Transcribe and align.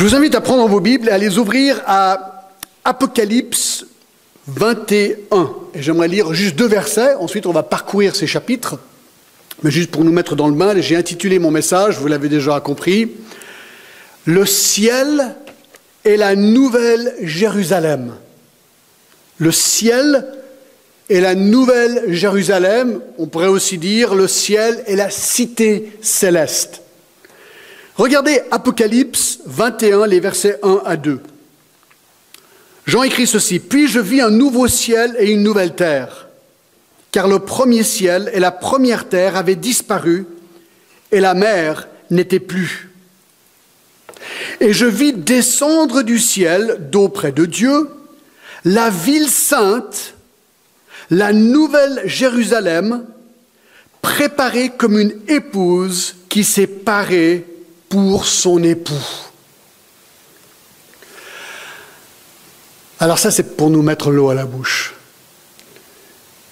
Je 0.00 0.06
vous 0.06 0.14
invite 0.14 0.34
à 0.34 0.40
prendre 0.40 0.66
vos 0.66 0.80
Bibles 0.80 1.08
et 1.08 1.12
à 1.12 1.18
les 1.18 1.36
ouvrir 1.36 1.82
à 1.84 2.48
Apocalypse 2.86 3.84
21. 4.46 5.52
Et 5.74 5.82
j'aimerais 5.82 6.08
lire 6.08 6.32
juste 6.32 6.56
deux 6.56 6.68
versets, 6.68 7.16
ensuite 7.16 7.44
on 7.44 7.52
va 7.52 7.62
parcourir 7.62 8.16
ces 8.16 8.26
chapitres. 8.26 8.78
Mais 9.62 9.70
juste 9.70 9.90
pour 9.90 10.02
nous 10.02 10.10
mettre 10.10 10.36
dans 10.36 10.48
le 10.48 10.54
bain, 10.54 10.72
j'ai 10.80 10.96
intitulé 10.96 11.38
mon 11.38 11.50
message, 11.50 11.98
vous 11.98 12.06
l'avez 12.06 12.30
déjà 12.30 12.58
compris, 12.60 13.10
Le 14.24 14.46
ciel 14.46 15.36
est 16.06 16.16
la 16.16 16.34
nouvelle 16.34 17.14
Jérusalem. 17.20 18.14
Le 19.36 19.52
ciel 19.52 20.28
est 21.10 21.20
la 21.20 21.34
nouvelle 21.34 22.04
Jérusalem, 22.08 23.02
on 23.18 23.26
pourrait 23.26 23.48
aussi 23.48 23.76
dire 23.76 24.14
le 24.14 24.28
ciel 24.28 24.82
est 24.86 24.96
la 24.96 25.10
cité 25.10 25.92
céleste. 26.00 26.80
Regardez 27.96 28.40
Apocalypse 28.50 29.40
21, 29.46 30.06
les 30.06 30.20
versets 30.20 30.58
1 30.62 30.82
à 30.84 30.96
2. 30.96 31.20
Jean 32.86 33.02
écrit 33.02 33.26
ceci, 33.26 33.58
Puis 33.58 33.88
je 33.88 34.00
vis 34.00 34.20
un 34.20 34.30
nouveau 34.30 34.68
ciel 34.68 35.14
et 35.18 35.30
une 35.30 35.42
nouvelle 35.42 35.74
terre, 35.74 36.28
car 37.12 37.28
le 37.28 37.40
premier 37.40 37.82
ciel 37.82 38.30
et 38.32 38.40
la 38.40 38.50
première 38.50 39.08
terre 39.08 39.36
avaient 39.36 39.56
disparu, 39.56 40.26
et 41.12 41.20
la 41.20 41.34
mer 41.34 41.88
n'était 42.10 42.40
plus. 42.40 42.90
Et 44.60 44.72
je 44.72 44.86
vis 44.86 45.12
descendre 45.12 46.02
du 46.02 46.18
ciel, 46.18 46.88
d'auprès 46.90 47.32
de 47.32 47.44
Dieu, 47.44 47.88
la 48.64 48.90
ville 48.90 49.28
sainte, 49.28 50.14
la 51.10 51.32
nouvelle 51.32 52.02
Jérusalem, 52.04 53.04
préparée 54.02 54.70
comme 54.70 54.98
une 54.98 55.14
épouse 55.28 56.16
qui 56.28 56.44
s'est 56.44 56.66
parée 56.66 57.46
pour 57.90 58.24
son 58.24 58.62
époux. 58.62 58.94
Alors 63.00 63.18
ça, 63.18 63.30
c'est 63.30 63.56
pour 63.56 63.68
nous 63.68 63.82
mettre 63.82 64.10
l'eau 64.10 64.30
à 64.30 64.34
la 64.34 64.46
bouche. 64.46 64.94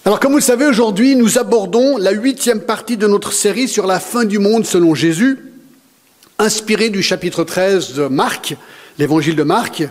Alors 0.04 0.18
comme 0.18 0.32
vous 0.32 0.38
le 0.38 0.42
savez, 0.42 0.66
aujourd'hui, 0.66 1.14
nous 1.14 1.38
abordons 1.38 1.96
la 1.96 2.10
huitième 2.10 2.60
partie 2.60 2.96
de 2.96 3.06
notre 3.06 3.32
série 3.32 3.68
sur 3.68 3.86
la 3.86 4.00
fin 4.00 4.24
du 4.24 4.38
monde 4.38 4.66
selon 4.66 4.94
Jésus, 4.94 5.38
inspirée 6.38 6.90
du 6.90 7.02
chapitre 7.02 7.44
13 7.44 7.94
de 7.94 8.06
Marc, 8.08 8.56
l'évangile 8.98 9.36
de 9.36 9.42
Marc, 9.44 9.84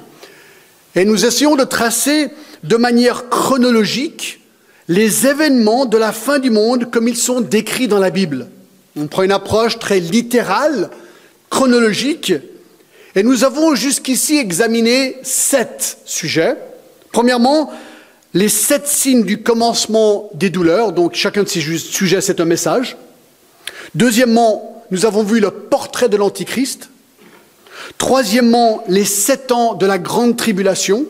et 0.95 1.06
nous 1.06 1.26
essayons 1.26 1.56
de 1.56 1.64
tracer 1.64 2.30
de 2.64 2.76
manière 2.76 3.30
chronologique 3.30 4.42
les 4.89 5.28
événements 5.28 5.86
de 5.86 5.98
la 5.98 6.11
fin 6.11 6.39
du 6.39 6.50
monde 6.50 6.92
comme 6.92 7.08
ils 7.08 7.16
sont 7.16 7.39
décrits 7.39 7.88
dans 7.88 8.00
la 8.00 8.09
Bible. 8.09 8.48
On 8.98 9.08
prend 9.08 9.23
une 9.23 9.32
approche 9.32 9.80
très 9.80 10.00
littérale 10.00 10.89
chronologique. 11.50 12.34
Et 13.16 13.23
nous 13.23 13.44
avons 13.44 13.76
jusqu'ici 13.76 14.38
examiné 14.38 15.17
sept 15.23 15.98
sujets. 16.06 16.56
Premièrement, 17.12 17.72
les 18.34 18.50
sept 18.50 18.88
signes 18.88 19.23
du 19.23 19.42
commencement 19.42 20.30
des 20.34 20.50
douleurs. 20.50 20.92
Donc 20.92 21.16
chacun 21.16 21.44
de 21.44 21.48
ces 21.48 21.62
sujets, 21.62 22.22
c'est 22.22 22.39
un 22.39 22.45
message. 22.45 22.98
Deuxièmement, 23.95 24.86
nous 24.92 25.06
avons 25.06 25.23
vu 25.23 25.39
le 25.39 25.52
portrait 25.52 26.09
de 26.09 26.17
l'Antichrist. 26.17 26.89
Troisièmement, 27.98 28.84
les 28.88 29.06
sept 29.06 29.52
ans 29.52 29.73
de 29.73 29.86
la 29.86 29.98
grande 29.98 30.38
tribulation. 30.38 31.06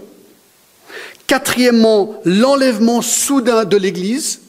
Quatrièmement, 1.28 2.22
l'enlèvement 2.24 3.02
soudain 3.02 3.66
de 3.66 3.76
l'Église. 3.76 4.40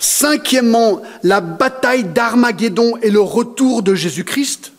Cinquièmement, 0.00 1.02
la 1.22 1.42
bataille 1.42 2.04
d'Armageddon 2.04 2.96
et 3.02 3.10
le 3.10 3.20
retour 3.20 3.82
de 3.82 3.94
Jésus-Christ. 3.94 4.72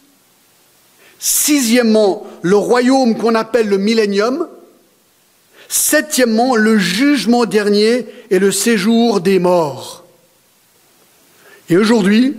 Sixièmement, 1.19 2.25
le 2.41 2.55
royaume 2.55 3.16
qu'on 3.16 3.36
appelle 3.36 3.69
le 3.69 3.77
millénium. 3.77 4.47
Septièmement, 5.69 6.55
le 6.55 6.80
jugement 6.80 7.45
dernier 7.45 8.08
et 8.31 8.39
le 8.39 8.52
séjour 8.52 9.21
des 9.21 9.37
morts. 9.37 10.04
Et 11.70 11.77
aujourd'hui, 11.77 12.36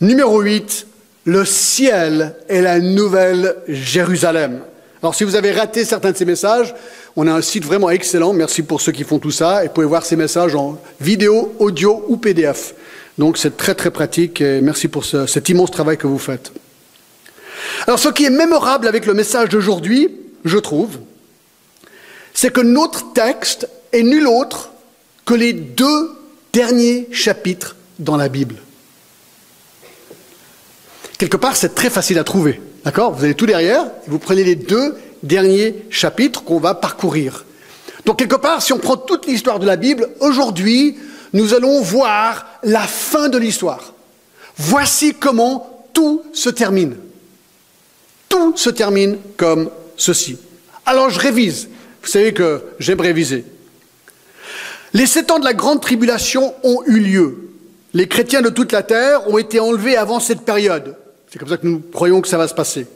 numéro 0.00 0.40
8, 0.40 0.86
le 1.24 1.44
ciel 1.44 2.36
est 2.48 2.62
la 2.62 2.78
nouvelle 2.78 3.56
Jérusalem. 3.66 4.62
Alors 5.02 5.14
si 5.14 5.24
vous 5.24 5.34
avez 5.34 5.52
raté 5.52 5.84
certains 5.84 6.12
de 6.12 6.16
ces 6.16 6.26
messages, 6.26 6.74
on 7.16 7.26
a 7.26 7.32
un 7.32 7.40
site 7.40 7.64
vraiment 7.64 7.88
excellent, 7.88 8.34
merci 8.34 8.62
pour 8.62 8.80
ceux 8.80 8.92
qui 8.92 9.04
font 9.04 9.18
tout 9.18 9.30
ça, 9.30 9.64
et 9.64 9.68
vous 9.68 9.72
pouvez 9.72 9.86
voir 9.86 10.04
ces 10.04 10.16
messages 10.16 10.54
en 10.54 10.78
vidéo, 11.00 11.54
audio 11.58 12.04
ou 12.08 12.18
PDF. 12.18 12.74
Donc 13.16 13.38
c'est 13.38 13.56
très 13.56 13.74
très 13.74 13.90
pratique 13.90 14.40
et 14.40 14.60
merci 14.60 14.88
pour 14.88 15.04
cet 15.04 15.48
immense 15.48 15.70
travail 15.70 15.96
que 15.96 16.06
vous 16.06 16.18
faites. 16.18 16.52
Alors 17.86 17.98
ce 17.98 18.08
qui 18.10 18.24
est 18.24 18.30
mémorable 18.30 18.86
avec 18.86 19.06
le 19.06 19.14
message 19.14 19.48
d'aujourd'hui, 19.48 20.10
je 20.44 20.58
trouve, 20.58 20.98
c'est 22.34 22.52
que 22.52 22.60
notre 22.60 23.12
texte 23.12 23.68
est 23.92 24.02
nul 24.02 24.26
autre 24.26 24.70
que 25.24 25.34
les 25.34 25.52
deux 25.52 26.10
derniers 26.52 27.08
chapitres 27.10 27.76
dans 27.98 28.16
la 28.16 28.28
Bible. 28.28 28.56
Quelque 31.18 31.36
part, 31.36 31.56
c'est 31.56 31.74
très 31.74 31.90
facile 31.90 32.18
à 32.18 32.24
trouver. 32.24 32.60
D'accord 32.84 33.12
Vous 33.12 33.24
avez 33.24 33.34
tout 33.34 33.46
derrière, 33.46 33.86
vous 34.06 34.18
prenez 34.18 34.44
les 34.44 34.54
deux 34.54 34.96
derniers 35.22 35.84
chapitres 35.90 36.44
qu'on 36.44 36.58
va 36.58 36.74
parcourir. 36.74 37.44
Donc 38.06 38.18
quelque 38.18 38.36
part, 38.36 38.62
si 38.62 38.72
on 38.72 38.78
prend 38.78 38.96
toute 38.96 39.26
l'histoire 39.26 39.58
de 39.58 39.66
la 39.66 39.76
Bible, 39.76 40.08
aujourd'hui, 40.20 40.96
nous 41.32 41.54
allons 41.54 41.80
voir 41.82 42.46
la 42.62 42.80
fin 42.80 43.28
de 43.28 43.38
l'histoire. 43.38 43.92
Voici 44.56 45.14
comment 45.14 45.86
tout 45.92 46.22
se 46.32 46.48
termine. 46.48 46.96
Tout 48.28 48.56
se 48.56 48.70
termine 48.70 49.18
comme 49.36 49.70
ceci. 49.96 50.38
Alors 50.86 51.10
je 51.10 51.20
révise. 51.20 51.68
Vous 52.02 52.08
savez 52.08 52.32
que 52.32 52.62
j'aime 52.78 53.00
réviser. 53.00 53.44
Les 54.92 55.06
sept 55.06 55.30
ans 55.30 55.38
de 55.38 55.44
la 55.44 55.54
grande 55.54 55.80
tribulation 55.80 56.54
ont 56.62 56.82
eu 56.86 56.98
lieu. 56.98 57.50
Les 57.92 58.08
chrétiens 58.08 58.42
de 58.42 58.48
toute 58.48 58.72
la 58.72 58.82
terre 58.82 59.28
ont 59.28 59.38
été 59.38 59.60
enlevés 59.60 59.96
avant 59.96 60.20
cette 60.20 60.42
période. 60.42 60.96
C'est 61.30 61.38
comme 61.38 61.48
ça 61.48 61.56
que 61.56 61.66
nous 61.66 61.80
croyons 61.92 62.20
que 62.20 62.28
ça 62.28 62.38
va 62.38 62.48
se 62.48 62.54
passer. 62.54 62.86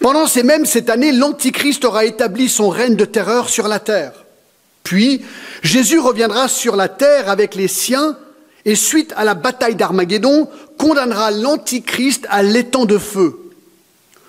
Pendant 0.00 0.26
ces 0.26 0.42
mêmes 0.42 0.64
cette 0.64 0.88
année, 0.88 1.12
l'Antichrist 1.12 1.84
aura 1.84 2.04
établi 2.04 2.48
son 2.48 2.68
règne 2.68 2.96
de 2.96 3.04
terreur 3.04 3.48
sur 3.48 3.68
la 3.68 3.80
terre. 3.80 4.12
Puis, 4.84 5.24
Jésus 5.62 5.98
reviendra 5.98 6.48
sur 6.48 6.76
la 6.76 6.88
terre 6.88 7.28
avec 7.28 7.56
les 7.56 7.68
siens 7.68 8.16
et 8.64 8.76
suite 8.76 9.12
à 9.16 9.24
la 9.24 9.34
bataille 9.34 9.74
d'Armageddon, 9.74 10.48
condamnera 10.78 11.30
l'Antichrist 11.30 12.26
à 12.30 12.42
l'étang 12.42 12.84
de 12.84 12.98
feu. 12.98 13.36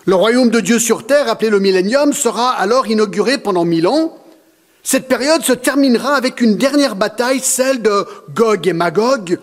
Le 0.06 0.16
royaume 0.16 0.50
de 0.50 0.60
Dieu 0.60 0.80
sur 0.80 1.06
terre, 1.06 1.28
appelé 1.28 1.50
le 1.50 1.60
millénium, 1.60 2.14
sera 2.14 2.52
alors 2.52 2.88
inauguré 2.88 3.38
pendant 3.38 3.66
mille 3.66 3.88
ans. 3.88 4.18
Cette 4.84 5.08
période 5.08 5.44
se 5.44 5.54
terminera 5.54 6.16
avec 6.16 6.40
une 6.40 6.56
dernière 6.56 6.96
bataille, 6.96 7.42
celle 7.42 7.82
de 7.82 8.06
Gog 8.34 8.68
et 8.68 8.74
Magog, 8.74 9.38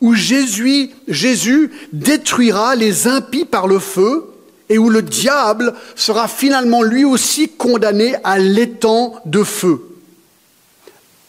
où 0.00 0.14
Jésus, 0.14 1.70
détruira 1.92 2.76
les 2.76 3.06
impies 3.08 3.44
par 3.44 3.66
le 3.66 3.78
feu 3.78 4.24
et 4.68 4.78
où 4.78 4.90
le 4.90 5.02
diable 5.02 5.74
sera 5.96 6.28
finalement 6.28 6.82
lui 6.82 7.04
aussi 7.04 7.48
condamné 7.48 8.14
à 8.22 8.38
l'étang 8.38 9.14
de 9.24 9.42
feu. 9.42 9.82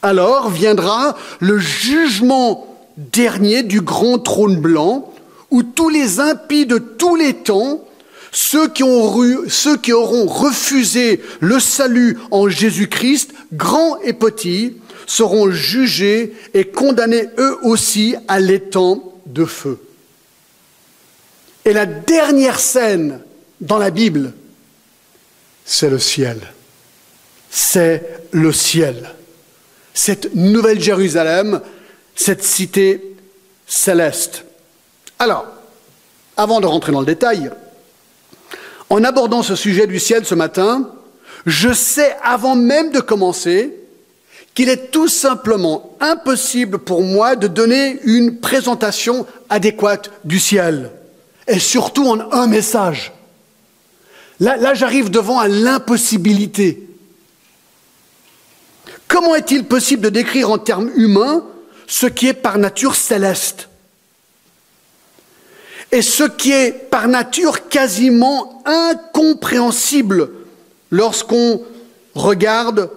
Alors 0.02 0.50
viendra 0.50 1.18
le 1.40 1.58
jugement 1.58 2.68
dernier 2.97 3.63
du 3.63 3.81
grand 3.81 4.19
trône 4.19 4.59
blanc, 4.59 5.12
où 5.52 5.63
tous 5.63 5.90
les 5.90 6.19
impies 6.19 6.66
de 6.66 6.78
tous 6.78 7.16
les 7.16 7.34
temps, 7.34 7.84
ceux 8.31 8.68
qui, 8.68 8.84
ceux 9.47 9.78
qui 9.78 9.94
auront 9.94 10.28
refusé 10.28 11.22
le 11.40 11.59
salut 11.59 12.19
en 12.29 12.50
Jésus-Christ, 12.50 13.34
grands 13.53 14.00
et 14.02 14.13
petits, 14.13 14.75
seront 15.09 15.50
jugés 15.50 16.36
et 16.53 16.66
condamnés 16.66 17.30
eux 17.40 17.58
aussi 17.64 18.16
à 18.28 18.40
l'étang 18.40 19.02
de 19.25 19.44
feu. 19.44 19.80
Et 21.66 21.74
la 21.74 21.88
dernière 21.88 22.59
scène 22.59 23.20
dans 23.59 23.80
la 23.80 23.90
Bible, 23.90 24.34
c'est 25.66 25.90
le 25.90 25.97
ciel. 25.97 26.40
C'est 27.50 28.03
le 28.32 28.53
ciel. 28.53 29.16
Cette 29.96 30.35
nouvelle 30.35 30.79
Jérusalem, 30.79 31.62
cette 32.16 32.44
cité 32.44 33.16
céleste. 33.66 34.46
Alors, 35.17 35.47
avant 36.38 36.62
de 36.62 36.67
rentrer 36.67 36.91
dans 36.91 37.00
le 37.00 37.08
détail, 37.08 37.50
en 38.91 39.03
abordant 39.03 39.41
ce 39.41 39.55
sujet 39.55 39.88
du 39.88 40.00
ciel 40.00 40.23
ce 40.23 40.35
matin, 40.35 40.91
je 41.47 41.73
sais 41.73 42.16
avant 42.22 42.55
même 42.55 42.91
de 42.91 43.00
commencer 43.00 43.73
qu'il 44.59 44.67
est 44.67 44.91
tout 44.91 45.08
simplement 45.08 45.96
impossible 46.02 46.79
pour 46.79 47.02
moi 47.02 47.38
de 47.38 47.47
donner 47.47 47.97
une 48.03 48.41
présentation 48.41 49.26
adéquate 49.47 50.11
du 50.26 50.38
ciel, 50.38 50.91
et 51.47 51.59
surtout 51.59 52.06
en 52.06 52.29
un 52.34 52.46
message. 52.46 53.14
Là, 54.41 54.73
j'arrive 54.73 55.09
devant 55.09 55.40
à 55.40 55.47
l'impossibilité. 55.47 56.90
Comment 59.08 59.34
est-il 59.34 59.64
possible 59.64 60.02
de 60.02 60.09
décrire 60.09 60.52
en 60.52 60.58
termes 60.58 60.91
humains 60.94 61.46
ce 61.88 62.08
qui 62.08 62.28
est 62.28 62.34
par 62.34 62.58
nature 62.58 62.96
céleste? 62.96 63.70
Est 65.90 66.02
ce 66.02 66.26
qui 66.26 66.52
est 66.52 66.73
par 66.73 67.08
nature 67.08 67.70
quasiment 67.70 68.62
incompréhensible 68.66 70.32
lorsqu'on 70.91 71.62
regarde 72.14 72.90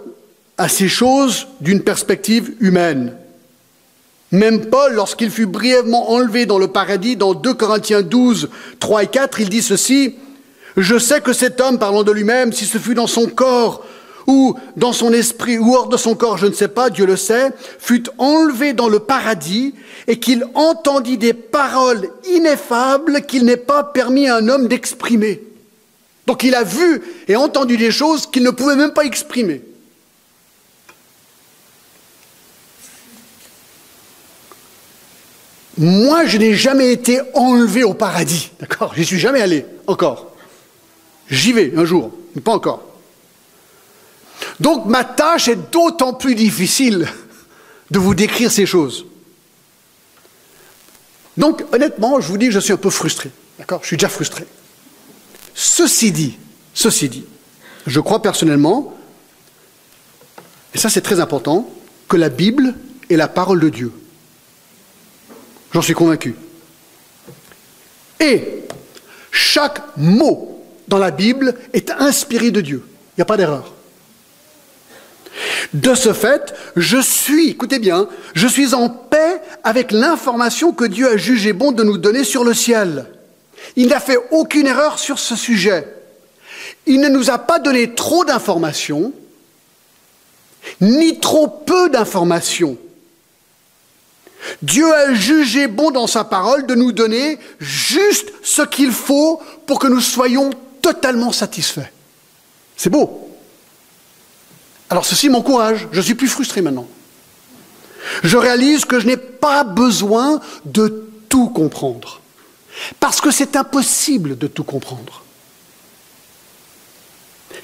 à 0.59 0.69
ces 0.69 0.89
choses 0.89 1.49
d'une 1.61 1.83
perspective 1.83 2.53
humaine. 2.61 3.17
Même 4.33 4.67
Paul, 4.67 4.95
lorsqu'il 4.95 5.31
fut 5.31 5.47
brièvement 5.47 6.11
enlevé 6.11 6.47
dans 6.47 6.59
le 6.59 6.69
paradis, 6.69 7.17
dans 7.17 7.35
2 7.35 7.53
Corinthiens 7.53 8.03
12, 8.03 8.49
3 8.81 9.03
et 9.03 9.07
4, 9.07 9.41
il 9.41 9.49
dit 9.51 9.63
ceci, 9.63 10.17
Je 10.77 10.99
sais 10.99 11.21
que 11.21 11.35
cet 11.35 11.61
homme, 11.61 11.79
parlant 11.79 12.03
de 12.03 12.13
lui-même, 12.13 12.53
si 12.53 12.65
ce 12.65 12.79
fut 12.79 12.95
dans 12.95 13.07
son 13.07 13.27
corps 13.27 13.85
ou 14.27 14.55
dans 14.77 14.93
son 14.95 15.13
esprit 15.13 15.59
ou 15.59 15.75
hors 15.75 15.89
de 15.89 15.99
son 15.99 16.15
corps, 16.15 16.39
je 16.39 16.47
ne 16.47 16.55
sais 16.55 16.69
pas, 16.69 16.89
Dieu 16.89 17.05
le 17.05 17.17
sait, 17.17 17.51
fut 17.79 18.05
enlevé 18.17 18.73
dans 18.73 18.89
le 18.89 19.01
paradis 19.01 19.75
et 20.07 20.19
qu'il 20.19 20.47
entendit 20.55 21.19
des 21.19 21.35
paroles 21.35 22.09
ineffables 22.31 23.23
qu'il 23.23 23.45
n'est 23.45 23.57
pas 23.59 23.85
permis 23.85 24.29
à 24.29 24.37
un 24.37 24.49
homme 24.49 24.69
d'exprimer. 24.69 25.43
Donc 26.27 26.45
il 26.45 26.55
a 26.55 26.63
vu 26.63 27.03
et 27.29 27.37
entendu 27.37 27.77
des 27.77 27.91
choses 27.91 28.27
qu'il 28.27 28.45
ne 28.45 28.51
pouvait 28.51 28.77
même 28.77 28.93
pas 28.93 29.05
exprimer. 29.05 29.61
Moi, 35.79 36.27
je 36.27 36.39
n'ai 36.39 36.55
jamais 36.55 36.93
été 36.93 37.21
enlevé 37.35 37.83
au 37.83 37.95
paradis, 37.95 38.51
d'accord? 38.61 38.93
J'y 38.95 39.05
suis 39.05 39.19
jamais 39.19 39.41
allé, 39.41 39.65
encore. 39.87 40.33
J'y 41.31 41.53
vais 41.53 41.73
un 41.77 41.85
jour, 41.85 42.13
mais 42.35 42.43
pas 42.43 42.53
encore. 42.53 42.83
Donc 44.61 44.87
ma 44.87 45.05
tâche 45.05 45.49
est 45.49 45.73
d'autant 45.73 46.13
plus 46.13 46.35
difficile 46.35 47.09
de 47.91 47.99
vous 47.99 48.15
décrire 48.15 48.51
ces 48.51 48.67
choses. 48.67 49.07
Donc 51.37 51.65
honnêtement, 51.73 52.21
je 52.21 52.29
vous 52.29 52.39
dis, 52.39 52.51
je 52.51 52.59
suis 52.59 52.73
un 52.73 52.77
peu 52.77 52.91
frustré. 52.91 53.31
D'accord? 53.59 53.81
Je 53.83 53.89
suis 53.89 53.97
déjà 53.97 54.09
frustré. 54.09 54.45
Ceci 55.55 56.13
dit, 56.13 56.39
ceci 56.75 57.09
dit, 57.09 57.25
je 57.87 58.01
crois 58.01 58.21
personnellement, 58.21 58.95
et 60.75 60.79
ça 60.79 60.91
c'est 60.91 61.01
très 61.01 61.21
important, 61.21 61.71
que 62.09 62.17
la 62.17 62.29
Bible 62.29 62.75
est 63.09 63.17
la 63.17 63.29
parole 63.29 63.61
de 63.61 63.69
Dieu. 63.69 63.93
J'en 65.73 65.83
suis 65.83 65.95
convaincu. 65.95 66.35
Et 68.21 68.63
chaque 69.31 69.81
mot 69.97 70.63
dans 70.89 70.99
la 70.99 71.11
Bible 71.11 71.55
est 71.73 71.91
inspiré 71.91 72.51
de 72.51 72.61
Dieu. 72.61 72.85
Il 72.87 73.21
n'y 73.21 73.23
a 73.23 73.27
pas 73.27 73.37
d'erreur. 73.37 73.73
De 75.73 75.95
ce 75.95 76.13
fait, 76.13 76.55
je 76.77 76.99
suis, 76.99 77.51
écoutez 77.51 77.79
bien, 77.79 78.09
je 78.35 78.47
suis 78.47 78.75
en 78.75 78.91
paix 78.91 79.41
avec 79.65 79.91
l'information 79.91 80.73
que 80.73 80.85
Dieu 80.85 81.09
a 81.09 81.17
jugé 81.17 81.55
bon 81.55 81.73
de 81.73 81.83
nous 81.83 81.97
donner 81.97 82.25
sur 82.25 82.45
le 82.45 82.53
ciel. 82.53 83.07
Il 83.77 83.89
n'a 83.89 84.01
fait 84.01 84.19
aucune 84.31 84.67
erreur 84.67 84.99
sur 84.99 85.19
ce 85.19 85.35
sujet. 85.35 85.87
Il 86.87 87.01
ne 87.01 87.09
nous 87.09 87.31
a 87.31 87.39
pas 87.39 87.59
donné 87.59 87.95
trop 87.95 88.25
d'informations, 88.25 89.13
ni 90.81 91.19
trop 91.21 91.49
peu 91.49 91.89
d'informations. 91.89 92.77
Dieu 94.63 94.93
a 94.93 95.15
jugé 95.15 95.67
bon 95.69 95.91
dans 95.91 96.07
sa 96.07 96.25
parole 96.25 96.67
de 96.67 96.75
nous 96.75 96.93
donner 96.93 97.39
juste 97.61 98.33
ce 98.43 98.63
qu'il 98.63 98.93
faut 98.93 99.41
pour 99.67 99.79
que 99.79 99.87
nous 99.87 100.01
soyons 100.01 100.51
totalement 100.81 101.33
satisfaits. 101.33 101.91
C'est 102.77 102.91
beau. 102.91 103.29
Alors 104.91 105.07
ceci 105.07 105.29
m'encourage, 105.29 105.89
je 105.93 106.01
suis 106.01 106.15
plus 106.15 106.29
frustré 106.29 106.61
maintenant. 106.61 106.89
Je 108.25 108.37
réalise 108.37 108.85
que 108.85 108.99
je 109.01 109.07
n'ai 109.07 109.17
pas 109.17 109.65
besoin 109.65 110.41
de 110.65 111.09
tout 111.29 111.49
comprendre, 111.49 112.21
parce 113.01 113.21
que 113.21 113.31
c'est 113.31 113.57
impossible 113.57 114.37
de 114.37 114.49
tout 114.49 114.65
comprendre. 114.65 115.25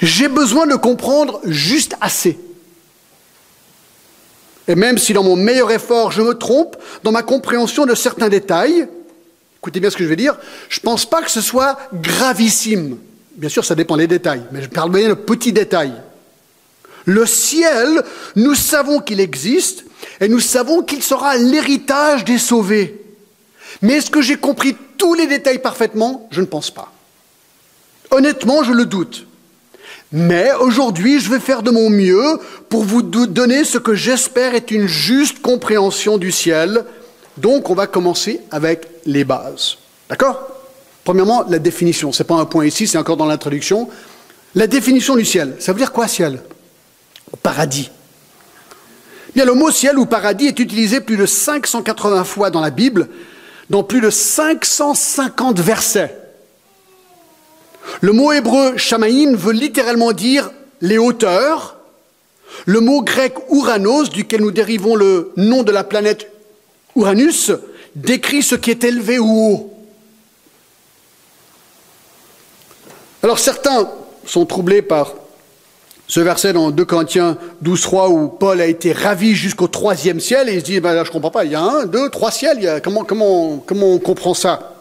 J'ai 0.00 0.28
besoin 0.28 0.66
de 0.66 0.76
comprendre 0.76 1.40
juste 1.44 1.96
assez. 2.00 2.38
Et 4.68 4.74
même 4.74 4.98
si 4.98 5.14
dans 5.14 5.24
mon 5.24 5.34
meilleur 5.34 5.70
effort 5.70 6.12
je 6.12 6.22
me 6.22 6.34
trompe 6.34 6.76
dans 7.02 7.10
ma 7.12 7.22
compréhension 7.22 7.86
de 7.86 7.94
certains 7.94 8.28
détails, 8.28 8.86
écoutez 9.58 9.80
bien 9.80 9.90
ce 9.90 9.96
que 9.96 10.04
je 10.04 10.08
vais 10.08 10.16
dire, 10.16 10.38
je 10.68 10.78
ne 10.78 10.84
pense 10.84 11.08
pas 11.08 11.22
que 11.22 11.30
ce 11.30 11.40
soit 11.40 11.78
gravissime. 11.94 12.98
Bien 13.36 13.48
sûr, 13.48 13.64
ça 13.64 13.74
dépend 13.74 13.96
des 13.96 14.06
détails, 14.06 14.42
mais 14.52 14.62
je 14.62 14.68
parle 14.68 14.90
bien 14.90 15.08
de 15.08 15.14
petits 15.14 15.52
détails. 15.52 15.94
Le 17.04 17.24
ciel, 17.24 18.02
nous 18.36 18.54
savons 18.54 19.00
qu'il 19.00 19.20
existe 19.20 19.84
et 20.20 20.28
nous 20.28 20.40
savons 20.40 20.82
qu'il 20.82 21.02
sera 21.02 21.36
l'héritage 21.36 22.24
des 22.24 22.36
sauvés. 22.36 23.00
Mais 23.80 23.94
est-ce 23.94 24.10
que 24.10 24.20
j'ai 24.20 24.36
compris 24.36 24.76
tous 24.98 25.14
les 25.14 25.26
détails 25.26 25.60
parfaitement? 25.60 26.28
Je 26.30 26.40
ne 26.40 26.46
pense 26.46 26.70
pas. 26.70 26.92
Honnêtement, 28.10 28.62
je 28.62 28.72
le 28.72 28.84
doute. 28.84 29.27
Mais 30.12 30.52
aujourd'hui, 30.60 31.20
je 31.20 31.30
vais 31.30 31.40
faire 31.40 31.62
de 31.62 31.70
mon 31.70 31.90
mieux 31.90 32.40
pour 32.70 32.82
vous 32.82 33.02
donner 33.02 33.64
ce 33.64 33.76
que 33.76 33.94
j'espère 33.94 34.54
est 34.54 34.70
une 34.70 34.86
juste 34.86 35.42
compréhension 35.42 36.16
du 36.16 36.32
ciel. 36.32 36.84
Donc, 37.36 37.68
on 37.68 37.74
va 37.74 37.86
commencer 37.86 38.40
avec 38.50 38.88
les 39.04 39.24
bases. 39.24 39.76
D'accord? 40.08 40.48
Premièrement, 41.04 41.44
la 41.48 41.58
définition. 41.58 42.10
Ce 42.12 42.22
n'est 42.22 42.26
pas 42.26 42.36
un 42.36 42.46
point 42.46 42.66
ici, 42.66 42.86
c'est 42.86 42.98
encore 42.98 43.18
dans 43.18 43.26
l'introduction. 43.26 43.88
La 44.54 44.66
définition 44.66 45.14
du 45.14 45.26
ciel. 45.26 45.56
Ça 45.58 45.72
veut 45.72 45.78
dire 45.78 45.92
quoi, 45.92 46.08
ciel? 46.08 46.40
Paradis. 47.42 47.90
Bien, 49.34 49.44
le 49.44 49.54
mot 49.54 49.70
ciel 49.70 49.98
ou 49.98 50.06
paradis 50.06 50.46
est 50.46 50.58
utilisé 50.58 51.00
plus 51.00 51.18
de 51.18 51.26
580 51.26 52.24
fois 52.24 52.50
dans 52.50 52.60
la 52.60 52.70
Bible, 52.70 53.08
dans 53.68 53.82
plus 53.82 54.00
de 54.00 54.08
550 54.08 55.60
versets. 55.60 56.16
Le 58.00 58.12
mot 58.12 58.32
hébreu 58.32 58.76
shamaïn 58.76 59.34
veut 59.34 59.52
littéralement 59.52 60.12
dire 60.12 60.50
les 60.80 60.98
hauteurs. 60.98 61.76
Le 62.66 62.80
mot 62.80 63.02
grec 63.02 63.34
Uranos, 63.50 64.10
duquel 64.10 64.40
nous 64.40 64.50
dérivons 64.50 64.94
le 64.94 65.32
nom 65.36 65.62
de 65.62 65.72
la 65.72 65.84
planète 65.84 66.30
Uranus, 66.96 67.52
décrit 67.94 68.42
ce 68.42 68.54
qui 68.54 68.70
est 68.70 68.84
élevé 68.84 69.18
ou 69.18 69.52
haut. 69.52 69.74
Alors 73.22 73.38
certains 73.38 73.88
sont 74.24 74.46
troublés 74.46 74.82
par 74.82 75.14
ce 76.06 76.20
verset 76.20 76.52
dans 76.52 76.70
2 76.70 76.84
Corinthiens 76.84 77.36
12, 77.60 77.80
3, 77.82 78.08
où 78.08 78.28
Paul 78.28 78.60
a 78.60 78.66
été 78.66 78.92
ravi 78.92 79.34
jusqu'au 79.34 79.68
troisième 79.68 80.20
ciel, 80.20 80.48
et 80.48 80.54
il 80.54 80.60
se 80.60 80.64
dit, 80.64 80.80
ben 80.80 80.94
là, 80.94 81.04
je 81.04 81.10
comprends 81.10 81.30
pas, 81.30 81.44
il 81.44 81.52
y 81.52 81.54
a 81.54 81.60
un, 81.60 81.84
deux, 81.84 82.08
trois 82.08 82.30
ciels, 82.30 82.80
comment, 82.82 83.04
comment, 83.04 83.58
comment 83.58 83.92
on 83.92 83.98
comprend 83.98 84.32
ça? 84.32 84.74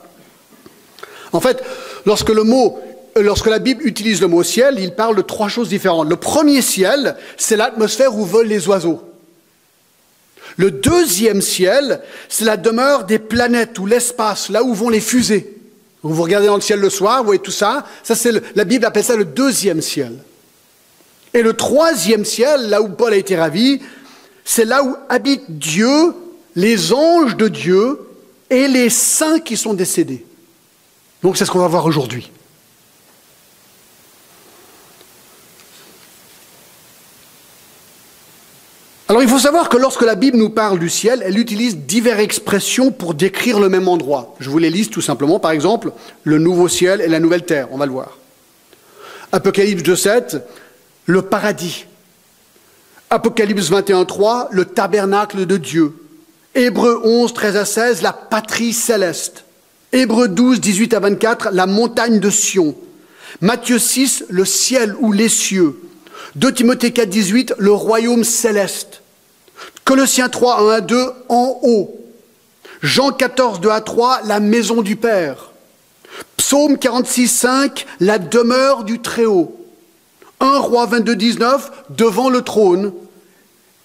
En 1.34 1.42
fait, 1.42 1.62
lorsque 2.06 2.30
le 2.30 2.44
mot, 2.44 2.80
lorsque 3.22 3.48
la 3.48 3.60
Bible 3.60 3.86
utilise 3.86 4.22
le 4.22 4.28
mot 4.28 4.44
ciel, 4.44 4.76
il 4.80 4.94
parle 4.94 5.16
de 5.16 5.22
trois 5.22 5.48
choses 5.48 5.70
différentes. 5.70 6.10
Le 6.10 6.16
premier 6.16 6.62
ciel, 6.62 7.16
c'est 7.38 7.56
l'atmosphère 7.56 8.16
où 8.16 8.26
volent 8.26 8.50
les 8.50 8.68
oiseaux. 8.68 9.02
Le 10.58 10.72
deuxième 10.72 11.42
ciel, 11.42 12.02
c'est 12.30 12.46
la 12.46 12.58
demeure 12.58 13.06
des 13.06 13.20
planètes 13.20 13.78
ou 13.80 13.86
l'espace, 13.86 14.50
là 14.50 14.64
où 14.64 14.74
vont 14.74 14.90
les 14.90 15.02
fusées. 15.02 15.56
Vous 16.02 16.24
regardez 16.24 16.48
dans 16.48 16.56
le 16.56 16.62
ciel 16.62 16.80
le 16.80 16.90
soir, 16.90 17.20
vous 17.20 17.26
voyez 17.26 17.42
tout 17.42 17.52
ça. 17.52 17.86
Ça, 18.04 18.16
c'est 18.16 18.32
la 18.56 18.64
Bible 18.64 18.86
appelle 18.86 19.04
ça 19.04 19.16
le 19.16 19.26
deuxième 19.26 19.82
ciel. 19.82 20.18
Et 21.34 21.42
le 21.42 21.54
troisième 21.54 22.26
ciel, 22.26 22.70
là 22.70 22.82
où 22.82 22.90
Paul 22.90 23.14
a 23.14 23.18
été 23.18 23.36
ravi, 23.36 23.82
c'est 24.46 24.66
là 24.66 24.84
où 24.84 24.96
habite 25.10 25.44
Dieu, 25.50 26.14
les 26.56 26.94
anges 26.94 27.36
de 27.36 27.48
Dieu 27.48 28.00
et 28.50 28.68
les 28.68 28.90
saints 28.90 29.40
qui 29.40 29.58
sont 29.58 29.74
décédés. 29.74 30.26
Donc 31.22 31.38
c'est 31.38 31.46
ce 31.46 31.52
qu'on 31.52 31.60
va 31.60 31.68
voir 31.68 31.86
aujourd'hui. 31.86 32.32
Alors 39.10 39.24
il 39.24 39.30
faut 39.30 39.40
savoir 39.40 39.70
que 39.70 39.78
lorsque 39.78 40.02
la 40.02 40.16
Bible 40.16 40.38
nous 40.38 40.50
parle 40.50 40.80
du 40.80 40.90
ciel, 40.90 41.24
elle 41.26 41.40
utilise 41.40 41.78
diverses 41.78 42.20
expressions 42.20 42.92
pour 42.92 43.14
décrire 43.14 43.60
le 43.60 43.70
même 43.70 43.88
endroit. 43.88 44.36
Je 44.40 44.50
vous 44.50 44.58
les 44.58 44.70
liste 44.70 44.92
tout 44.92 45.02
simplement. 45.02 45.40
Par 45.40 45.52
exemple, 45.52 45.92
le 46.24 46.40
nouveau 46.40 46.68
ciel 46.68 47.00
et 47.00 47.08
la 47.08 47.22
nouvelle 47.22 47.46
terre, 47.46 47.70
on 47.72 47.78
va 47.78 47.86
le 47.86 47.94
voir. 47.94 48.18
Apocalypse 49.32 49.84
2.7, 49.84 50.42
le 51.06 51.22
paradis. 51.22 51.86
Apocalypse 53.10 53.70
21, 53.70 54.04
3, 54.04 54.50
le 54.52 54.66
tabernacle 54.66 55.46
de 55.46 55.56
Dieu. 55.56 55.94
Hébreu 56.54 57.00
11, 57.06 57.34
13 57.34 57.56
à 57.56 57.66
16, 57.66 58.02
la 58.02 58.12
patrie 58.12 58.74
céleste. 58.74 59.46
Hébreu 59.94 60.28
12, 60.28 60.60
18 60.60 60.94
à 60.94 61.00
24, 61.00 61.50
la 61.54 61.66
montagne 61.66 62.20
de 62.20 62.30
Sion. 62.30 62.76
Matthieu 63.40 63.80
6, 63.80 64.26
le 64.30 64.44
ciel 64.44 64.96
ou 65.00 65.14
les 65.14 65.30
cieux. 65.30 65.80
2 66.36 66.54
Timothée 66.54 66.92
4, 66.92 67.10
18, 67.10 67.54
le 67.58 67.72
royaume 67.72 68.24
céleste. 68.24 69.02
Colossiens 69.86 70.30
3, 70.30 70.62
1 70.62 70.70
à 70.70 70.82
2, 70.82 71.06
en 71.30 71.60
haut. 71.64 71.96
Jean 72.82 73.12
14, 73.12 73.60
2 73.60 73.70
à 73.70 73.82
3, 73.82 74.22
la 74.26 74.40
maison 74.40 74.82
du 74.82 74.96
Père. 74.96 75.52
Psaume 76.36 76.78
46, 76.78 77.28
5, 77.28 77.86
la 78.00 78.20
demeure 78.20 78.84
du 78.84 79.00
Très-Haut. 79.00 79.54
1 80.40 80.60
roi 80.60 80.86
22, 80.86 81.16
19, 81.16 81.72
devant 81.90 82.30
le 82.30 82.42
trône. 82.42 82.94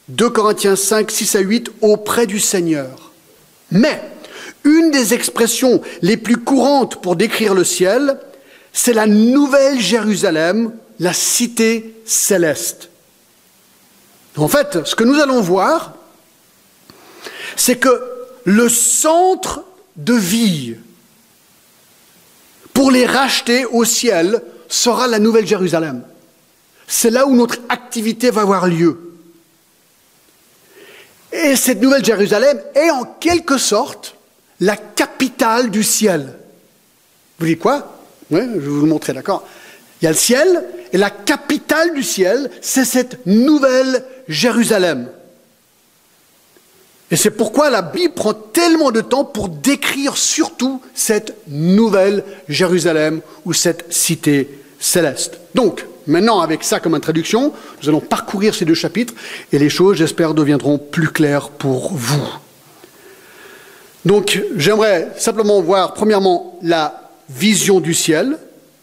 2 0.08 0.28
Corinthiens 0.30 0.76
5, 0.76 1.10
6 1.10 1.36
à 1.36 1.40
8, 1.40 1.72
auprès 1.80 2.26
du 2.26 2.38
Seigneur. 2.38 3.12
Mais 3.70 4.02
Une 4.64 4.90
des 4.90 5.12
expressions 5.12 5.80
les 6.02 6.16
plus 6.16 6.36
courantes 6.36 7.02
pour 7.02 7.16
décrire 7.16 7.54
le 7.54 7.64
ciel, 7.64 8.18
c'est 8.72 8.92
la 8.92 9.06
nouvelle 9.06 9.80
Jérusalem, 9.80 10.72
la 11.02 11.12
cité 11.12 11.96
céleste. 12.06 12.88
En 14.36 14.46
fait, 14.46 14.84
ce 14.84 14.94
que 14.94 15.02
nous 15.02 15.18
allons 15.18 15.40
voir, 15.40 15.94
c'est 17.56 17.76
que 17.76 18.02
le 18.44 18.68
centre 18.68 19.64
de 19.96 20.14
vie 20.14 20.76
pour 22.72 22.92
les 22.92 23.04
racheter 23.04 23.66
au 23.66 23.84
ciel 23.84 24.42
sera 24.68 25.08
la 25.08 25.18
nouvelle 25.18 25.46
Jérusalem. 25.46 26.04
C'est 26.86 27.10
là 27.10 27.26
où 27.26 27.34
notre 27.34 27.58
activité 27.68 28.30
va 28.30 28.42
avoir 28.42 28.68
lieu. 28.68 28.96
Et 31.32 31.56
cette 31.56 31.82
nouvelle 31.82 32.04
Jérusalem 32.04 32.62
est 32.76 32.90
en 32.90 33.02
quelque 33.04 33.58
sorte 33.58 34.14
la 34.60 34.76
capitale 34.76 35.68
du 35.68 35.82
ciel. 35.82 36.38
Vous 37.40 37.46
dites 37.46 37.58
quoi? 37.58 37.98
Oui, 38.30 38.40
je 38.54 38.60
vais 38.60 38.68
vous 38.68 38.82
le 38.82 38.86
montrer, 38.86 39.12
d'accord? 39.12 39.48
Il 40.02 40.06
y 40.06 40.08
a 40.08 40.10
le 40.10 40.16
ciel, 40.16 40.64
et 40.92 40.98
la 40.98 41.10
capitale 41.10 41.94
du 41.94 42.02
ciel, 42.02 42.50
c'est 42.60 42.84
cette 42.84 43.24
nouvelle 43.24 44.04
Jérusalem. 44.26 45.08
Et 47.12 47.16
c'est 47.16 47.30
pourquoi 47.30 47.70
la 47.70 47.82
Bible 47.82 48.14
prend 48.14 48.34
tellement 48.34 48.90
de 48.90 49.00
temps 49.00 49.24
pour 49.24 49.48
décrire 49.48 50.16
surtout 50.16 50.82
cette 50.92 51.36
nouvelle 51.46 52.24
Jérusalem 52.48 53.20
ou 53.44 53.52
cette 53.52 53.92
cité 53.92 54.48
céleste. 54.80 55.38
Donc, 55.54 55.86
maintenant, 56.08 56.40
avec 56.40 56.64
ça 56.64 56.80
comme 56.80 56.94
introduction, 56.94 57.52
nous 57.80 57.88
allons 57.88 58.00
parcourir 58.00 58.56
ces 58.56 58.64
deux 58.64 58.74
chapitres 58.74 59.14
et 59.52 59.58
les 59.58 59.68
choses, 59.68 59.98
j'espère, 59.98 60.34
deviendront 60.34 60.78
plus 60.78 61.10
claires 61.10 61.50
pour 61.50 61.92
vous. 61.94 62.28
Donc, 64.04 64.42
j'aimerais 64.56 65.12
simplement 65.16 65.60
voir, 65.62 65.94
premièrement, 65.94 66.58
la 66.60 67.10
vision 67.28 67.78
du 67.78 67.94
ciel, 67.94 68.38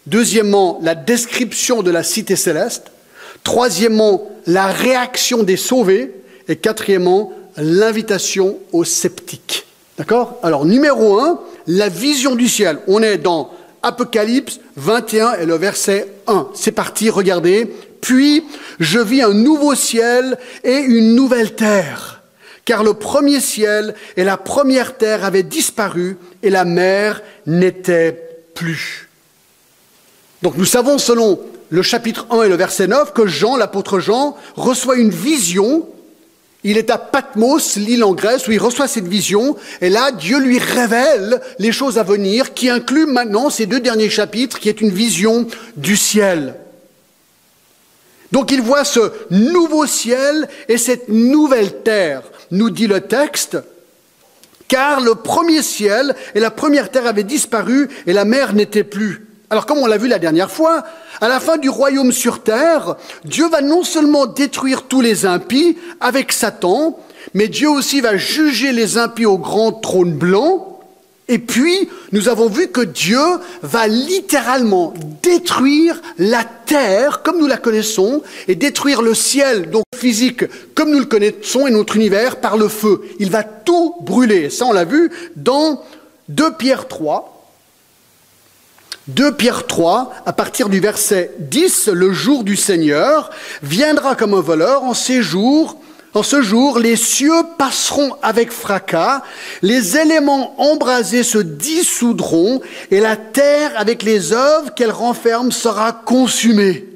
deuxièmement, 0.09 0.79
la 0.81 0.95
description 0.95 1.83
de 1.83 1.91
la 1.91 2.03
cité 2.03 2.35
céleste, 2.35 2.91
troisièmement, 3.43 4.29
la 4.45 4.67
réaction 4.67 5.43
des 5.43 5.57
sauvés, 5.57 6.11
et 6.47 6.55
quatrièmement, 6.55 7.31
l'invitation 7.57 8.57
aux 8.71 8.83
sceptiques. 8.83 9.65
D'accord? 9.97 10.39
Alors, 10.43 10.65
numéro 10.65 11.19
un, 11.19 11.39
la 11.67 11.89
vision 11.89 12.35
du 12.35 12.47
ciel. 12.47 12.79
On 12.87 13.03
est 13.03 13.17
dans 13.17 13.51
Apocalypse 13.83 14.59
21 14.75 15.33
et 15.35 15.45
le 15.45 15.55
verset 15.55 16.07
1. 16.27 16.47
C'est 16.55 16.71
parti, 16.71 17.09
regardez. 17.09 17.71
Puis, 18.01 18.43
je 18.79 18.99
vis 18.99 19.21
un 19.21 19.33
nouveau 19.33 19.75
ciel 19.75 20.37
et 20.63 20.77
une 20.77 21.15
nouvelle 21.15 21.53
terre. 21.53 22.21
Car 22.65 22.83
le 22.83 22.93
premier 22.93 23.39
ciel 23.39 23.93
et 24.15 24.23
la 24.23 24.37
première 24.37 24.97
terre 24.97 25.25
avaient 25.25 25.43
disparu 25.43 26.17
et 26.43 26.49
la 26.49 26.65
mer 26.65 27.21
n'était 27.45 28.17
plus. 28.55 29.08
Donc 30.41 30.57
nous 30.57 30.65
savons 30.65 30.97
selon 30.97 31.39
le 31.69 31.81
chapitre 31.81 32.25
1 32.31 32.43
et 32.43 32.49
le 32.49 32.55
verset 32.55 32.87
9 32.87 33.13
que 33.13 33.27
Jean, 33.27 33.57
l'apôtre 33.57 33.99
Jean, 33.99 34.35
reçoit 34.55 34.97
une 34.97 35.11
vision 35.11 35.87
il 36.63 36.77
est 36.77 36.89
à 36.89 36.97
Patmos, 36.97 37.77
l'île 37.77 38.03
en 38.03 38.13
Grèce, 38.13 38.47
où 38.47 38.51
il 38.51 38.59
reçoit 38.59 38.89
cette 38.89 39.07
vision, 39.07 39.55
et 39.79 39.89
là, 39.89 40.11
Dieu 40.11 40.39
lui 40.39 40.59
révèle 40.59 41.39
les 41.57 41.71
choses 41.71 41.97
à 41.97 42.03
venir, 42.03 42.53
qui 42.53 42.69
incluent 42.69 43.05
maintenant 43.05 43.49
ces 43.49 43.65
deux 43.65 43.79
derniers 43.79 44.09
chapitres, 44.09 44.59
qui 44.59 44.67
est 44.67 44.81
une 44.81 44.89
vision 44.89 45.47
du 45.77 45.95
ciel. 45.95 46.55
Donc 48.31 48.51
il 48.51 48.61
voit 48.61 48.83
ce 48.83 49.11
nouveau 49.31 49.85
ciel 49.85 50.49
et 50.67 50.77
cette 50.77 51.07
nouvelle 51.07 51.81
terre, 51.81 52.23
nous 52.51 52.69
dit 52.69 52.87
le 52.87 53.01
texte, 53.01 53.57
car 54.67 54.99
le 54.99 55.15
premier 55.15 55.63
ciel 55.63 56.13
et 56.35 56.39
la 56.39 56.51
première 56.51 56.91
terre 56.91 57.07
avaient 57.07 57.23
disparu 57.23 57.89
et 58.05 58.13
la 58.13 58.25
mer 58.25 58.53
n'était 58.53 58.83
plus. 58.83 59.28
Alors 59.49 59.65
comme 59.65 59.79
on 59.79 59.87
l'a 59.87 59.97
vu 59.97 60.07
la 60.07 60.19
dernière 60.19 60.51
fois, 60.51 60.83
à 61.21 61.27
la 61.27 61.39
fin 61.39 61.57
du 61.57 61.69
royaume 61.69 62.11
sur 62.11 62.43
terre, 62.43 62.95
Dieu 63.25 63.49
va 63.49 63.61
non 63.61 63.83
seulement 63.83 64.27
détruire 64.27 64.83
tous 64.83 65.01
les 65.01 65.25
impies 65.25 65.77
avec 65.99 66.31
Satan, 66.31 66.99
mais 67.33 67.47
Dieu 67.47 67.69
aussi 67.69 67.99
va 68.01 68.15
juger 68.15 68.71
les 68.71 68.97
impies 68.97 69.25
au 69.25 69.37
grand 69.37 69.71
trône 69.71 70.13
blanc. 70.13 70.79
Et 71.27 71.39
puis, 71.39 71.89
nous 72.11 72.27
avons 72.27 72.47
vu 72.47 72.69
que 72.69 72.81
Dieu 72.81 73.19
va 73.61 73.87
littéralement 73.87 74.93
détruire 75.21 76.01
la 76.17 76.43
terre 76.43 77.21
comme 77.23 77.39
nous 77.39 77.47
la 77.47 77.57
connaissons 77.57 78.21
et 78.47 78.55
détruire 78.55 79.01
le 79.01 79.13
ciel, 79.13 79.69
donc 79.69 79.83
physique, 79.95 80.43
comme 80.73 80.91
nous 80.91 80.99
le 80.99 81.05
connaissons 81.05 81.67
et 81.67 81.71
notre 81.71 81.95
univers 81.95 82.37
par 82.39 82.57
le 82.57 82.67
feu. 82.67 83.01
Il 83.19 83.29
va 83.29 83.43
tout 83.43 83.95
brûler. 84.01 84.49
Ça, 84.49 84.65
on 84.65 84.73
l'a 84.73 84.85
vu 84.85 85.11
dans 85.35 85.83
2 86.29 86.53
Pierre 86.53 86.87
3, 86.87 87.38
2 89.15 89.33
Pierre 89.33 89.65
3, 89.65 90.13
à 90.27 90.33
partir 90.33 90.69
du 90.69 90.79
verset 90.79 91.31
10, 91.39 91.87
le 91.87 92.13
jour 92.13 92.43
du 92.43 92.55
Seigneur 92.55 93.31
viendra 93.63 94.15
comme 94.15 94.35
un 94.35 94.41
voleur 94.41 94.83
en 94.83 94.93
ces. 94.93 95.21
En 96.13 96.23
ce 96.23 96.41
jour, 96.41 96.77
les 96.77 96.95
cieux 96.95 97.43
passeront 97.57 98.15
avec 98.21 98.51
fracas, 98.51 99.23
les 99.63 99.97
éléments 99.97 100.59
embrasés 100.59 101.23
se 101.23 101.39
dissoudront, 101.39 102.61
et 102.91 102.99
la 102.99 103.15
terre, 103.15 103.71
avec 103.77 104.03
les 104.03 104.31
œuvres 104.31 104.73
qu'elle 104.75 104.91
renferme, 104.91 105.51
sera 105.51 105.91
consumée. 105.91 106.87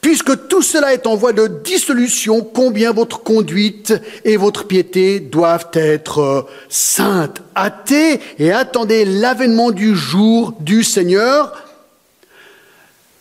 Puisque 0.00 0.48
tout 0.48 0.62
cela 0.62 0.92
est 0.92 1.06
en 1.06 1.16
voie 1.16 1.32
de 1.32 1.46
dissolution, 1.46 2.42
combien 2.42 2.92
votre 2.92 3.22
conduite 3.22 3.94
et 4.24 4.36
votre 4.36 4.66
piété 4.66 5.20
doivent 5.20 5.70
être 5.74 6.46
saintes. 6.68 7.42
Hâtez 7.56 8.20
et 8.38 8.52
attendez 8.52 9.04
l'avènement 9.04 9.70
du 9.70 9.94
jour 9.94 10.54
du 10.60 10.84
Seigneur, 10.84 11.62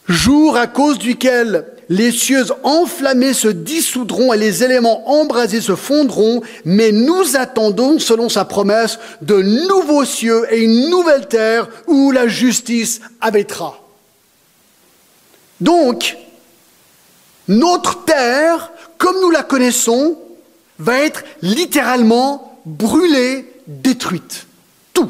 jour 0.08 0.58
à 0.58 0.68
cause 0.68 0.98
duquel 0.98 1.66
les 1.90 2.12
cieux 2.12 2.46
enflammés 2.64 3.34
se 3.34 3.48
dissoudront 3.48 4.34
et 4.34 4.38
les 4.38 4.64
éléments 4.64 5.10
embrasés 5.10 5.62
se 5.62 5.76
fondront, 5.76 6.42
mais 6.66 6.92
nous 6.92 7.36
attendons, 7.36 8.00
selon 8.00 8.30
sa 8.30 8.46
promesse, 8.46 9.00
de 9.22 9.42
nouveaux 9.68 10.06
cieux 10.06 10.46
et 10.52 10.62
une 10.62 10.90
nouvelle 10.90 11.28
terre 11.28 11.68
où 11.88 12.12
la 12.12 12.28
justice 12.28 13.02
habitera. 13.22 13.80
Donc, 15.62 16.18
notre 17.48 18.06
terre, 18.06 18.72
comme 18.98 19.20
nous 19.22 19.32
la 19.32 19.44
connaissons, 19.44 20.18
va 20.80 21.00
être 21.00 21.24
littéralement 21.42 22.60
brûlée, 22.66 23.52
détruite. 23.68 24.48
Tout. 24.94 25.10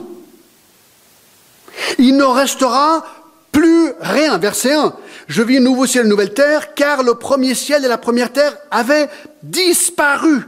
Il 1.98 2.18
ne 2.18 2.24
restera 2.24 3.06
plus 3.52 3.94
rien. 4.00 4.38
Verset 4.38 4.74
1. 4.74 4.94
Je 5.28 5.42
vis 5.42 5.58
un 5.58 5.62
nouveau 5.62 5.86
ciel, 5.86 6.08
nouvelle 6.08 6.34
terre, 6.34 6.74
car 6.74 7.04
le 7.04 7.16
premier 7.16 7.56
ciel 7.56 7.86
et 7.86 7.88
la 7.88 7.98
première 7.98 8.34
terre 8.34 8.58
avaient 8.72 9.10
disparu. 9.42 10.44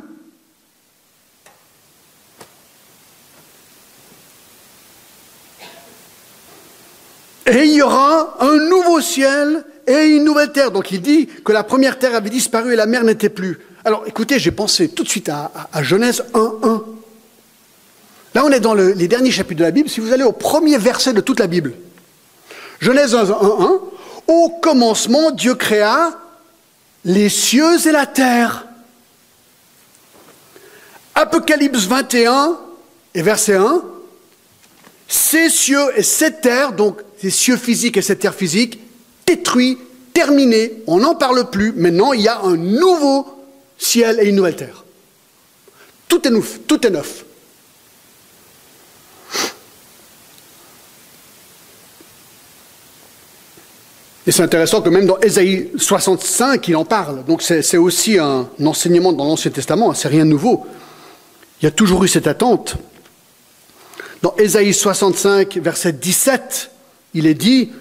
Et 7.47 7.63
il 7.65 7.73
y 7.73 7.81
aura 7.81 8.37
un 8.39 8.57
nouveau 8.57 9.01
ciel 9.01 9.63
et 9.87 10.05
une 10.05 10.23
nouvelle 10.23 10.51
terre. 10.51 10.71
Donc 10.71 10.91
il 10.91 11.01
dit 11.01 11.27
que 11.27 11.51
la 11.51 11.63
première 11.63 11.99
terre 11.99 12.15
avait 12.15 12.29
disparu 12.29 12.73
et 12.73 12.75
la 12.75 12.85
mer 12.85 13.03
n'était 13.03 13.29
plus. 13.29 13.59
Alors 13.83 14.03
écoutez, 14.07 14.39
j'ai 14.39 14.51
pensé 14.51 14.89
tout 14.89 15.03
de 15.03 15.09
suite 15.09 15.29
à, 15.29 15.51
Genèse 15.81 16.23
1.1. 16.33 16.83
Là, 18.33 18.43
on 18.43 18.51
est 18.51 18.59
dans 18.59 18.73
les 18.73 19.07
derniers 19.07 19.31
chapitres 19.31 19.59
de 19.59 19.63
la 19.63 19.71
Bible. 19.71 19.89
Si 19.89 19.99
vous 19.99 20.11
allez 20.11 20.23
au 20.23 20.31
premier 20.31 20.77
verset 20.77 21.13
de 21.13 21.21
toute 21.21 21.39
la 21.39 21.47
Bible, 21.47 21.73
Genèse 22.81 23.13
1.1, 23.13 23.79
au 24.27 24.49
commencement, 24.61 25.31
Dieu 25.31 25.55
créa 25.55 26.19
les 27.05 27.29
cieux 27.29 27.87
et 27.87 27.91
la 27.91 28.05
terre. 28.05 28.65
Apocalypse 31.13 31.85
21 31.85 32.57
et 33.13 33.21
verset 33.21 33.55
1, 33.55 33.83
ces 35.07 35.49
cieux 35.49 35.85
et 35.95 36.03
cette 36.03 36.41
terre, 36.41 36.73
donc 36.73 36.99
ces 37.21 37.29
cieux 37.29 37.55
physiques 37.55 37.95
et 37.95 38.01
cette 38.01 38.19
terre 38.19 38.33
physique, 38.35 38.81
détruit, 39.25 39.77
terminé, 40.13 40.83
on 40.87 40.99
n'en 40.99 41.15
parle 41.15 41.49
plus. 41.49 41.73
Maintenant, 41.73 42.13
il 42.13 42.21
y 42.21 42.27
a 42.27 42.41
un 42.41 42.55
nouveau 42.55 43.27
ciel 43.77 44.19
et 44.21 44.29
une 44.29 44.35
nouvelle 44.35 44.55
terre. 44.55 44.83
Tout 46.07 46.27
est 46.27 46.31
neuf, 46.31 46.59
tout 46.67 46.85
est 46.85 46.89
neuf. 46.89 47.25
Et 54.27 54.31
c'est 54.31 54.41
intéressant 54.41 54.81
que 54.81 54.89
même 54.89 55.05
dans 55.05 55.19
Ésaïe 55.19 55.69
65, 55.77 56.67
il 56.67 56.75
en 56.75 56.85
parle. 56.85 57.23
Donc 57.25 57.43
c'est 57.43 57.77
aussi 57.77 58.17
un 58.17 58.47
enseignement 58.65 59.13
dans 59.13 59.25
l'Ancien 59.25 59.51
Testament, 59.51 59.93
c'est 59.93 60.07
rien 60.07 60.25
de 60.25 60.31
nouveau. 60.31 60.65
Il 61.61 61.65
y 61.65 61.67
a 61.67 61.71
toujours 61.71 62.03
eu 62.03 62.07
cette 62.07 62.27
attente. 62.27 62.75
Dans 64.21 64.35
Ésaïe 64.37 64.73
65, 64.73 65.57
verset 65.57 65.93
17, 65.93 66.71
il 67.13 67.27
est 67.27 67.35
dit, 67.35 67.71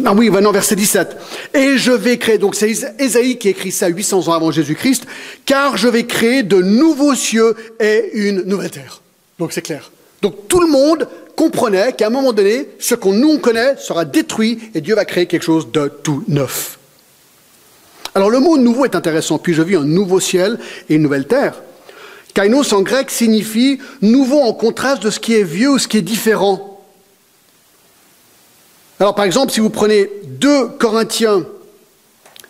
non, 0.00 0.12
oui, 0.16 0.30
maintenant 0.30 0.52
verset 0.52 0.76
17. 0.76 1.16
Et 1.54 1.78
je 1.78 1.92
vais 1.92 2.18
créer, 2.18 2.38
donc 2.38 2.54
c'est 2.54 2.72
Ésaïe 2.98 3.38
qui 3.38 3.48
écrit 3.48 3.72
ça 3.72 3.88
800 3.88 4.28
ans 4.28 4.32
avant 4.32 4.50
Jésus-Christ, 4.50 5.04
car 5.44 5.76
je 5.76 5.88
vais 5.88 6.04
créer 6.04 6.42
de 6.42 6.56
nouveaux 6.56 7.14
cieux 7.14 7.54
et 7.80 8.10
une 8.14 8.42
nouvelle 8.42 8.70
terre. 8.70 9.02
Donc 9.38 9.52
c'est 9.52 9.62
clair. 9.62 9.90
Donc 10.22 10.48
tout 10.48 10.60
le 10.60 10.68
monde 10.68 11.08
comprenait 11.36 11.92
qu'à 11.92 12.08
un 12.08 12.10
moment 12.10 12.32
donné, 12.32 12.68
ce 12.78 12.94
qu'on 12.94 13.12
nous 13.12 13.38
connaît 13.38 13.76
sera 13.76 14.04
détruit 14.04 14.58
et 14.74 14.80
Dieu 14.80 14.94
va 14.94 15.04
créer 15.04 15.26
quelque 15.26 15.44
chose 15.44 15.70
de 15.70 15.88
tout 16.02 16.24
neuf. 16.26 16.78
Alors 18.14 18.30
le 18.30 18.40
mot 18.40 18.58
nouveau 18.58 18.84
est 18.84 18.96
intéressant. 18.96 19.38
Puis 19.38 19.54
je 19.54 19.62
vis 19.62 19.76
un 19.76 19.84
nouveau 19.84 20.18
ciel 20.18 20.58
et 20.88 20.96
une 20.96 21.02
nouvelle 21.02 21.26
terre. 21.26 21.62
Kainos 22.34 22.72
en 22.72 22.82
grec 22.82 23.10
signifie 23.10 23.78
nouveau 24.02 24.40
en 24.40 24.52
contraste 24.52 25.02
de 25.02 25.10
ce 25.10 25.20
qui 25.20 25.34
est 25.34 25.44
vieux 25.44 25.70
ou 25.70 25.78
ce 25.78 25.86
qui 25.86 25.98
est 25.98 26.02
différent. 26.02 26.67
Alors 29.00 29.14
par 29.14 29.24
exemple, 29.24 29.52
si 29.52 29.60
vous 29.60 29.70
prenez 29.70 30.10
2 30.24 30.70
Corinthiens 30.78 31.46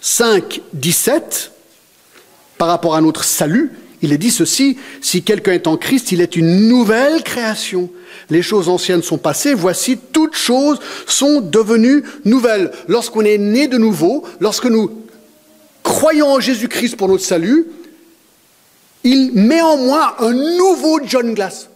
5, 0.00 0.62
17, 0.72 1.52
par 2.56 2.68
rapport 2.68 2.94
à 2.94 3.00
notre 3.00 3.24
salut, 3.24 3.72
il 4.00 4.12
est 4.12 4.18
dit 4.18 4.30
ceci, 4.30 4.78
si 5.02 5.22
quelqu'un 5.22 5.52
est 5.52 5.66
en 5.66 5.76
Christ, 5.76 6.12
il 6.12 6.20
est 6.20 6.36
une 6.36 6.68
nouvelle 6.68 7.22
création. 7.22 7.90
Les 8.30 8.42
choses 8.42 8.68
anciennes 8.68 9.02
sont 9.02 9.18
passées, 9.18 9.54
voici, 9.54 9.98
toutes 10.12 10.36
choses 10.36 10.78
sont 11.06 11.40
devenues 11.40 12.04
nouvelles. 12.24 12.70
Lorsqu'on 12.86 13.22
est 13.22 13.38
né 13.38 13.66
de 13.66 13.76
nouveau, 13.76 14.24
lorsque 14.40 14.66
nous 14.66 15.02
croyons 15.82 16.32
en 16.32 16.40
Jésus-Christ 16.40 16.96
pour 16.96 17.08
notre 17.08 17.24
salut, 17.24 17.66
il 19.04 19.32
met 19.32 19.60
en 19.60 19.76
moi 19.76 20.16
un 20.20 20.32
nouveau 20.32 21.00
John 21.04 21.34
Glass, 21.34 21.68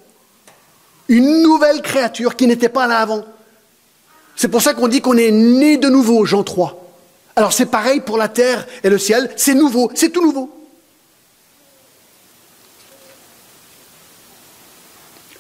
une 1.08 1.42
nouvelle 1.42 1.82
créature 1.82 2.36
qui 2.36 2.46
n'était 2.46 2.68
pas 2.68 2.86
là 2.86 2.98
avant. 2.98 3.24
C'est 4.36 4.48
pour 4.48 4.62
ça 4.62 4.74
qu'on 4.74 4.88
dit 4.88 5.00
qu'on 5.00 5.16
est 5.16 5.30
né 5.30 5.76
de 5.76 5.88
nouveau, 5.88 6.24
Jean 6.24 6.42
3. 6.42 6.78
Alors 7.36 7.52
c'est 7.52 7.66
pareil 7.66 8.00
pour 8.00 8.18
la 8.18 8.28
terre 8.28 8.66
et 8.82 8.90
le 8.90 8.98
ciel, 8.98 9.30
c'est 9.36 9.54
nouveau, 9.54 9.90
c'est 9.94 10.10
tout 10.10 10.22
nouveau. 10.22 10.50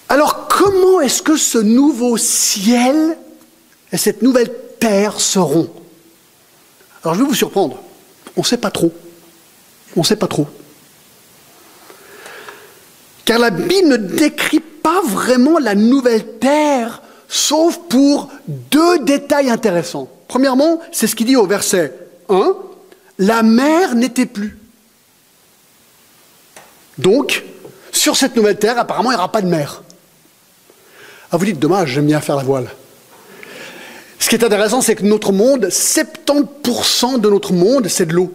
Alors 0.08 0.48
comment 0.48 1.00
est-ce 1.00 1.22
que 1.22 1.36
ce 1.36 1.58
nouveau 1.58 2.16
ciel 2.16 3.18
et 3.90 3.96
cette 3.96 4.22
nouvelle 4.22 4.52
terre 4.78 5.20
seront? 5.20 5.70
Alors 7.02 7.14
je 7.14 7.20
vais 7.20 7.26
vous 7.26 7.34
surprendre, 7.34 7.82
on 8.36 8.40
ne 8.40 8.46
sait 8.46 8.56
pas 8.56 8.70
trop. 8.70 8.92
On 9.94 10.00
ne 10.00 10.06
sait 10.06 10.16
pas 10.16 10.26
trop. 10.26 10.46
Car 13.26 13.38
la 13.38 13.50
Bible 13.50 13.88
ne 13.88 13.96
décrit 13.96 14.60
pas 14.60 15.02
vraiment 15.02 15.58
la 15.58 15.74
nouvelle 15.74 16.38
terre, 16.38 17.02
sauf 17.32 17.78
pour 17.88 18.28
deux 18.46 18.98
détails 18.98 19.48
intéressants. 19.48 20.06
Premièrement, 20.28 20.80
c'est 20.92 21.06
ce 21.06 21.16
qu'il 21.16 21.26
dit 21.26 21.34
au 21.34 21.46
verset 21.46 21.94
1, 22.28 22.54
la 23.18 23.42
mer 23.42 23.94
n'était 23.94 24.26
plus. 24.26 24.58
Donc, 26.98 27.42
sur 27.90 28.16
cette 28.16 28.36
nouvelle 28.36 28.58
terre, 28.58 28.78
apparemment, 28.78 29.10
il 29.10 29.14
n'y 29.14 29.18
aura 29.18 29.32
pas 29.32 29.40
de 29.40 29.46
mer. 29.46 29.82
Ah, 31.30 31.38
vous 31.38 31.46
dites, 31.46 31.58
dommage, 31.58 31.88
j'aime 31.88 32.06
bien 32.06 32.20
faire 32.20 32.36
la 32.36 32.42
voile. 32.42 32.70
Ce 34.18 34.28
qui 34.28 34.34
est 34.34 34.44
intéressant, 34.44 34.82
c'est 34.82 34.94
que 34.94 35.04
notre 35.04 35.32
monde, 35.32 35.64
70% 35.66 37.18
de 37.18 37.30
notre 37.30 37.54
monde, 37.54 37.88
c'est 37.88 38.06
de 38.06 38.12
l'eau. 38.12 38.30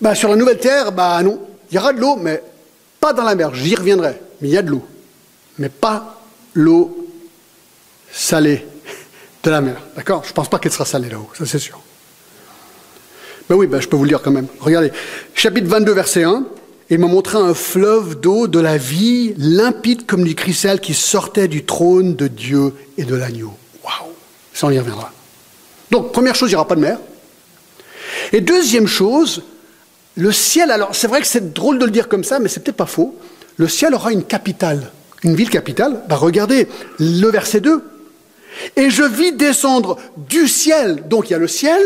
Ben, 0.00 0.16
sur 0.16 0.28
la 0.28 0.34
nouvelle 0.34 0.58
terre, 0.58 0.90
bah 0.90 1.22
non, 1.22 1.40
il 1.70 1.76
y 1.76 1.78
aura 1.78 1.92
de 1.92 2.00
l'eau, 2.00 2.16
mais 2.16 2.42
pas 2.98 3.12
dans 3.12 3.22
la 3.22 3.36
mer, 3.36 3.54
j'y 3.54 3.76
reviendrai, 3.76 4.20
mais 4.40 4.48
il 4.48 4.54
y 4.54 4.58
a 4.58 4.62
de 4.62 4.70
l'eau. 4.70 4.84
Mais 5.58 5.68
pas 5.68 6.20
l'eau 6.54 7.01
salée 8.12 8.66
de 9.42 9.50
la 9.50 9.60
mer. 9.60 9.76
D'accord? 9.96 10.22
Je 10.24 10.30
ne 10.30 10.34
pense 10.34 10.48
pas 10.48 10.58
qu'elle 10.58 10.72
sera 10.72 10.84
salée 10.84 11.08
là-haut, 11.08 11.30
ça 11.36 11.46
c'est 11.46 11.58
sûr. 11.58 11.80
Ben 13.48 13.56
oui, 13.56 13.66
ben 13.66 13.80
je 13.80 13.88
peux 13.88 13.96
vous 13.96 14.04
le 14.04 14.08
dire 14.08 14.22
quand 14.22 14.30
même. 14.30 14.46
Regardez, 14.60 14.92
chapitre 15.34 15.68
22, 15.68 15.92
verset 15.92 16.24
1. 16.24 16.44
Il 16.90 16.98
m'a 16.98 17.06
montré 17.06 17.38
un 17.38 17.54
fleuve 17.54 18.20
d'eau 18.20 18.46
de 18.46 18.60
la 18.60 18.76
vie, 18.76 19.34
limpide 19.38 20.04
comme 20.06 20.24
du 20.24 20.34
cristal, 20.34 20.80
qui 20.80 20.94
sortait 20.94 21.48
du 21.48 21.64
trône 21.64 22.14
de 22.16 22.28
Dieu 22.28 22.74
et 22.98 23.04
de 23.04 23.14
l'agneau. 23.14 23.54
Waouh 23.82 24.12
Ça, 24.52 24.66
on 24.66 24.70
y 24.70 24.78
reviendra. 24.78 25.10
Donc, 25.90 26.12
première 26.12 26.34
chose, 26.34 26.50
il 26.50 26.52
n'y 26.52 26.56
aura 26.56 26.68
pas 26.68 26.74
de 26.74 26.80
mer. 26.80 26.98
Et 28.32 28.40
deuxième 28.40 28.86
chose, 28.86 29.42
le 30.16 30.32
ciel, 30.32 30.70
alors 30.70 30.94
c'est 30.94 31.06
vrai 31.06 31.20
que 31.20 31.26
c'est 31.26 31.52
drôle 31.52 31.78
de 31.78 31.84
le 31.84 31.90
dire 31.90 32.08
comme 32.08 32.24
ça, 32.24 32.38
mais 32.38 32.48
c'est 32.48 32.60
peut-être 32.62 32.76
pas 32.76 32.86
faux. 32.86 33.16
Le 33.56 33.68
ciel 33.68 33.94
aura 33.94 34.12
une 34.12 34.24
capitale, 34.24 34.90
une 35.22 35.34
ville 35.34 35.50
capitale. 35.50 36.02
Bah 36.08 36.16
regardez 36.16 36.68
le 36.98 37.28
verset 37.28 37.60
2. 37.60 37.82
Et 38.76 38.90
je 38.90 39.02
vis 39.02 39.32
descendre 39.32 39.98
du 40.16 40.48
ciel, 40.48 41.08
donc 41.08 41.30
il 41.30 41.32
y 41.32 41.36
a 41.36 41.38
le 41.38 41.48
ciel, 41.48 41.82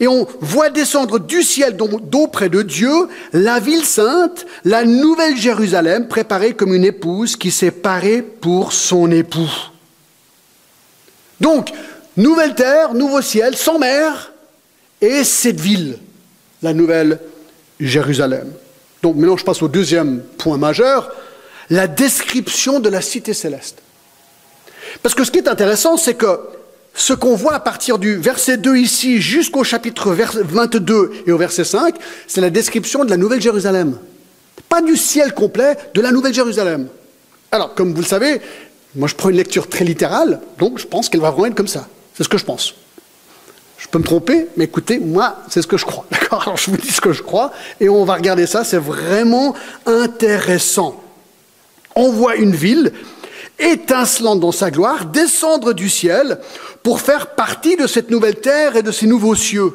et 0.00 0.08
on 0.08 0.26
voit 0.40 0.70
descendre 0.70 1.18
du 1.18 1.42
ciel, 1.42 1.76
d'eau 1.76 2.26
près 2.26 2.48
de 2.48 2.62
Dieu, 2.62 3.08
la 3.32 3.60
ville 3.60 3.84
sainte, 3.84 4.46
la 4.64 4.84
nouvelle 4.84 5.36
Jérusalem, 5.36 6.08
préparée 6.08 6.54
comme 6.54 6.74
une 6.74 6.84
épouse 6.84 7.36
qui 7.36 7.50
s'est 7.50 7.70
parée 7.70 8.22
pour 8.22 8.72
son 8.72 9.10
époux. 9.10 9.50
Donc, 11.40 11.70
nouvelle 12.16 12.54
terre, 12.54 12.94
nouveau 12.94 13.20
ciel, 13.20 13.56
sans 13.56 13.78
mer, 13.78 14.32
et 15.00 15.24
cette 15.24 15.60
ville, 15.60 15.98
la 16.62 16.72
nouvelle 16.72 17.18
Jérusalem. 17.80 18.52
Donc 19.02 19.16
maintenant, 19.16 19.36
je 19.36 19.44
passe 19.44 19.62
au 19.62 19.68
deuxième 19.68 20.22
point 20.38 20.56
majeur, 20.56 21.12
la 21.70 21.88
description 21.88 22.80
de 22.80 22.88
la 22.88 23.00
cité 23.00 23.34
céleste. 23.34 23.78
Parce 25.02 25.14
que 25.14 25.24
ce 25.24 25.30
qui 25.30 25.38
est 25.38 25.48
intéressant, 25.48 25.96
c'est 25.96 26.14
que 26.14 26.38
ce 26.94 27.12
qu'on 27.12 27.34
voit 27.34 27.54
à 27.54 27.60
partir 27.60 27.98
du 27.98 28.16
verset 28.16 28.58
2 28.58 28.76
ici 28.76 29.20
jusqu'au 29.20 29.64
chapitre 29.64 30.12
22 30.12 31.10
et 31.26 31.32
au 31.32 31.38
verset 31.38 31.64
5, 31.64 31.94
c'est 32.26 32.40
la 32.40 32.50
description 32.50 33.04
de 33.04 33.10
la 33.10 33.16
Nouvelle 33.16 33.40
Jérusalem. 33.40 33.98
Pas 34.68 34.82
du 34.82 34.96
ciel 34.96 35.32
complet, 35.32 35.76
de 35.94 36.00
la 36.00 36.12
Nouvelle 36.12 36.34
Jérusalem. 36.34 36.88
Alors, 37.50 37.74
comme 37.74 37.92
vous 37.94 38.00
le 38.02 38.06
savez, 38.06 38.40
moi 38.94 39.08
je 39.08 39.14
prends 39.14 39.30
une 39.30 39.36
lecture 39.36 39.68
très 39.68 39.84
littérale, 39.84 40.40
donc 40.58 40.78
je 40.78 40.86
pense 40.86 41.08
qu'elle 41.08 41.20
va 41.20 41.30
vraiment 41.30 41.46
être 41.46 41.54
comme 41.54 41.68
ça. 41.68 41.88
C'est 42.14 42.24
ce 42.24 42.28
que 42.28 42.38
je 42.38 42.44
pense. 42.44 42.74
Je 43.78 43.88
peux 43.88 43.98
me 43.98 44.04
tromper, 44.04 44.46
mais 44.56 44.64
écoutez, 44.64 44.98
moi, 44.98 45.38
c'est 45.48 45.60
ce 45.60 45.66
que 45.66 45.76
je 45.76 45.84
crois. 45.84 46.04
D'accord? 46.10 46.42
Alors 46.42 46.56
je 46.56 46.70
vous 46.70 46.76
dis 46.76 46.92
ce 46.92 47.00
que 47.00 47.12
je 47.12 47.22
crois 47.22 47.52
et 47.80 47.88
on 47.88 48.04
va 48.04 48.14
regarder 48.14 48.46
ça, 48.46 48.64
c'est 48.64 48.78
vraiment 48.78 49.54
intéressant. 49.86 51.02
On 51.96 52.10
voit 52.10 52.36
une 52.36 52.54
ville 52.54 52.92
étincelante 53.62 54.40
dans 54.40 54.52
sa 54.52 54.70
gloire 54.70 55.06
descendre 55.06 55.72
du 55.72 55.88
ciel 55.88 56.40
pour 56.82 57.00
faire 57.00 57.34
partie 57.34 57.76
de 57.76 57.86
cette 57.86 58.10
nouvelle 58.10 58.36
terre 58.36 58.76
et 58.76 58.82
de 58.82 58.92
ces 58.92 59.06
nouveaux 59.06 59.34
cieux. 59.34 59.72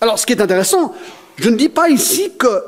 Alors 0.00 0.18
ce 0.18 0.26
qui 0.26 0.32
est 0.32 0.40
intéressant, 0.40 0.94
je 1.36 1.50
ne 1.50 1.56
dis 1.56 1.68
pas 1.68 1.88
ici 1.88 2.32
que 2.38 2.62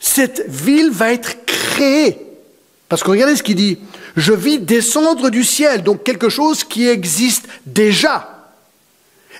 cette 0.00 0.44
ville 0.48 0.90
va 0.90 1.12
être 1.12 1.44
créée. 1.46 2.18
Parce 2.88 3.02
que 3.02 3.10
regardez 3.10 3.36
ce 3.36 3.42
qu'il 3.42 3.56
dit. 3.56 3.78
Je 4.16 4.32
vis 4.32 4.58
descendre 4.58 5.30
du 5.30 5.44
ciel, 5.44 5.82
donc 5.82 6.04
quelque 6.04 6.28
chose 6.28 6.64
qui 6.64 6.86
existe 6.86 7.46
déjà. 7.64 8.52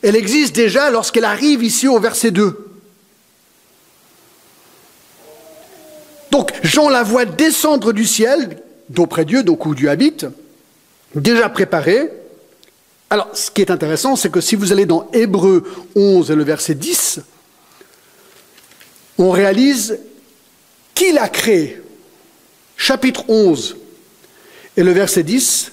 Elle 0.02 0.16
existe 0.16 0.54
déjà 0.54 0.90
lorsqu'elle 0.90 1.26
arrive 1.26 1.62
ici 1.62 1.86
au 1.86 2.00
verset 2.00 2.30
2. 2.30 2.72
Donc 6.30 6.52
Jean 6.62 6.88
la 6.88 7.02
voit 7.02 7.26
descendre 7.26 7.92
du 7.92 8.06
ciel, 8.06 8.62
d'auprès 8.88 9.24
Dieu, 9.24 9.42
donc 9.42 9.66
où 9.66 9.74
Dieu 9.74 9.90
habite, 9.90 10.26
déjà 11.14 11.48
préparée. 11.48 12.10
Alors 13.10 13.28
ce 13.34 13.50
qui 13.50 13.60
est 13.60 13.70
intéressant, 13.70 14.16
c'est 14.16 14.30
que 14.30 14.40
si 14.40 14.56
vous 14.56 14.72
allez 14.72 14.86
dans 14.86 15.08
Hébreu 15.12 15.64
11 15.94 16.30
et 16.30 16.34
le 16.34 16.44
verset 16.44 16.74
10, 16.74 17.20
on 19.18 19.30
réalise 19.30 19.98
qui 20.94 21.12
l'a 21.12 21.28
créé. 21.28 21.80
Chapitre 22.76 23.24
11 23.28 23.76
et 24.76 24.82
le 24.82 24.92
verset 24.92 25.22
10, 25.22 25.72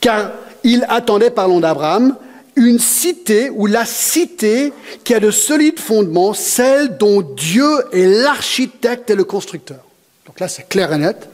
car 0.00 0.32
il 0.64 0.84
attendait, 0.88 1.30
parlons 1.30 1.60
d'Abraham, 1.60 2.16
une 2.56 2.78
cité 2.78 3.50
ou 3.50 3.66
la 3.66 3.86
cité 3.86 4.72
qui 5.04 5.14
a 5.14 5.20
de 5.20 5.30
solides 5.30 5.78
fondements, 5.78 6.34
celle 6.34 6.98
dont 6.98 7.22
Dieu 7.22 7.70
est 7.92 8.06
l'architecte 8.06 9.08
et 9.10 9.14
le 9.14 9.24
constructeur. 9.24 9.84
Donc 10.26 10.40
là, 10.40 10.48
c'est 10.48 10.68
clair 10.68 10.92
et 10.92 10.98
net, 10.98 11.28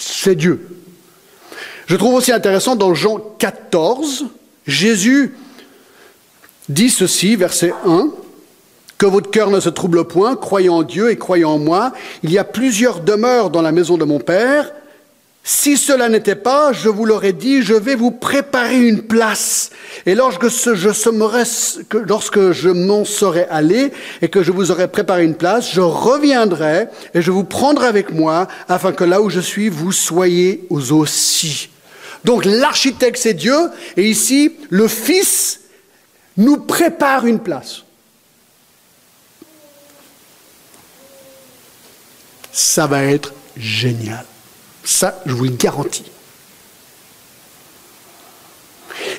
c'est 0.00 0.34
Dieu. 0.34 0.66
Je 1.86 1.96
trouve 1.96 2.14
aussi 2.14 2.32
intéressant 2.32 2.76
dans 2.76 2.94
Jean 2.94 3.18
14, 3.38 4.26
Jésus 4.66 5.34
dit 6.68 6.90
ceci, 6.90 7.36
verset 7.36 7.72
1, 7.84 8.10
que 8.96 9.06
votre 9.06 9.30
cœur 9.30 9.50
ne 9.50 9.60
se 9.60 9.68
trouble 9.68 10.04
point, 10.04 10.36
croyez 10.36 10.68
en 10.68 10.82
Dieu 10.82 11.10
et 11.10 11.16
croyez 11.16 11.44
en 11.44 11.58
moi. 11.58 11.92
Il 12.22 12.30
y 12.30 12.38
a 12.38 12.44
plusieurs 12.44 13.00
demeures 13.00 13.50
dans 13.50 13.62
la 13.62 13.72
maison 13.72 13.96
de 13.96 14.04
mon 14.04 14.20
Père. 14.20 14.72
Si 15.52 15.76
cela 15.76 16.08
n'était 16.08 16.36
pas, 16.36 16.72
je 16.72 16.88
vous 16.88 17.04
l'aurais 17.04 17.32
dit, 17.32 17.60
je 17.60 17.74
vais 17.74 17.96
vous 17.96 18.12
préparer 18.12 18.86
une 18.86 19.02
place. 19.02 19.70
Et 20.06 20.14
lorsque 20.14 20.48
je, 20.48 22.68
m'en 22.68 23.04
serai 23.04 23.46
allé 23.50 23.92
et 24.22 24.28
que 24.28 24.44
je 24.44 24.52
vous 24.52 24.70
aurai 24.70 24.86
préparé 24.86 25.24
une 25.24 25.34
place, 25.34 25.72
je 25.72 25.80
reviendrai 25.80 26.86
et 27.14 27.20
je 27.20 27.32
vous 27.32 27.42
prendrai 27.42 27.88
avec 27.88 28.12
moi 28.12 28.46
afin 28.68 28.92
que 28.92 29.02
là 29.02 29.20
où 29.20 29.28
je 29.28 29.40
suis, 29.40 29.68
vous 29.68 29.90
soyez 29.90 30.68
aussi. 30.70 31.68
Donc 32.24 32.44
l'architecte, 32.44 33.18
c'est 33.18 33.34
Dieu, 33.34 33.58
et 33.96 34.08
ici, 34.08 34.54
le 34.68 34.86
Fils 34.86 35.62
nous 36.36 36.58
prépare 36.58 37.26
une 37.26 37.40
place. 37.40 37.82
Ça 42.52 42.86
va 42.86 43.02
être 43.02 43.34
génial. 43.56 44.24
Ça, 44.84 45.20
je 45.26 45.32
vous 45.32 45.44
le 45.44 45.50
garantis. 45.50 46.10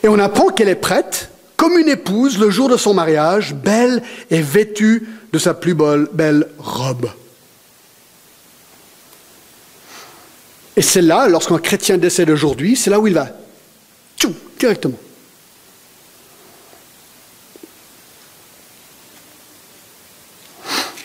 Et 0.04 0.08
on 0.08 0.20
apprend 0.20 0.50
qu'elle 0.50 0.70
est 0.70 0.76
prête, 0.76 1.30
comme 1.58 1.78
une 1.78 1.90
épouse, 1.90 2.40
le 2.40 2.50
jour 2.50 2.70
de 2.70 2.78
son 2.78 2.94
mariage, 2.94 3.54
belle 3.54 4.02
et 4.30 4.42
vêtue 4.42 5.08
de 5.32 5.40
sa 5.40 5.54
plus 5.54 5.76
belle 5.76 6.48
robe. 6.58 7.10
Et 10.76 10.82
c'est 10.82 11.02
là, 11.02 11.28
lorsqu'un 11.28 11.60
chrétien 11.60 11.98
décède 11.98 12.30
aujourd'hui, 12.30 12.76
c'est 12.76 12.90
là 12.90 13.00
où 13.00 13.08
il 13.08 13.14
va. 13.14 13.30
Tchou, 14.18 14.34
directement. 14.58 14.98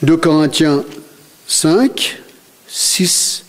De 0.03 0.15
Corinthiens 0.15 0.85
5, 1.49 2.21
6. 2.69 3.46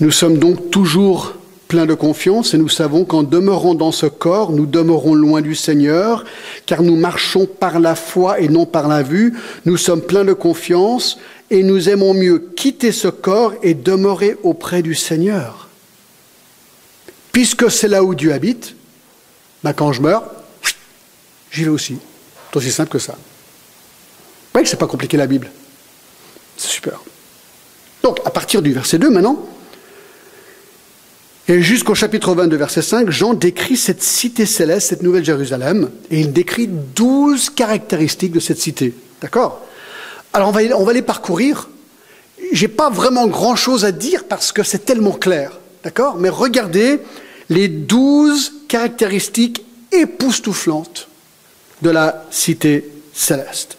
Nous 0.00 0.10
sommes 0.12 0.38
donc 0.38 0.70
toujours 0.70 1.34
pleins 1.66 1.86
de 1.86 1.94
confiance 1.94 2.54
et 2.54 2.58
nous 2.58 2.68
savons 2.68 3.04
qu'en 3.04 3.22
demeurant 3.22 3.74
dans 3.74 3.92
ce 3.92 4.06
corps, 4.06 4.52
nous 4.52 4.66
demeurons 4.66 5.14
loin 5.14 5.42
du 5.42 5.54
Seigneur, 5.54 6.24
car 6.66 6.82
nous 6.82 6.96
marchons 6.96 7.46
par 7.46 7.80
la 7.80 7.94
foi 7.94 8.40
et 8.40 8.48
non 8.48 8.64
par 8.64 8.88
la 8.88 9.02
vue. 9.02 9.34
Nous 9.66 9.76
sommes 9.76 10.00
pleins 10.00 10.24
de 10.24 10.32
confiance 10.32 11.18
et 11.50 11.62
nous 11.62 11.88
aimons 11.88 12.14
mieux 12.14 12.38
quitter 12.56 12.92
ce 12.92 13.08
corps 13.08 13.54
et 13.62 13.74
demeurer 13.74 14.36
auprès 14.42 14.82
du 14.82 14.94
Seigneur. 14.94 15.68
Puisque 17.32 17.70
c'est 17.70 17.88
là 17.88 18.02
où 18.02 18.14
Dieu 18.14 18.32
habite, 18.32 18.74
ben 19.62 19.72
quand 19.72 19.92
je 19.92 20.00
meurs, 20.00 20.24
j'y 21.50 21.64
vais 21.64 21.70
aussi. 21.70 21.98
C'est 22.50 22.56
aussi 22.56 22.72
simple 22.72 22.90
que 22.90 22.98
ça. 22.98 23.12
Vous 23.12 23.18
voyez 24.52 24.64
que 24.64 24.70
ce 24.70 24.76
n'est 24.76 24.80
pas 24.80 24.86
compliqué 24.86 25.16
la 25.16 25.26
Bible. 25.26 25.50
C'est 26.56 26.68
super. 26.68 27.02
Donc, 28.02 28.20
à 28.24 28.30
partir 28.30 28.62
du 28.62 28.72
verset 28.72 28.98
2 28.98 29.10
maintenant, 29.10 29.44
et 31.50 31.62
jusqu'au 31.62 31.94
chapitre 31.94 32.34
22, 32.34 32.56
verset 32.56 32.82
5, 32.82 33.08
Jean 33.08 33.32
décrit 33.32 33.78
cette 33.78 34.02
cité 34.02 34.44
céleste, 34.44 34.88
cette 34.88 35.02
nouvelle 35.02 35.24
Jérusalem, 35.24 35.90
et 36.10 36.20
il 36.20 36.34
décrit 36.34 36.68
douze 36.68 37.48
caractéristiques 37.48 38.32
de 38.32 38.40
cette 38.40 38.58
cité. 38.58 38.92
D'accord? 39.22 39.64
Alors 40.34 40.50
on 40.50 40.84
va, 40.84 40.92
les 40.92 41.00
parcourir. 41.00 41.70
J'ai 42.52 42.68
pas 42.68 42.90
vraiment 42.90 43.26
grand 43.26 43.56
chose 43.56 43.86
à 43.86 43.92
dire 43.92 44.24
parce 44.24 44.52
que 44.52 44.62
c'est 44.62 44.84
tellement 44.84 45.12
clair. 45.12 45.58
D'accord? 45.82 46.16
Mais 46.18 46.28
regardez 46.28 47.00
les 47.48 47.68
douze 47.68 48.52
caractéristiques 48.68 49.64
époustouflantes 49.90 51.08
de 51.80 51.88
la 51.88 52.26
cité 52.30 52.92
céleste. 53.14 53.78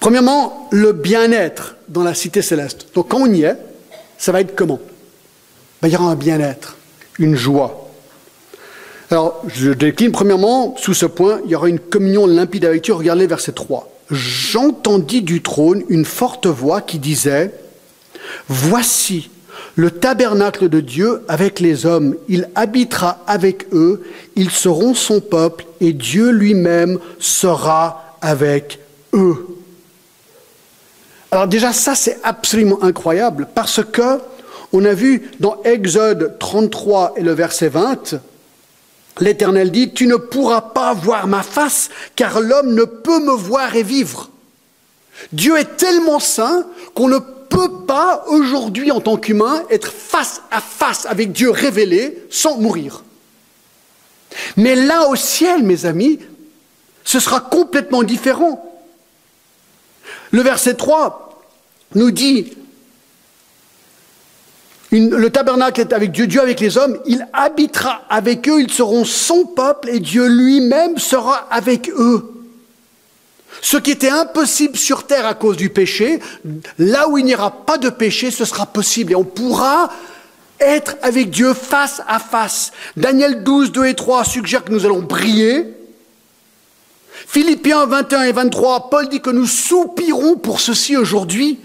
Premièrement, 0.00 0.68
le 0.70 0.92
bien-être 0.92 1.76
dans 1.88 2.02
la 2.02 2.14
cité 2.14 2.40
céleste. 2.40 2.86
Donc 2.94 3.08
quand 3.10 3.20
on 3.20 3.32
y 3.32 3.42
est, 3.42 3.58
ça 4.16 4.32
va 4.32 4.40
être 4.40 4.56
comment? 4.56 4.80
Il 5.86 5.92
y 5.92 5.96
aura 5.96 6.10
un 6.10 6.16
bien-être, 6.16 6.76
une 7.18 7.36
joie. 7.36 7.88
Alors, 9.10 9.40
je 9.46 9.70
décline 9.70 10.10
premièrement, 10.10 10.74
sous 10.76 10.94
ce 10.94 11.06
point, 11.06 11.40
il 11.44 11.52
y 11.52 11.54
aura 11.54 11.68
une 11.68 11.78
communion 11.78 12.26
limpide 12.26 12.64
avec 12.64 12.82
Dieu. 12.82 12.94
Regardez 12.94 13.28
verset 13.28 13.52
3. 13.52 13.88
J'entendis 14.10 15.22
du 15.22 15.42
trône 15.42 15.84
une 15.88 16.04
forte 16.04 16.46
voix 16.46 16.80
qui 16.80 16.98
disait, 16.98 17.52
Voici 18.48 19.30
le 19.76 19.92
tabernacle 19.92 20.68
de 20.68 20.80
Dieu 20.80 21.22
avec 21.28 21.60
les 21.60 21.86
hommes. 21.86 22.16
Il 22.28 22.48
habitera 22.56 23.22
avec 23.28 23.66
eux, 23.72 24.02
ils 24.34 24.50
seront 24.50 24.94
son 24.94 25.20
peuple, 25.20 25.66
et 25.80 25.92
Dieu 25.92 26.30
lui-même 26.30 26.98
sera 27.20 28.16
avec 28.20 28.80
eux. 29.12 29.46
Alors 31.30 31.46
déjà, 31.46 31.72
ça 31.72 31.94
c'est 31.94 32.18
absolument 32.24 32.82
incroyable, 32.82 33.46
parce 33.54 33.84
que 33.84 34.18
on 34.72 34.84
a 34.84 34.94
vu 34.94 35.30
dans 35.40 35.62
Exode 35.62 36.36
33 36.38 37.14
et 37.16 37.22
le 37.22 37.32
verset 37.32 37.68
20, 37.68 38.16
l'Éternel 39.20 39.70
dit, 39.70 39.92
Tu 39.92 40.06
ne 40.06 40.16
pourras 40.16 40.60
pas 40.60 40.94
voir 40.94 41.26
ma 41.26 41.42
face, 41.42 41.90
car 42.14 42.40
l'homme 42.40 42.74
ne 42.74 42.84
peut 42.84 43.20
me 43.20 43.32
voir 43.32 43.76
et 43.76 43.82
vivre. 43.82 44.30
Dieu 45.32 45.56
est 45.56 45.76
tellement 45.76 46.20
saint 46.20 46.66
qu'on 46.94 47.08
ne 47.08 47.18
peut 47.18 47.84
pas 47.86 48.24
aujourd'hui 48.28 48.90
en 48.90 49.00
tant 49.00 49.16
qu'humain 49.16 49.62
être 49.70 49.92
face 49.92 50.42
à 50.50 50.60
face 50.60 51.06
avec 51.06 51.32
Dieu 51.32 51.50
révélé 51.50 52.26
sans 52.30 52.58
mourir. 52.58 53.02
Mais 54.56 54.74
là 54.74 55.08
au 55.08 55.16
ciel, 55.16 55.62
mes 55.62 55.86
amis, 55.86 56.18
ce 57.04 57.20
sera 57.20 57.40
complètement 57.40 58.02
différent. 58.02 58.62
Le 60.32 60.42
verset 60.42 60.74
3 60.74 61.40
nous 61.94 62.10
dit, 62.10 62.52
le 65.00 65.30
tabernacle 65.30 65.80
est 65.80 65.92
avec 65.92 66.12
Dieu, 66.12 66.26
Dieu 66.26 66.40
avec 66.40 66.60
les 66.60 66.78
hommes, 66.78 66.98
il 67.06 67.26
habitera 67.32 68.02
avec 68.08 68.48
eux, 68.48 68.60
ils 68.60 68.72
seront 68.72 69.04
son 69.04 69.44
peuple 69.44 69.88
et 69.90 70.00
Dieu 70.00 70.26
lui-même 70.26 70.98
sera 70.98 71.46
avec 71.50 71.90
eux. 71.90 72.32
Ce 73.62 73.76
qui 73.76 73.90
était 73.90 74.10
impossible 74.10 74.76
sur 74.76 75.06
terre 75.06 75.26
à 75.26 75.34
cause 75.34 75.56
du 75.56 75.70
péché, 75.70 76.20
là 76.78 77.08
où 77.08 77.18
il 77.18 77.24
n'y 77.24 77.34
aura 77.34 77.50
pas 77.50 77.78
de 77.78 77.88
péché, 77.88 78.30
ce 78.30 78.44
sera 78.44 78.66
possible. 78.66 79.12
Et 79.12 79.16
on 79.16 79.24
pourra 79.24 79.90
être 80.60 80.96
avec 81.02 81.30
Dieu 81.30 81.54
face 81.54 82.02
à 82.06 82.18
face. 82.18 82.72
Daniel 82.96 83.42
12, 83.42 83.72
2 83.72 83.86
et 83.86 83.94
3 83.94 84.24
suggère 84.24 84.64
que 84.64 84.72
nous 84.72 84.84
allons 84.84 85.00
briller. 85.00 85.74
Philippiens 87.26 87.86
21 87.86 88.22
et 88.22 88.32
23, 88.32 88.90
Paul 88.90 89.08
dit 89.08 89.20
que 89.20 89.30
nous 89.30 89.46
soupirons 89.46 90.36
pour 90.36 90.60
ceci 90.60 90.96
aujourd'hui. 90.96 91.58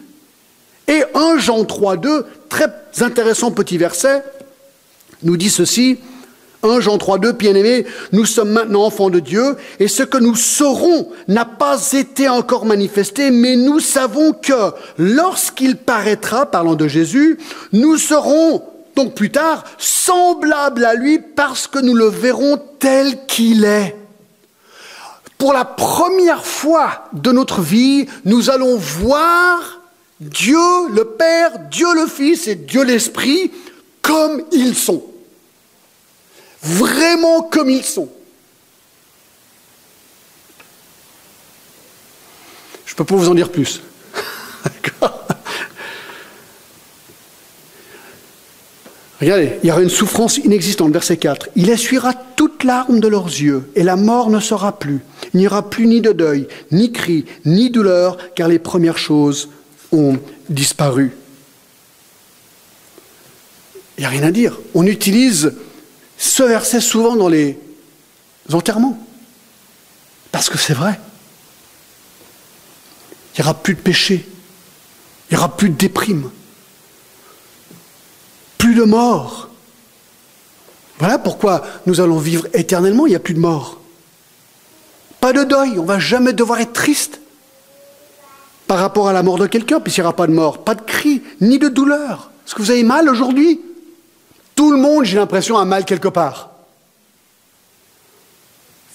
Et 0.87 1.03
1 1.13 1.37
Jean 1.37 1.63
3, 1.63 1.97
2, 1.97 2.25
très 2.49 2.67
intéressant 3.01 3.51
petit 3.51 3.77
verset, 3.77 4.23
nous 5.23 5.37
dit 5.37 5.49
ceci, 5.49 5.99
1 6.63 6.79
Jean 6.79 6.97
3, 6.97 7.17
2, 7.19 7.31
bien-aimés, 7.33 7.85
nous 8.11 8.25
sommes 8.25 8.51
maintenant 8.51 8.83
enfants 8.83 9.09
de 9.09 9.19
Dieu, 9.19 9.55
et 9.79 9.87
ce 9.87 10.03
que 10.03 10.17
nous 10.17 10.35
saurons 10.35 11.09
n'a 11.27 11.45
pas 11.45 11.91
été 11.93 12.29
encore 12.29 12.65
manifesté, 12.65 13.31
mais 13.31 13.55
nous 13.55 13.79
savons 13.79 14.33
que 14.33 14.73
lorsqu'il 14.97 15.77
paraîtra, 15.77 16.45
parlant 16.45 16.75
de 16.75 16.87
Jésus, 16.87 17.39
nous 17.73 17.97
serons 17.97 18.63
donc 18.95 19.15
plus 19.15 19.31
tard 19.31 19.63
semblables 19.77 20.83
à 20.83 20.95
lui 20.95 21.19
parce 21.19 21.67
que 21.67 21.79
nous 21.79 21.95
le 21.95 22.07
verrons 22.07 22.59
tel 22.79 23.25
qu'il 23.25 23.63
est. 23.63 23.95
Pour 25.37 25.53
la 25.53 25.65
première 25.65 26.45
fois 26.45 27.05
de 27.13 27.31
notre 27.31 27.61
vie, 27.61 28.07
nous 28.25 28.51
allons 28.51 28.77
voir 28.77 29.80
Dieu 30.21 30.87
le 30.93 31.03
Père, 31.03 31.59
Dieu 31.69 31.93
le 31.93 32.07
Fils 32.07 32.47
et 32.47 32.55
Dieu 32.55 32.83
l'Esprit 32.83 33.51
comme 34.01 34.43
ils 34.53 34.75
sont 34.75 35.03
vraiment 36.61 37.41
comme 37.43 37.69
ils 37.69 37.83
sont. 37.83 38.09
Je 42.85 42.93
ne 42.93 42.97
peux 42.97 43.05
pas 43.05 43.15
vous 43.15 43.29
en 43.29 43.35
dire 43.35 43.49
plus. 43.49 43.81
Regardez, 49.21 49.53
il 49.63 49.67
y 49.69 49.71
aura 49.71 49.81
une 49.81 49.89
souffrance 49.89 50.37
inexistante, 50.37 50.91
verset 50.91 51.17
4. 51.17 51.49
Il 51.55 51.69
essuiera 51.69 52.13
toute 52.13 52.63
larme 52.63 52.99
de 52.99 53.07
leurs 53.07 53.27
yeux, 53.27 53.71
et 53.75 53.83
la 53.83 53.95
mort 53.95 54.29
ne 54.29 54.39
sera 54.39 54.77
plus. 54.77 54.99
Il 55.33 55.39
n'y 55.39 55.47
aura 55.47 55.69
plus 55.69 55.87
ni 55.87 56.01
de 56.01 56.11
deuil, 56.11 56.47
ni 56.71 56.91
cri, 56.91 57.25
ni 57.45 57.69
douleur, 57.69 58.17
car 58.35 58.49
les 58.49 58.59
premières 58.59 58.97
choses 58.97 59.49
ont 59.91 60.19
disparu. 60.49 61.15
Il 63.97 64.01
n'y 64.01 64.05
a 64.05 64.09
rien 64.09 64.23
à 64.23 64.31
dire. 64.31 64.57
On 64.73 64.85
utilise 64.85 65.53
ce 66.17 66.43
verset 66.43 66.81
souvent 66.81 67.15
dans 67.15 67.29
les 67.29 67.59
enterrements. 68.51 68.97
Parce 70.31 70.49
que 70.49 70.57
c'est 70.57 70.73
vrai. 70.73 70.99
Il 73.33 73.41
n'y 73.41 73.45
aura 73.45 73.53
plus 73.53 73.75
de 73.75 73.79
péché. 73.79 74.27
Il 75.29 75.35
n'y 75.35 75.37
aura 75.37 75.55
plus 75.55 75.69
de 75.69 75.75
déprime. 75.75 76.29
Plus 78.57 78.75
de 78.75 78.83
mort. 78.83 79.49
Voilà 80.99 81.17
pourquoi 81.17 81.65
nous 81.85 82.01
allons 82.01 82.19
vivre 82.19 82.47
éternellement, 82.53 83.07
il 83.07 83.11
n'y 83.11 83.15
a 83.15 83.19
plus 83.19 83.33
de 83.33 83.39
mort. 83.39 83.79
Pas 85.19 85.33
de 85.33 85.43
deuil, 85.43 85.79
on 85.79 85.83
ne 85.83 85.87
va 85.87 85.99
jamais 85.99 86.33
devoir 86.33 86.59
être 86.59 86.73
triste 86.73 87.20
par 88.71 88.79
rapport 88.79 89.09
à 89.09 89.11
la 89.11 89.21
mort 89.21 89.37
de 89.37 89.47
quelqu'un, 89.47 89.81
puisqu'il 89.81 89.99
n'y 89.99 90.05
aura 90.05 90.15
pas 90.15 90.27
de 90.27 90.31
mort, 90.31 90.63
pas 90.63 90.75
de 90.75 90.81
cri, 90.81 91.21
ni 91.41 91.59
de 91.59 91.67
douleur. 91.67 92.31
Est-ce 92.47 92.55
que 92.55 92.61
vous 92.61 92.71
avez 92.71 92.83
mal 92.83 93.09
aujourd'hui? 93.09 93.59
Tout 94.55 94.71
le 94.71 94.77
monde, 94.77 95.03
j'ai 95.03 95.17
l'impression, 95.17 95.57
a 95.57 95.65
mal 95.65 95.83
quelque 95.83 96.07
part. 96.07 96.51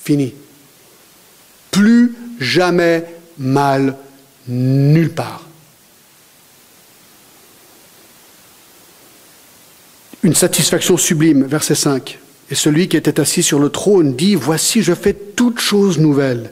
Fini. 0.03 0.33
Plus 1.71 2.17
jamais 2.41 3.05
mal 3.37 3.99
nulle 4.49 5.12
part. 5.12 5.43
une 10.23 10.35
satisfaction 10.35 10.97
sublime, 10.97 11.45
verset 11.45 11.75
5. 11.75 12.19
Et 12.51 12.55
celui 12.55 12.89
qui 12.89 12.97
était 12.97 13.21
assis 13.21 13.43
sur 13.43 13.59
le 13.59 13.69
trône 13.69 14.17
dit, 14.17 14.37
Voici, 14.37 14.83
je 14.83 14.95
fais 14.95 15.12
toutes 15.12 15.61
choses 15.61 15.99
nouvelles. 15.99 16.51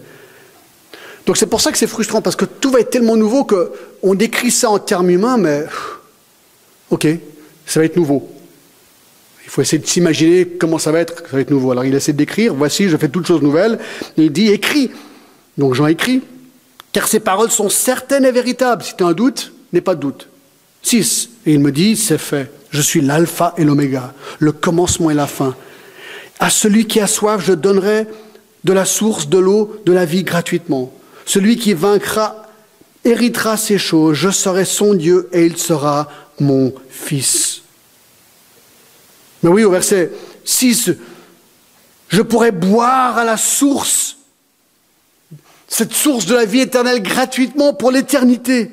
Donc 1.26 1.36
c'est 1.36 1.46
pour 1.46 1.60
ça 1.60 1.72
que 1.72 1.78
c'est 1.78 1.86
frustrant, 1.86 2.20
parce 2.20 2.36
que 2.36 2.44
tout 2.44 2.70
va 2.70 2.80
être 2.80 2.90
tellement 2.90 3.16
nouveau 3.16 3.44
qu'on 3.44 4.14
décrit 4.14 4.50
ça 4.50 4.70
en 4.70 4.78
termes 4.78 5.10
humains, 5.10 5.38
mais 5.38 5.64
ok, 6.90 7.06
ça 7.66 7.80
va 7.80 7.86
être 7.86 7.96
nouveau. 7.96 8.30
Il 9.44 9.50
faut 9.50 9.62
essayer 9.62 9.78
de 9.78 9.86
s'imaginer 9.86 10.46
comment 10.46 10.78
ça 10.78 10.90
va 10.92 11.00
être, 11.00 11.18
ça 11.18 11.32
va 11.32 11.40
être 11.40 11.50
nouveau. 11.50 11.70
Alors 11.70 11.84
il 11.84 11.94
essaie 11.94 12.12
décrire, 12.12 12.54
voici, 12.54 12.88
je 12.88 12.96
fais 12.96 13.08
toutes 13.08 13.26
choses 13.26 13.42
nouvelles. 13.42 13.78
Il 14.16 14.32
dit, 14.32 14.48
écris. 14.48 14.90
Donc 15.56 15.74
Jean 15.74 15.86
écrit, 15.86 16.22
car 16.92 17.08
ces 17.08 17.20
paroles 17.20 17.50
sont 17.50 17.68
certaines 17.68 18.24
et 18.24 18.32
véritables. 18.32 18.82
Si 18.82 18.96
tu 18.96 19.04
as 19.04 19.06
un 19.06 19.12
doute, 19.12 19.52
n'aie 19.72 19.80
pas 19.80 19.94
de 19.94 20.00
doute. 20.00 20.28
6. 20.82 21.30
Et 21.46 21.52
il 21.54 21.60
me 21.60 21.72
dit, 21.72 21.96
c'est 21.96 22.18
fait. 22.18 22.50
Je 22.70 22.80
suis 22.80 23.00
l'alpha 23.00 23.54
et 23.56 23.64
l'oméga, 23.64 24.14
le 24.40 24.52
commencement 24.52 25.10
et 25.10 25.14
la 25.14 25.26
fin. 25.26 25.54
À 26.40 26.50
celui 26.50 26.86
qui 26.86 27.00
a 27.00 27.06
soif, 27.06 27.42
je 27.44 27.52
donnerai 27.52 28.06
de 28.64 28.72
la 28.72 28.84
source 28.84 29.28
de 29.28 29.38
l'eau 29.38 29.76
de 29.84 29.92
la 29.92 30.04
vie 30.04 30.24
gratuitement. 30.24 30.92
Celui 31.26 31.56
qui 31.56 31.74
vaincra 31.74 32.44
héritera 33.04 33.56
ces 33.56 33.78
choses. 33.78 34.16
Je 34.16 34.30
serai 34.30 34.64
son 34.64 34.94
Dieu 34.94 35.28
et 35.32 35.44
il 35.44 35.56
sera 35.56 36.08
mon 36.40 36.74
fils. 36.88 37.62
Mais 39.42 39.50
oui, 39.50 39.64
au 39.64 39.70
verset 39.70 40.10
6, 40.44 40.92
je 42.08 42.22
pourrai 42.22 42.50
boire 42.50 43.18
à 43.18 43.24
la 43.24 43.36
source, 43.36 44.16
cette 45.68 45.92
source 45.92 46.26
de 46.26 46.34
la 46.34 46.44
vie 46.44 46.60
éternelle 46.60 47.02
gratuitement 47.02 47.74
pour 47.74 47.90
l'éternité. 47.90 48.70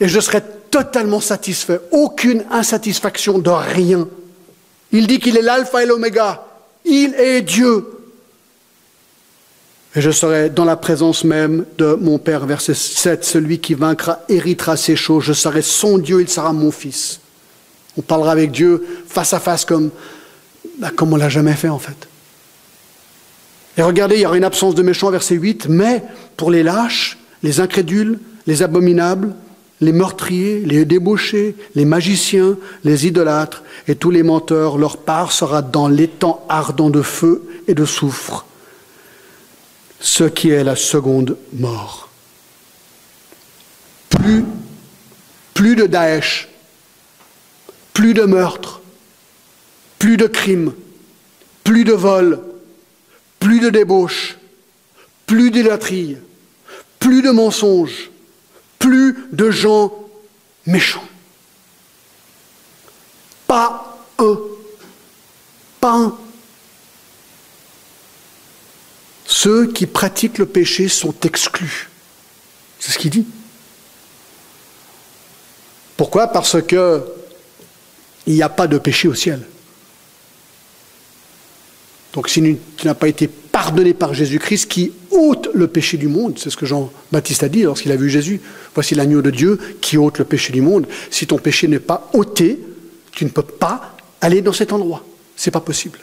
Et 0.00 0.08
je 0.08 0.20
serai 0.20 0.42
totalement 0.70 1.20
satisfait, 1.20 1.80
aucune 1.90 2.44
insatisfaction 2.50 3.38
de 3.38 3.50
rien. 3.50 4.08
Il 4.92 5.06
dit 5.06 5.20
qu'il 5.20 5.36
est 5.36 5.42
l'alpha 5.42 5.82
et 5.82 5.86
l'oméga. 5.86 6.44
Il 6.84 7.14
est 7.14 7.42
Dieu. 7.42 7.97
Et 9.96 10.00
je 10.00 10.10
serai 10.10 10.50
dans 10.50 10.64
la 10.64 10.76
présence 10.76 11.24
même 11.24 11.64
de 11.78 11.94
mon 11.94 12.18
Père, 12.18 12.46
verset 12.46 12.74
7, 12.74 13.24
celui 13.24 13.58
qui 13.58 13.74
vaincra 13.74 14.20
héritera 14.28 14.76
ces 14.76 14.96
choses. 14.96 15.24
Je 15.24 15.32
serai 15.32 15.62
son 15.62 15.98
Dieu, 15.98 16.20
il 16.20 16.28
sera 16.28 16.52
mon 16.52 16.70
fils. 16.70 17.20
On 17.96 18.02
parlera 18.02 18.32
avec 18.32 18.50
Dieu 18.50 18.84
face 19.06 19.32
à 19.32 19.40
face 19.40 19.64
comme, 19.64 19.90
bah, 20.78 20.90
comme 20.94 21.12
on 21.12 21.16
l'a 21.16 21.28
jamais 21.28 21.54
fait 21.54 21.68
en 21.68 21.78
fait. 21.78 22.08
Et 23.76 23.82
regardez, 23.82 24.16
il 24.16 24.22
y 24.22 24.26
aura 24.26 24.36
une 24.36 24.44
absence 24.44 24.74
de 24.74 24.82
méchants, 24.82 25.10
verset 25.10 25.36
8, 25.36 25.68
mais 25.68 26.02
pour 26.36 26.50
les 26.50 26.62
lâches, 26.62 27.16
les 27.42 27.60
incrédules, 27.60 28.18
les 28.46 28.62
abominables, 28.62 29.34
les 29.80 29.92
meurtriers, 29.92 30.60
les 30.64 30.84
débauchés, 30.84 31.54
les 31.76 31.84
magiciens, 31.84 32.56
les 32.82 33.06
idolâtres 33.06 33.62
et 33.86 33.94
tous 33.94 34.10
les 34.10 34.24
menteurs, 34.24 34.78
leur 34.78 34.96
part 34.96 35.30
sera 35.30 35.62
dans 35.62 35.86
l'étang 35.86 36.44
ardent 36.48 36.90
de 36.90 37.02
feu 37.02 37.44
et 37.68 37.74
de 37.74 37.84
soufre, 37.84 38.46
ce 40.00 40.24
qui 40.24 40.50
est 40.50 40.64
la 40.64 40.76
seconde 40.76 41.36
mort. 41.52 42.08
Plus, 44.10 44.44
plus 45.54 45.76
de 45.76 45.86
Daesh, 45.86 46.48
plus 47.92 48.14
de 48.14 48.22
meurtres, 48.22 48.80
plus 49.98 50.16
de 50.16 50.26
crimes, 50.26 50.72
plus 51.64 51.84
de 51.84 51.92
vols, 51.92 52.40
plus 53.40 53.60
de 53.60 53.70
débauches, 53.70 54.38
plus 55.26 55.50
d'idolâtrie, 55.50 56.16
plus 56.98 57.22
de 57.22 57.30
mensonges, 57.30 58.10
plus 58.78 59.16
de 59.32 59.50
gens 59.50 59.92
méchants. 60.66 61.08
Pas 63.46 63.98
un. 64.18 64.38
Pas 65.80 65.92
un. 65.92 66.18
Ceux 69.40 69.68
qui 69.68 69.86
pratiquent 69.86 70.38
le 70.38 70.46
péché 70.46 70.88
sont 70.88 71.14
exclus. 71.22 71.88
C'est 72.80 72.90
ce 72.90 72.98
qu'il 72.98 73.10
dit. 73.10 73.24
Pourquoi? 75.96 76.26
Parce 76.26 76.60
que 76.60 77.04
il 78.26 78.34
n'y 78.34 78.42
a 78.42 78.48
pas 78.48 78.66
de 78.66 78.78
péché 78.78 79.06
au 79.06 79.14
ciel. 79.14 79.46
Donc 82.14 82.28
si 82.28 82.42
tu 82.76 82.84
n'as 82.84 82.94
pas 82.94 83.06
été 83.06 83.28
pardonné 83.28 83.94
par 83.94 84.12
Jésus-Christ 84.12 84.66
qui 84.66 84.90
ôte 85.12 85.48
le 85.54 85.68
péché 85.68 85.98
du 85.98 86.08
monde, 86.08 86.36
c'est 86.36 86.50
ce 86.50 86.56
que 86.56 86.66
Jean-Baptiste 86.66 87.44
a 87.44 87.48
dit 87.48 87.62
lorsqu'il 87.62 87.92
a 87.92 87.96
vu 87.96 88.10
Jésus, 88.10 88.40
voici 88.74 88.96
l'agneau 88.96 89.22
de 89.22 89.30
Dieu 89.30 89.60
qui 89.80 89.96
ôte 89.96 90.18
le 90.18 90.24
péché 90.24 90.52
du 90.52 90.62
monde. 90.62 90.88
Si 91.12 91.28
ton 91.28 91.38
péché 91.38 91.68
n'est 91.68 91.78
pas 91.78 92.10
ôté, 92.12 92.58
tu 93.12 93.24
ne 93.24 93.30
peux 93.30 93.42
pas 93.42 93.96
aller 94.20 94.42
dans 94.42 94.52
cet 94.52 94.72
endroit. 94.72 95.04
C'est 95.36 95.52
pas 95.52 95.60
possible. 95.60 96.00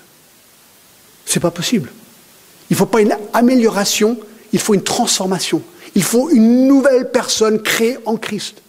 C'est 1.25 1.41
pas 1.41 1.51
possible. 1.51 1.91
Il 2.69 2.73
ne 2.73 2.77
faut 2.77 2.85
pas 2.85 3.01
une 3.01 3.15
amélioration, 3.33 4.17
il 4.53 4.59
faut 4.59 4.73
une 4.73 4.83
transformation. 4.83 5.61
Il 5.95 6.03
faut 6.03 6.29
une 6.29 6.67
nouvelle 6.67 7.11
personne 7.11 7.61
créée 7.61 7.97
en 8.05 8.17
Christ. 8.17 8.61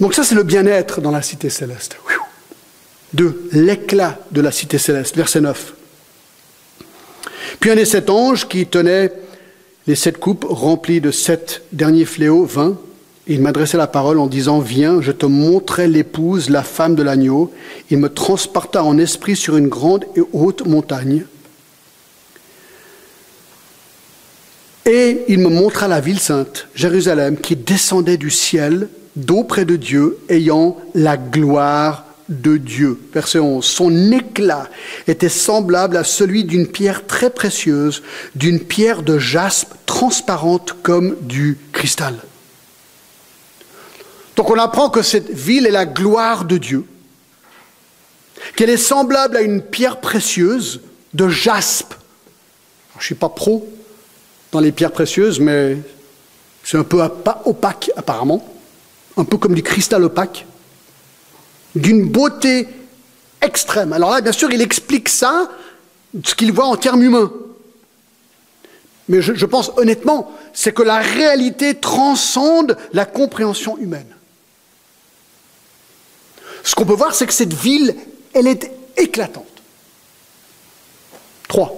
Donc 0.00 0.14
ça, 0.14 0.24
c'est 0.24 0.34
le 0.34 0.42
bien-être 0.42 1.00
dans 1.00 1.12
la 1.12 1.22
cité 1.22 1.48
céleste. 1.50 1.96
De 3.12 3.48
l'éclat 3.52 4.18
de 4.32 4.40
la 4.40 4.50
cité 4.50 4.78
céleste. 4.78 5.16
Verset 5.16 5.40
9. 5.40 5.74
Puis 7.60 7.70
un 7.70 7.76
des 7.76 7.84
sept 7.84 8.10
anges 8.10 8.48
qui 8.48 8.66
tenait 8.66 9.12
les 9.86 9.94
sept 9.94 10.18
coupes 10.18 10.44
remplies 10.48 11.00
de 11.00 11.10
sept 11.10 11.62
derniers 11.70 12.04
fléaux 12.04 12.44
vint. 12.44 12.76
Il 13.28 13.40
m'adressait 13.40 13.76
la 13.76 13.86
parole 13.86 14.18
en 14.18 14.26
disant, 14.26 14.58
Viens, 14.58 15.00
je 15.00 15.12
te 15.12 15.26
montrerai 15.26 15.86
l'épouse, 15.86 16.50
la 16.50 16.62
femme 16.62 16.96
de 16.96 17.02
l'agneau. 17.02 17.52
Il 17.90 17.98
me 17.98 18.08
transporta 18.08 18.82
en 18.82 18.98
esprit 18.98 19.36
sur 19.36 19.56
une 19.56 19.68
grande 19.68 20.04
et 20.16 20.22
haute 20.32 20.66
montagne. 20.66 21.24
Et 24.84 25.24
il 25.28 25.38
me 25.38 25.48
montra 25.48 25.86
la 25.86 26.00
ville 26.00 26.18
sainte, 26.18 26.66
Jérusalem, 26.74 27.36
qui 27.36 27.54
descendait 27.54 28.16
du 28.16 28.30
ciel 28.30 28.88
d'auprès 29.14 29.64
de 29.64 29.76
Dieu, 29.76 30.18
ayant 30.28 30.76
la 30.94 31.16
gloire 31.16 32.06
de 32.28 32.56
Dieu. 32.56 32.98
Verset 33.14 33.38
11. 33.38 33.64
Son 33.64 34.10
éclat 34.10 34.68
était 35.06 35.28
semblable 35.28 35.96
à 35.96 36.02
celui 36.02 36.44
d'une 36.44 36.66
pierre 36.66 37.06
très 37.06 37.30
précieuse, 37.30 38.02
d'une 38.34 38.58
pierre 38.58 39.02
de 39.02 39.18
jaspe 39.18 39.74
transparente 39.86 40.74
comme 40.82 41.14
du 41.22 41.58
cristal. 41.72 42.16
Donc 44.36 44.50
on 44.50 44.58
apprend 44.58 44.90
que 44.90 45.02
cette 45.02 45.30
ville 45.30 45.66
est 45.66 45.72
la 45.72 45.86
gloire 45.86 46.44
de 46.44 46.56
Dieu, 46.56 46.84
qu'elle 48.56 48.70
est 48.70 48.76
semblable 48.76 49.36
à 49.36 49.42
une 49.42 49.62
pierre 49.62 50.00
précieuse 50.00 50.80
de 51.14 51.28
jaspe. 51.28 51.94
je 52.94 52.98
ne 52.98 53.04
suis 53.04 53.14
pas 53.14 53.28
pro 53.28 53.68
dans 54.50 54.60
les 54.60 54.72
pierres 54.72 54.92
précieuses, 54.92 55.40
mais 55.40 55.76
c'est 56.64 56.78
un 56.78 56.84
peu 56.84 57.02
opaque 57.44 57.90
apparemment 57.96 58.52
un 59.16 59.24
peu 59.24 59.36
comme 59.36 59.54
du 59.54 59.62
cristal 59.62 60.04
opaque, 60.04 60.46
d'une 61.74 62.08
beauté 62.08 62.68
extrême. 63.40 63.92
Alors 63.92 64.10
là, 64.10 64.20
bien 64.20 64.32
sûr, 64.32 64.50
il 64.50 64.62
explique 64.62 65.08
ça, 65.08 65.50
ce 66.24 66.34
qu'il 66.34 66.52
voit 66.52 66.66
en 66.66 66.76
termes 66.76 67.02
humains. 67.02 67.32
Mais 69.08 69.20
je, 69.20 69.34
je 69.34 69.46
pense 69.46 69.72
honnêtement, 69.76 70.32
c'est 70.52 70.72
que 70.72 70.82
la 70.82 70.98
réalité 70.98 71.74
transcende 71.74 72.76
la 72.92 73.04
compréhension 73.04 73.76
humaine. 73.78 74.06
Ce 76.64 76.74
qu'on 76.74 76.84
peut 76.84 76.94
voir, 76.94 77.14
c'est 77.14 77.26
que 77.26 77.32
cette 77.32 77.54
ville, 77.54 77.96
elle 78.34 78.46
est 78.46 78.70
éclatante. 78.96 79.46
Trois. 81.48 81.74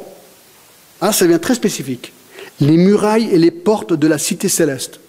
Ah, 1.00 1.12
ça 1.12 1.24
devient 1.24 1.40
très 1.40 1.54
spécifique. 1.54 2.12
Les 2.60 2.76
murailles 2.76 3.28
et 3.32 3.38
les 3.38 3.50
portes 3.50 3.92
de 3.92 4.06
la 4.06 4.18
cité 4.18 4.48
céleste. 4.48 5.00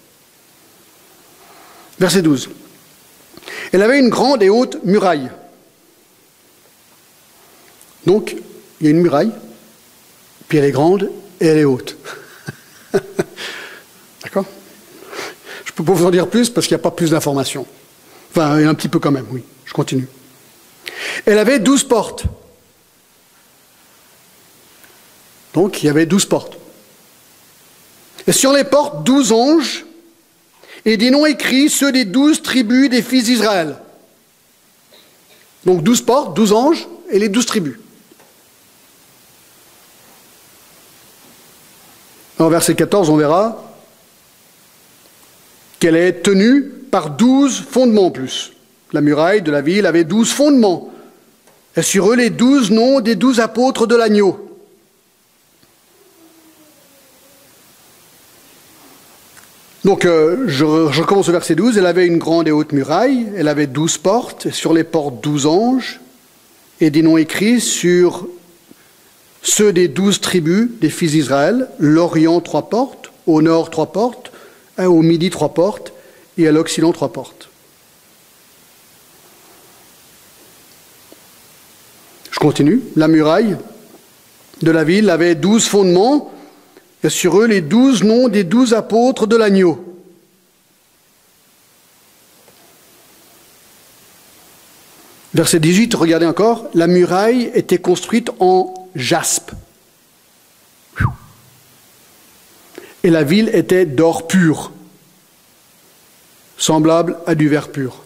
Verset 2.00 2.22
12. 2.22 2.50
Elle 3.72 3.82
avait 3.82 4.00
une 4.00 4.10
grande 4.10 4.42
et 4.44 4.50
haute 4.50 4.84
muraille. 4.84 5.30
Donc, 8.06 8.36
il 8.80 8.86
y 8.86 8.88
a 8.88 8.92
une 8.92 9.02
muraille, 9.02 9.32
puis 10.48 10.58
elle 10.58 10.66
est 10.66 10.72
grande 10.72 11.12
et 11.40 11.48
elle 11.48 11.58
est 11.58 11.66
haute. 11.66 11.98
D'accord? 14.24 14.46
Je 15.66 15.72
ne 15.72 15.76
peux 15.76 15.84
pas 15.84 15.94
vous 15.94 16.06
en 16.06 16.12
dire 16.12 16.28
plus 16.28 16.50
parce 16.50 16.68
qu'il 16.68 16.76
n'y 16.76 16.82
a 16.82 16.84
pas 16.84 16.92
plus 16.92 17.12
d'informations. 17.12 17.66
Enfin, 18.36 18.67
un 18.67 18.74
petit 18.74 18.89
peu 18.89 19.00
quand 19.00 19.12
même, 19.12 19.28
oui. 19.32 19.43
Je 19.63 19.71
continue. 19.71 20.10
Elle 21.26 21.39
avait 21.39 21.60
douze 21.60 21.86
portes. 21.86 22.26
Donc, 25.54 25.82
il 25.82 25.86
y 25.86 25.89
avait 25.89 26.06
douze 26.06 26.26
portes. 26.26 26.58
Et 28.28 28.34
sur 28.34 28.52
les 28.52 28.65
portes, 28.65 29.06
douze 29.06 29.32
anges 29.32 29.86
et 30.84 30.98
des 30.98 31.12
noms 31.12 31.26
écrits, 31.26 31.69
ceux 31.69 31.93
des 31.93 32.04
douze 32.04 32.41
tribus 32.41 32.89
des 32.89 33.02
fils 33.02 33.24
d'Israël. 33.24 33.78
Donc 35.63 35.82
douze 35.82 36.02
portes, 36.02 36.36
douze 36.36 36.52
anges 36.52 36.88
et 37.10 37.19
les 37.19 37.30
douze 37.30 37.45
tribus. 37.45 37.80
En 42.38 42.50
verset 42.50 42.76
14, 42.76 43.10
on 43.10 43.15
verra 43.15 43.63
qu'elle 45.80 45.95
est 45.95 46.21
tenue 46.21 46.75
par 46.95 47.10
douze 47.10 47.62
fondements 47.69 48.05
en 48.05 48.12
plus. 48.12 48.53
La 48.93 49.01
muraille 49.01 49.41
de 49.41 49.51
la 49.51 49.60
ville 49.60 49.86
avait 49.86 50.05
douze 50.05 50.31
fondements, 50.31 50.93
et 51.75 51.81
sur 51.81 52.10
eux 52.10 52.15
les 52.15 52.29
douze 52.29 52.71
noms 52.71 53.01
des 53.01 53.15
douze 53.15 53.41
apôtres 53.41 53.86
de 53.86 53.97
l'agneau. 53.97 54.39
Donc, 59.84 60.05
euh, 60.05 60.45
je, 60.47 60.63
recommence 60.63 61.27
au 61.27 61.34
verset 61.34 61.55
12. 61.55 61.77
Elle 61.77 61.86
avait 61.86 62.08
une 62.08 62.17
grande 62.17 62.47
et 62.47 62.51
haute 62.51 62.71
muraille, 62.71 63.27
elle 63.36 63.49
avait 63.49 63.67
douze 63.67 63.97
portes, 63.97 64.45
et 64.45 64.51
sur 64.51 64.71
les 64.71 64.86
portes 64.86 65.19
douze 65.21 65.47
anges, 65.47 65.99
et 66.79 66.91
des 66.91 67.01
noms 67.01 67.17
écrits 67.17 67.60
sur 67.60 68.25
ceux 69.41 69.73
des 69.73 69.89
douze 69.89 70.21
tribus 70.21 70.69
des 70.79 70.89
fils 70.89 71.12
d'Israël, 71.12 71.67
l'Orient 71.77 72.39
trois 72.39 72.69
portes, 72.69 73.12
au 73.27 73.41
nord 73.41 73.69
trois 73.69 73.91
portes, 73.91 74.31
au 74.79 75.01
midi 75.01 75.29
trois 75.29 75.53
portes, 75.53 75.91
et 76.38 76.48
à 76.48 76.52
l'Occident 76.52 76.91
trois 76.91 77.12
portes. 77.12 77.50
Je 82.32 82.39
continue. 82.39 82.82
La 82.95 83.08
muraille 83.08 83.58
de 84.62 84.71
la 84.71 84.84
ville 84.84 85.10
avait 85.10 85.36
douze 85.36 85.67
fondements, 85.67 86.32
et 87.04 87.10
sur 87.10 87.39
eux 87.39 87.48
les 87.48 87.62
douze 87.62 88.04
noms 88.04 88.28
des 88.28 88.43
douze 88.43 88.74
apôtres 88.74 89.28
de 89.28 89.36
l'agneau. 89.36 89.82
Verset 95.34 95.60
18, 95.60 95.93
regardez 95.95 96.26
encore, 96.26 96.69
la 96.74 96.88
muraille 96.88 97.52
était 97.54 97.78
construite 97.78 98.32
en 98.39 98.74
jaspe. 98.95 99.52
Et 103.04 103.10
la 103.10 103.24
ville 103.24 103.50
était 103.54 103.86
d'or 103.86 104.28
pur, 104.28 104.71
semblable 106.58 107.18
à 107.26 107.36
du 107.36 107.50
verre 107.50 107.70
pur. 107.70 108.04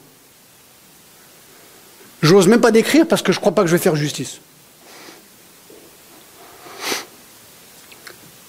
J'ose 2.22 2.48
même 2.48 2.62
pas 2.62 2.72
décrire 2.72 3.08
parce 3.08 3.22
que 3.22 3.32
je 3.32 3.38
ne 3.38 3.42
crois 3.42 3.54
pas 3.54 3.62
que 3.62 3.68
je 3.68 3.76
vais 3.76 3.82
faire 3.82 3.96
justice. 3.96 4.40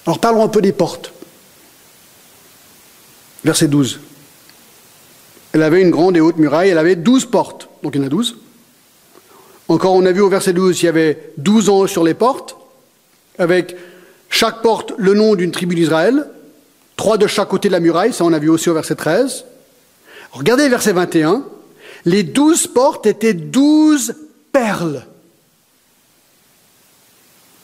Alors 0.05 0.19
parlons 0.19 0.43
un 0.43 0.49
peu 0.49 0.61
des 0.61 0.73
portes. 0.73 1.13
Verset 3.43 3.67
12. 3.67 3.99
Elle 5.53 5.63
avait 5.63 5.81
une 5.81 5.91
grande 5.91 6.17
et 6.17 6.21
haute 6.21 6.37
muraille, 6.37 6.69
elle 6.69 6.77
avait 6.77 6.95
douze 6.95 7.25
portes. 7.25 7.69
Donc 7.83 7.95
il 7.95 8.01
y 8.01 8.03
en 8.03 8.07
a 8.07 8.09
douze. 8.09 8.37
Encore, 9.67 9.93
on 9.93 10.05
a 10.05 10.11
vu 10.11 10.19
au 10.19 10.29
verset 10.29 10.51
12, 10.51 10.81
il 10.81 10.85
y 10.85 10.89
avait 10.89 11.31
douze 11.37 11.69
anges 11.69 11.91
sur 11.91 12.03
les 12.03 12.13
portes, 12.13 12.57
avec 13.37 13.75
chaque 14.29 14.61
porte 14.61 14.91
le 14.97 15.13
nom 15.13 15.35
d'une 15.35 15.51
tribu 15.51 15.75
d'Israël, 15.75 16.27
trois 16.97 17.17
de 17.17 17.25
chaque 17.25 17.47
côté 17.47 17.69
de 17.69 17.73
la 17.73 17.79
muraille, 17.79 18.11
ça 18.11 18.25
on 18.25 18.33
a 18.33 18.39
vu 18.39 18.49
aussi 18.49 18.69
au 18.69 18.73
verset 18.73 18.95
13. 18.95 19.45
Regardez 20.31 20.69
verset 20.69 20.93
21. 20.93 21.43
Les 22.05 22.23
douze 22.23 22.67
portes 22.67 23.05
étaient 23.05 23.33
douze 23.33 24.15
perles. 24.51 25.05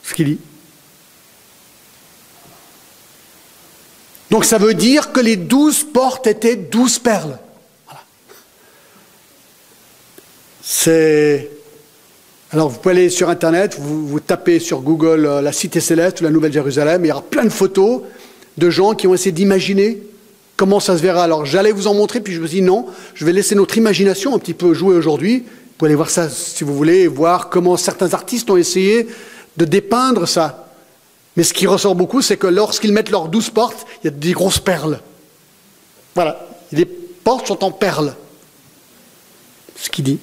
Ce 0.03 0.13
qu'il 0.13 0.25
dit. 0.25 0.39
Donc 4.29 4.45
ça 4.45 4.57
veut 4.57 4.73
dire 4.73 5.11
que 5.11 5.19
les 5.19 5.37
douze 5.37 5.83
portes 5.83 6.27
étaient 6.27 6.55
douze 6.55 6.99
perles. 6.99 7.39
C'est. 10.61 11.49
Alors 12.51 12.69
vous 12.69 12.77
pouvez 12.79 12.95
aller 12.95 13.09
sur 13.09 13.29
Internet, 13.29 13.77
vous, 13.79 14.19
tapez 14.19 14.59
sur 14.59 14.81
Google 14.81 15.25
euh, 15.25 15.41
la 15.41 15.51
cité 15.51 15.79
céleste 15.79 16.21
ou 16.21 16.23
la 16.23 16.29
Nouvelle 16.29 16.53
Jérusalem, 16.53 17.03
il 17.03 17.09
y 17.09 17.11
aura 17.11 17.21
plein 17.21 17.43
de 17.43 17.49
photos 17.49 18.01
de 18.57 18.69
gens 18.69 18.93
qui 18.93 19.05
ont 19.05 19.13
essayé 19.13 19.31
d'imaginer 19.31 20.01
comment 20.57 20.79
ça 20.79 20.97
se 20.97 21.01
verra. 21.01 21.23
Alors 21.23 21.45
j'allais 21.45 21.71
vous 21.71 21.87
en 21.87 21.93
montrer, 21.93 22.19
puis 22.19 22.33
je 22.33 22.41
me 22.41 22.47
dis 22.47 22.61
non, 22.61 22.87
je 23.13 23.23
vais 23.23 23.31
laisser 23.31 23.55
notre 23.55 23.77
imagination 23.77 24.35
un 24.35 24.39
petit 24.39 24.55
peu 24.55 24.73
jouer 24.73 24.95
aujourd'hui. 24.95 25.39
Vous 25.45 25.73
pouvez 25.77 25.89
aller 25.89 25.95
voir 25.95 26.09
ça 26.09 26.27
si 26.29 26.63
vous 26.63 26.75
voulez, 26.75 27.07
voir 27.07 27.49
comment 27.49 27.77
certains 27.77 28.13
artistes 28.13 28.49
ont 28.49 28.57
essayé 28.57 29.07
de 29.55 29.65
dépeindre 29.65 30.27
ça. 30.27 30.67
Mais 31.37 31.43
ce 31.43 31.53
qui 31.53 31.67
ressort 31.67 31.93
beaucoup, 31.93 32.23
c'est 32.23 32.37
que 32.37 32.47
lorsqu'ils 32.47 32.91
mettent 32.91 33.11
leurs 33.11 33.29
douze 33.29 33.51
portes, 33.51 33.85
il 34.01 34.05
y 34.05 34.07
a 34.07 34.11
des 34.11 34.31
grosses 34.31 34.59
perles. 34.59 34.99
Voilà. 36.15 36.47
Les 36.71 36.85
portes 36.85 37.47
sont 37.47 37.63
en 37.63 37.71
perles. 37.71 38.15
Ce 39.75 39.89
qu'il 39.91 40.03
dit. 40.03 40.19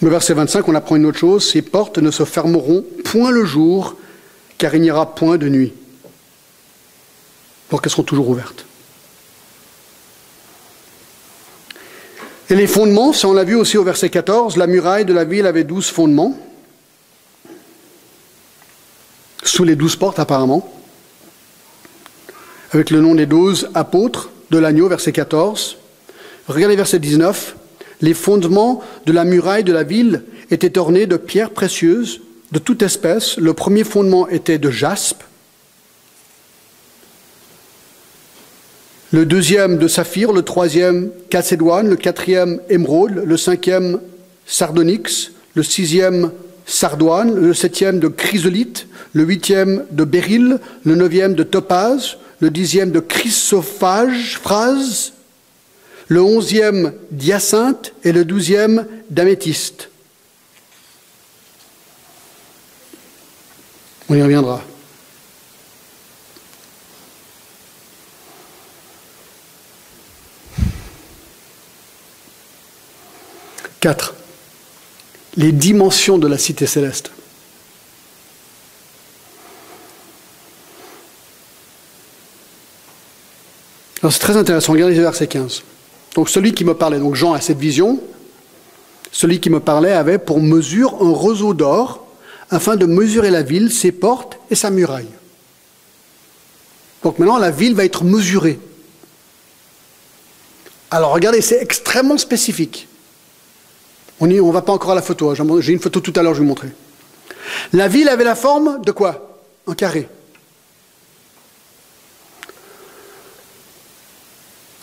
Le 0.00 0.10
verset 0.10 0.34
25, 0.34 0.66
on 0.66 0.74
apprend 0.74 0.96
une 0.96 1.06
autre 1.06 1.18
chose. 1.18 1.48
Ces 1.48 1.62
portes 1.62 1.98
ne 1.98 2.10
se 2.10 2.24
fermeront 2.24 2.84
point 3.04 3.30
le 3.30 3.44
jour, 3.44 3.94
car 4.58 4.74
il 4.74 4.82
n'y 4.82 4.90
aura 4.90 5.14
point 5.14 5.38
de 5.38 5.48
nuit. 5.48 5.72
Donc 7.72 7.80
elles 7.84 7.90
seront 7.90 8.02
toujours 8.02 8.28
ouvertes. 8.28 8.66
Et 12.50 12.54
les 12.54 12.66
fondements, 12.66 13.14
ça 13.14 13.28
on 13.28 13.32
l'a 13.32 13.44
vu 13.44 13.54
aussi 13.54 13.78
au 13.78 13.82
verset 13.82 14.10
14, 14.10 14.58
la 14.58 14.66
muraille 14.66 15.06
de 15.06 15.14
la 15.14 15.24
ville 15.24 15.46
avait 15.46 15.64
douze 15.64 15.88
fondements 15.88 16.38
sous 19.42 19.64
les 19.64 19.74
douze 19.74 19.96
portes 19.96 20.18
apparemment, 20.18 20.70
avec 22.72 22.90
le 22.90 23.00
nom 23.00 23.14
des 23.14 23.26
douze 23.26 23.70
apôtres 23.72 24.30
de 24.50 24.58
l'agneau, 24.58 24.88
verset 24.88 25.12
14. 25.12 25.78
Regardez 26.48 26.76
verset 26.76 26.98
19. 26.98 27.56
Les 28.02 28.14
fondements 28.14 28.82
de 29.06 29.12
la 29.12 29.24
muraille 29.24 29.64
de 29.64 29.72
la 29.72 29.82
ville 29.82 30.24
étaient 30.50 30.78
ornés 30.78 31.06
de 31.06 31.16
pierres 31.16 31.50
précieuses 31.50 32.20
de 32.50 32.58
toute 32.58 32.82
espèce. 32.82 33.38
Le 33.38 33.54
premier 33.54 33.84
fondement 33.84 34.28
était 34.28 34.58
de 34.58 34.70
jaspe, 34.70 35.22
le 39.12 39.26
deuxième 39.26 39.76
de 39.76 39.88
saphir, 39.88 40.32
le 40.32 40.42
troisième 40.42 41.10
chalcédoine, 41.30 41.88
le 41.88 41.96
quatrième 41.96 42.60
émeraude, 42.70 43.22
le 43.24 43.36
cinquième 43.36 44.00
sardonyx, 44.46 45.32
le 45.54 45.62
sixième 45.62 46.32
sardoine, 46.64 47.34
le 47.34 47.52
septième 47.52 48.00
de 48.00 48.08
chrysolite, 48.08 48.86
le 49.12 49.24
huitième 49.24 49.84
de 49.90 50.04
béryl, 50.04 50.58
le 50.84 50.94
neuvième 50.94 51.34
de 51.34 51.42
topaz, 51.42 52.16
le 52.40 52.48
dixième 52.48 52.90
de 52.90 53.00
chrysophage, 53.00 54.38
phrase, 54.42 55.12
le 56.08 56.22
onzième 56.22 56.92
d'hyacinthe 57.10 57.92
et 58.04 58.12
le 58.12 58.24
douzième 58.24 58.86
d'améthyste. 59.10 59.90
On 64.08 64.14
y 64.14 64.22
reviendra. 64.22 64.62
Quatre 73.82 74.14
les 75.36 75.52
dimensions 75.52 76.18
de 76.18 76.26
la 76.26 76.38
cité 76.38 76.66
céleste. 76.66 77.10
Alors 84.02 84.12
c'est 84.12 84.18
très 84.18 84.36
intéressant, 84.36 84.72
regardez 84.72 84.94
le 84.94 85.02
verset 85.02 85.26
15. 85.26 85.62
Donc 86.14 86.28
celui 86.28 86.52
qui 86.52 86.64
me 86.64 86.74
parlait, 86.74 86.98
donc 86.98 87.14
Jean 87.14 87.32
a 87.32 87.40
cette 87.40 87.58
vision, 87.58 88.00
celui 89.10 89.40
qui 89.40 89.48
me 89.48 89.60
parlait 89.60 89.92
avait 89.92 90.18
pour 90.18 90.40
mesure 90.40 90.94
un 91.00 91.12
roseau 91.12 91.54
d'or 91.54 92.06
afin 92.50 92.76
de 92.76 92.84
mesurer 92.84 93.30
la 93.30 93.42
ville, 93.42 93.72
ses 93.72 93.92
portes 93.92 94.38
et 94.50 94.54
sa 94.54 94.70
muraille. 94.70 95.08
Donc 97.02 97.18
maintenant 97.18 97.38
la 97.38 97.50
ville 97.50 97.74
va 97.74 97.84
être 97.84 98.04
mesurée. 98.04 98.58
Alors 100.90 101.12
regardez, 101.12 101.40
c'est 101.40 101.62
extrêmement 101.62 102.18
spécifique. 102.18 102.88
On 104.22 104.28
ne 104.28 104.52
va 104.52 104.62
pas 104.62 104.72
encore 104.72 104.92
à 104.92 104.94
la 104.94 105.02
photo. 105.02 105.30
Hein. 105.30 105.34
J'ai 105.58 105.72
une 105.72 105.80
photo 105.80 105.98
tout 105.98 106.12
à 106.14 106.22
l'heure, 106.22 106.32
je 106.32 106.38
vais 106.38 106.44
vous 106.44 106.48
montrer. 106.48 106.68
La 107.72 107.88
ville 107.88 108.08
avait 108.08 108.22
la 108.22 108.36
forme 108.36 108.80
de 108.80 108.92
quoi? 108.92 109.40
Un 109.66 109.74
carré. 109.74 110.08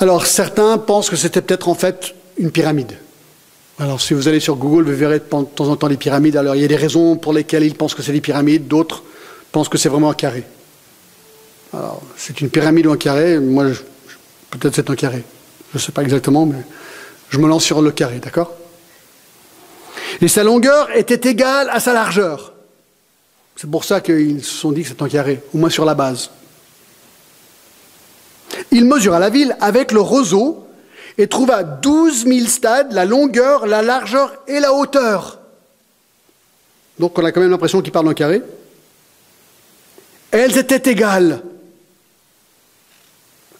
Alors 0.01 0.25
certains 0.25 0.77
pensent 0.77 1.09
que 1.09 1.15
c'était 1.15 1.41
peut-être 1.41 1.69
en 1.69 1.73
fait 1.73 2.15
une 2.37 2.51
pyramide. 2.51 2.97
Alors 3.79 4.01
si 4.01 4.13
vous 4.13 4.27
allez 4.27 4.41
sur 4.41 4.57
Google, 4.57 4.83
vous 4.83 4.97
verrez 4.97 5.19
de 5.19 5.23
temps 5.23 5.47
en 5.57 5.75
temps 5.77 5.87
des 5.87 5.95
pyramides. 5.95 6.35
Alors 6.35 6.55
il 6.55 6.61
y 6.61 6.65
a 6.65 6.67
des 6.67 6.75
raisons 6.75 7.15
pour 7.15 7.31
lesquelles 7.31 7.63
ils 7.63 7.75
pensent 7.75 7.95
que 7.95 8.01
c'est 8.01 8.11
des 8.11 8.19
pyramides, 8.19 8.67
d'autres 8.67 9.03
pensent 9.53 9.69
que 9.69 9.77
c'est 9.77 9.87
vraiment 9.87 10.09
un 10.09 10.15
carré. 10.15 10.43
Alors 11.73 12.01
c'est 12.17 12.41
une 12.41 12.49
pyramide 12.49 12.87
ou 12.87 12.91
un 12.91 12.97
carré, 12.97 13.39
moi 13.39 13.67
peut-être 14.49 14.75
c'est 14.75 14.89
un 14.89 14.95
carré. 14.95 15.23
Je 15.71 15.77
ne 15.77 15.81
sais 15.81 15.93
pas 15.93 16.01
exactement, 16.01 16.45
mais 16.45 16.59
je 17.29 17.37
me 17.37 17.47
lance 17.47 17.63
sur 17.63 17.81
le 17.81 17.91
carré, 17.91 18.19
d'accord? 18.19 18.51
Et 20.21 20.27
sa 20.27 20.43
longueur 20.43 20.95
était 20.95 21.29
égale 21.29 21.69
à 21.69 21.79
sa 21.79 21.93
largeur. 21.93 22.53
C'est 23.55 23.69
pour 23.69 23.83
ça 23.83 24.01
qu'ils 24.01 24.43
se 24.43 24.51
sont 24.51 24.71
dit 24.71 24.83
que 24.83 24.89
c'est 24.89 25.01
un 25.01 25.09
carré, 25.09 25.41
au 25.53 25.57
moins 25.57 25.69
sur 25.69 25.85
la 25.85 25.93
base. 25.93 26.29
Il 28.71 28.85
mesura 28.85 29.19
la 29.19 29.29
ville 29.29 29.55
avec 29.59 29.91
le 29.91 30.01
roseau 30.01 30.65
et 31.17 31.27
trouva 31.27 31.63
douze 31.63 32.25
mille 32.25 32.49
stades, 32.49 32.93
la 32.93 33.05
longueur, 33.05 33.67
la 33.67 33.81
largeur 33.81 34.33
et 34.47 34.59
la 34.59 34.73
hauteur. 34.73 35.39
Donc 36.99 37.17
on 37.17 37.25
a 37.25 37.31
quand 37.31 37.41
même 37.41 37.51
l'impression 37.51 37.81
qu'il 37.81 37.91
parle 37.91 38.05
d'un 38.05 38.13
carré. 38.13 38.41
Elles 40.31 40.57
étaient 40.57 40.91
égales. 40.91 41.41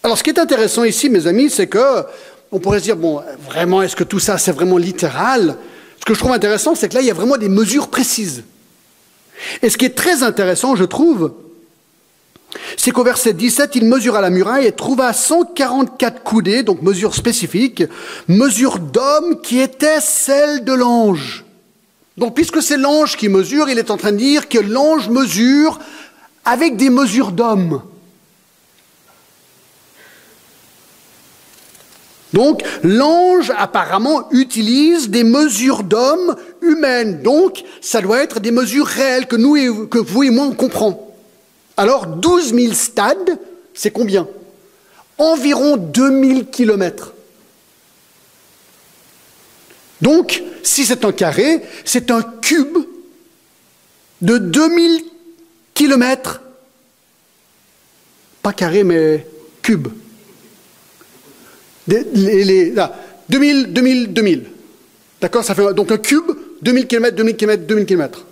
Alors 0.03 0.17
ce 0.17 0.23
qui 0.23 0.29
est 0.29 0.39
intéressant 0.39 0.83
ici, 0.83 1.09
mes 1.09 1.27
amis, 1.27 1.49
c'est 1.49 1.67
que 1.67 2.05
on 2.51 2.59
pourrait 2.59 2.79
se 2.79 2.85
dire, 2.85 2.95
bon, 2.95 3.21
vraiment, 3.45 3.81
est-ce 3.81 3.95
que 3.95 4.03
tout 4.03 4.19
ça, 4.19 4.37
c'est 4.37 4.51
vraiment 4.51 4.77
littéral? 4.77 5.57
Ce 5.99 6.05
que 6.05 6.13
je 6.13 6.19
trouve 6.19 6.31
intéressant, 6.31 6.75
c'est 6.75 6.89
que 6.89 6.95
là, 6.95 7.01
il 7.01 7.07
y 7.07 7.11
a 7.11 7.15
vraiment 7.15 7.37
des 7.37 7.49
mesures 7.49 7.89
précises. 7.89 8.43
Et 9.61 9.69
ce 9.69 9.77
qui 9.77 9.85
est 9.85 9.95
très 9.95 10.23
intéressant, 10.23 10.75
je 10.75 10.83
trouve, 10.83 11.33
c'est 12.77 12.91
qu'au 12.91 13.03
verset 13.03 13.33
17, 13.33 13.75
il 13.75 13.85
mesura 13.85 14.21
la 14.21 14.29
muraille 14.29 14.65
et 14.65 14.71
trouva 14.71 15.13
144 15.13 16.23
coudées, 16.23 16.63
donc 16.63 16.81
mesure 16.81 17.15
spécifique, 17.15 17.83
mesure 18.27 18.79
d'homme 18.79 19.41
qui 19.41 19.59
était 19.59 20.01
celle 20.01 20.63
de 20.63 20.73
l'ange. 20.73 21.45
Donc 22.17 22.35
puisque 22.35 22.61
c'est 22.61 22.77
l'ange 22.77 23.15
qui 23.15 23.29
mesure, 23.29 23.69
il 23.69 23.77
est 23.77 23.91
en 23.91 23.97
train 23.97 24.11
de 24.11 24.17
dire 24.17 24.49
que 24.49 24.59
l'ange 24.59 25.09
mesure 25.09 25.79
avec 26.43 26.75
des 26.75 26.89
mesures 26.89 27.31
d'homme. 27.31 27.81
Donc 32.33 32.63
l'ange 32.83 33.51
apparemment 33.57 34.27
utilise 34.31 35.09
des 35.09 35.23
mesures 35.23 35.83
d'hommes 35.83 36.35
humaines. 36.61 37.21
Donc 37.21 37.63
ça 37.81 38.01
doit 38.01 38.21
être 38.21 38.39
des 38.39 38.51
mesures 38.51 38.85
réelles 38.85 39.27
que, 39.27 39.97
vous 39.97 40.23
et 40.23 40.29
moi 40.29 40.45
on 40.45 40.53
comprend. 40.53 41.15
Alors 41.77 42.07
12 42.07 42.53
000 42.53 42.73
stades, 42.73 43.39
c'est 43.73 43.91
combien? 43.91 44.27
Environ 45.17 45.77
2000 45.77 46.47
kilomètres. 46.47 47.13
Donc, 50.01 50.41
si 50.63 50.85
c'est 50.85 51.03
un 51.03 51.11
carré, 51.11 51.61
c'est 51.83 52.09
un 52.09 52.21
cube 52.21 52.77
de 54.21 54.37
2000 54.37 55.03
kilomètres. 55.73 56.41
Pas 58.41 58.53
carré, 58.53 58.83
mais 58.85 59.27
cube. 59.61 59.89
Les, 62.13 62.73
2000, 63.29 63.73
2000, 63.73 64.13
2000. 64.13 64.43
D'accord 65.21 65.43
Ça 65.43 65.55
fait 65.55 65.73
donc 65.73 65.91
un 65.91 65.97
cube, 65.97 66.31
2000 66.61 66.87
km, 66.87 67.15
2000 67.15 67.35
km, 67.35 67.63
2000 67.65 67.85
km. 67.85 68.25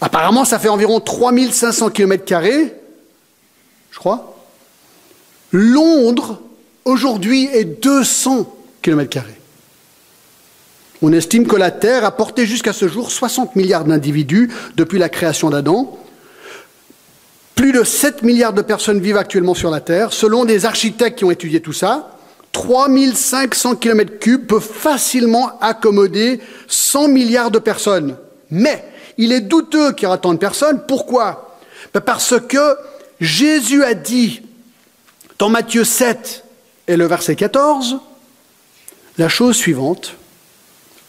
Apparemment, 0.00 0.44
ça 0.44 0.58
fait 0.58 0.68
environ 0.68 0.98
3500 0.98 1.90
km, 1.90 2.24
je 3.90 3.98
crois. 3.98 4.36
Londres, 5.52 6.40
aujourd'hui, 6.84 7.48
est 7.52 7.64
200 7.64 8.52
km. 8.82 9.20
On 11.02 11.12
estime 11.12 11.46
que 11.46 11.56
la 11.56 11.70
Terre 11.70 12.04
a 12.04 12.10
porté 12.16 12.46
jusqu'à 12.46 12.72
ce 12.72 12.88
jour 12.88 13.10
60 13.10 13.56
milliards 13.56 13.84
d'individus 13.84 14.50
depuis 14.76 14.98
la 14.98 15.08
création 15.08 15.50
d'Adam. 15.50 15.98
Plus 17.62 17.70
de 17.70 17.84
7 17.84 18.24
milliards 18.24 18.54
de 18.54 18.60
personnes 18.60 18.98
vivent 18.98 19.18
actuellement 19.18 19.54
sur 19.54 19.70
la 19.70 19.80
Terre. 19.80 20.12
Selon 20.12 20.44
des 20.44 20.66
architectes 20.66 21.18
qui 21.18 21.24
ont 21.24 21.30
étudié 21.30 21.60
tout 21.60 21.72
ça, 21.72 22.18
3500 22.50 23.74
km3 23.74 24.38
peuvent 24.38 24.60
facilement 24.60 25.60
accommoder 25.60 26.40
100 26.66 27.06
milliards 27.06 27.52
de 27.52 27.60
personnes. 27.60 28.16
Mais 28.50 28.84
il 29.16 29.30
est 29.30 29.42
douteux 29.42 29.92
qu'il 29.92 30.02
y 30.02 30.06
aura 30.06 30.18
tant 30.18 30.32
de 30.32 30.38
personnes. 30.38 30.82
Pourquoi? 30.88 31.56
Ben 31.94 32.00
Parce 32.00 32.34
que 32.48 32.76
Jésus 33.20 33.84
a 33.84 33.94
dit 33.94 34.42
dans 35.38 35.48
Matthieu 35.48 35.84
7 35.84 36.42
et 36.88 36.96
le 36.96 37.06
verset 37.06 37.36
14 37.36 37.98
la 39.18 39.28
chose 39.28 39.54
suivante. 39.54 40.16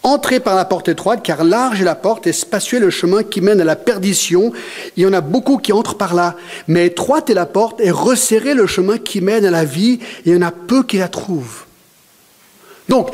Entrez 0.04 0.38
par 0.38 0.54
la 0.54 0.66
porte 0.66 0.88
étroite, 0.88 1.22
car 1.22 1.44
large 1.44 1.80
est 1.80 1.84
la 1.84 1.94
porte 1.94 2.26
et 2.26 2.34
spacieux 2.34 2.78
le 2.78 2.90
chemin 2.90 3.22
qui 3.22 3.40
mène 3.40 3.58
à 3.62 3.64
la 3.64 3.74
perdition. 3.74 4.52
Il 4.98 5.02
y 5.02 5.06
en 5.06 5.14
a 5.14 5.22
beaucoup 5.22 5.56
qui 5.56 5.72
entrent 5.72 5.96
par 5.96 6.12
là. 6.12 6.36
Mais 6.68 6.88
étroite 6.88 7.30
est 7.30 7.34
la 7.34 7.46
porte 7.46 7.80
et 7.80 7.90
resserré 7.90 8.52
le 8.52 8.66
chemin 8.66 8.98
qui 8.98 9.22
mène 9.22 9.46
à 9.46 9.50
la 9.50 9.64
vie. 9.64 10.00
Il 10.26 10.34
y 10.34 10.36
en 10.36 10.42
a 10.42 10.50
peu 10.50 10.82
qui 10.82 10.98
la 10.98 11.08
trouvent. 11.08 11.64
Donc, 12.90 13.12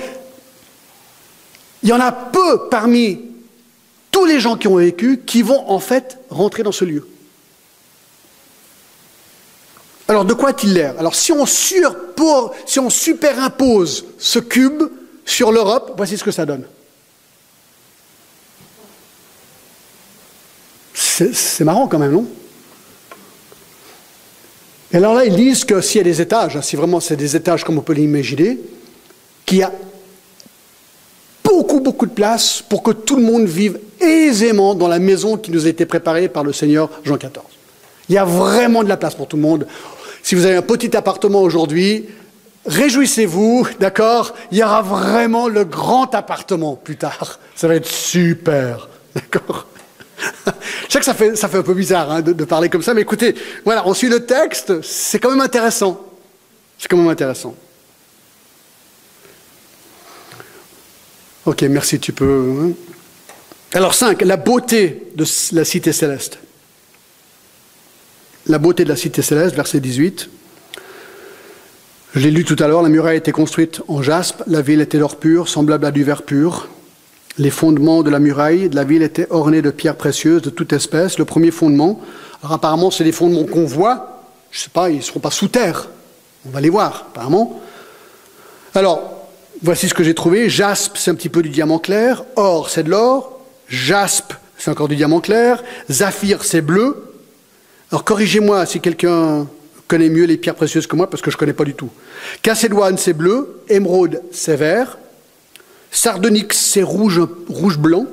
il 1.85 1.89
y 1.89 1.93
en 1.93 2.01
a 2.01 2.11
peu 2.11 2.69
parmi 2.69 3.21
tous 4.11 4.25
les 4.25 4.41
gens 4.41 4.57
qui 4.57 4.67
ont 4.67 4.75
vécu 4.75 5.23
qui 5.25 5.43
vont 5.43 5.71
en 5.71 5.79
fait 5.79 6.19
rentrer 6.29 6.65
dans 6.65 6.73
ce 6.73 6.85
lieu. 6.85 7.07
Alors 10.09 10.25
de 10.25 10.35
quoi 10.35 10.49
a-t-il 10.49 10.75
l'air? 10.75 10.97
Alors 10.99 11.15
si 11.15 11.31
on, 11.31 11.47
si 11.47 11.79
on 12.81 12.91
supérimpose 12.91 14.07
ce 14.19 14.41
cube 14.41 14.83
sur 15.25 15.53
l'Europe, 15.53 15.93
voici 15.97 16.19
ce 16.19 16.25
que 16.25 16.33
ça 16.33 16.45
donne. 16.45 16.65
C'est 21.11 21.65
marrant 21.65 21.89
quand 21.89 21.99
même, 21.99 22.13
non? 22.13 22.27
Et 24.93 24.97
alors 24.97 25.15
là, 25.15 25.25
ils 25.25 25.37
disent 25.37 25.65
que 25.65 25.81
s'il 25.81 25.99
y 25.99 26.01
a 26.01 26.05
des 26.05 26.21
étages, 26.21 26.57
hein, 26.57 26.63
si 26.63 26.77
vraiment 26.77 27.01
c'est 27.01 27.17
des 27.17 27.37
étages 27.37 27.65
comme 27.65 27.79
on 27.79 27.83
peut 27.83 27.93
l'imaginer, 27.93 28.59
qu'il 29.47 29.59
y 29.59 29.63
a 29.63 29.73
beaucoup, 31.45 31.81
beaucoup 31.81 32.07
de 32.07 32.13
place 32.13 32.63
pour 32.69 32.83
que 32.83 32.91
tout 32.91 33.17
le 33.17 33.23
monde 33.23 33.45
vive 33.45 33.79
aisément 34.01 34.75
dans 34.75 34.89
la 34.89 34.99
maison 34.99 35.37
qui 35.37 35.51
nous 35.51 35.67
a 35.67 35.69
été 35.69 35.87
préparée 35.87 36.29
par 36.29 36.43
le 36.43 36.53
Seigneur 36.53 36.91
Jean 37.05 37.17
XIV. 37.17 37.31
Il 38.09 38.15
y 38.15 38.19
a 38.19 38.25
vraiment 38.25 38.83
de 38.83 38.89
la 38.89 38.97
place 38.97 39.15
pour 39.15 39.29
tout 39.29 39.37
le 39.37 39.43
monde. 39.43 39.67
Si 40.23 40.35
vous 40.35 40.45
avez 40.45 40.57
un 40.57 40.63
petit 40.63 40.97
appartement 40.97 41.43
aujourd'hui, 41.43 42.07
réjouissez-vous, 42.67 43.69
d'accord? 43.79 44.35
Il 44.51 44.59
y 44.59 44.63
aura 44.63 44.83
vraiment 44.83 45.49
le 45.49 45.65
grand 45.65 46.15
appartement 46.15 46.75
plus 46.77 46.97
tard. 46.97 47.39
Ça 47.55 47.69
va 47.69 47.77
être 47.77 47.89
super, 47.89 48.89
d'accord? 49.15 49.67
Je 50.89 50.93
sais 50.93 50.99
que 50.99 51.05
ça 51.05 51.15
fait, 51.15 51.37
ça 51.37 51.49
fait 51.49 51.59
un 51.59 51.63
peu 51.63 51.75
bizarre 51.75 52.11
hein, 52.11 52.21
de, 52.23 52.45
parler 52.45 52.69
comme 52.69 52.83
ça, 52.83 52.95
mais 52.95 53.03
écoutez, 53.03 53.35
voilà, 53.65 53.87
on 53.87 53.95
suit 53.95 54.09
le 54.09 54.27
texte, 54.27 54.83
c'est 54.83 55.19
quand 55.19 55.31
même 55.31 55.41
intéressant. 55.41 56.05
C'est 56.79 56.89
quand 56.89 56.97
même 56.97 57.09
intéressant. 57.09 57.55
Ok, 61.47 61.63
merci, 61.63 62.01
tu 62.01 62.13
peux. 62.13 62.55
Hein. 62.61 62.73
Alors 63.73 63.95
5, 63.95 64.23
la 64.23 64.37
beauté 64.37 65.11
de 65.15 65.25
la 65.53 65.65
cité 65.65 65.93
céleste. 65.93 66.39
La 68.47 68.59
beauté 68.59 68.85
de 68.85 68.89
la 68.89 68.97
cité 68.97 69.23
céleste, 69.23 69.55
verset 69.55 69.81
18. 69.81 70.29
Je 72.15 72.21
l'ai 72.21 72.31
lu 72.31 72.45
tout 72.45 72.57
à 72.59 72.67
l'heure, 72.67 72.83
la 72.83 72.89
muraille 72.89 73.19
était 73.19 73.31
construite 73.31 73.83
en 73.87 74.03
jaspe, 74.03 74.43
la 74.49 74.63
ville 74.63 74.81
était 74.81 74.99
d'or 74.99 75.17
pur, 75.17 75.49
semblable 75.49 75.87
à 75.87 75.93
du 75.93 76.03
verre 76.03 76.23
pur. 76.23 76.69
Les 77.39 77.51
fondements 77.51 78.03
de 78.03 78.11
la 78.11 78.19
muraille 78.19 78.69
de 78.69 78.77
la 78.77 78.85
ville 78.85 79.03
étaient 79.03 79.27
ornés 79.31 79.63
de 79.63 79.71
pierres 79.71 79.97
précieuses 79.97 80.43
de 80.43 80.51
toute 80.51 80.73
espèce. 80.73 81.19
Le 81.19 81.25
premier 81.25 81.51
fondement, 81.51 82.01
alors 82.43 82.55
apparemment 82.55 82.91
c'est 82.91 83.05
les 83.05 83.13
fondements 83.13 83.45
qu'on 83.45 83.65
voit, 83.65 84.23
je 84.51 84.59
ne 84.59 84.63
sais 84.65 84.71
pas, 84.71 84.91
ils 84.91 84.97
ne 84.97 85.03
seront 85.03 85.21
pas 85.21 85.31
sous 85.31 85.49
terre. 85.49 85.89
On 86.47 86.51
va 86.51 86.61
les 86.61 86.71
voir, 86.71 87.07
apparemment. 87.11 87.61
Alors, 88.75 89.21
Voici 89.63 89.91
ce 89.91 89.95
que 89.95 90.03
j'ai 90.03 90.15
trouvé. 90.15 90.49
Jaspe, 90.49 90.97
c'est 90.97 91.11
un 91.11 91.15
petit 91.15 91.29
peu 91.29 91.43
du 91.43 91.51
diamant 91.51 91.79
clair. 91.79 92.25
Or, 92.37 92.71
c'est 92.71 92.83
de 92.83 92.91
l'or. 92.91 93.41
Jaspe, 93.69 94.33
c'est 94.57 94.71
encore 94.71 94.89
du 94.89 94.97
diamant 94.97 95.21
clair. 95.21 95.63
Zaphir, 95.91 96.45
c'est 96.45 96.63
bleu. 96.63 97.13
Alors, 97.91 98.05
corrigez-moi 98.05 98.65
si 98.65 98.81
quelqu'un 98.81 99.47
connaît 99.87 100.09
mieux 100.09 100.25
les 100.25 100.39
pierres 100.39 100.55
précieuses 100.55 100.87
que 100.87 100.97
moi, 100.97 101.11
parce 101.11 101.23
que 101.23 101.31
je 101.31 101.37
ne 101.37 101.41
connais 101.41 101.53
pas 101.53 101.65
du 101.65 101.75
tout. 101.75 101.91
Cacédoine, 102.41 102.97
c'est 102.97 103.13
bleu. 103.13 103.61
Émeraude, 103.69 104.23
c'est 104.33 104.57
vert. 104.57 104.97
Sardonyx, 105.91 106.57
c'est 106.57 106.83
rouge, 106.83 107.21
rouge-blanc. 107.49 108.07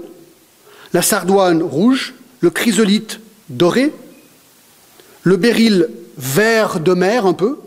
La 0.93 1.01
sardoine, 1.01 1.61
rouge. 1.61 2.13
Le 2.39 2.49
chrysolite, 2.49 3.19
doré. 3.49 3.93
Le 5.23 5.37
béryl, 5.37 5.89
vert 6.17 6.79
de 6.79 6.93
mer, 6.93 7.25
un 7.25 7.33
peu. 7.33 7.57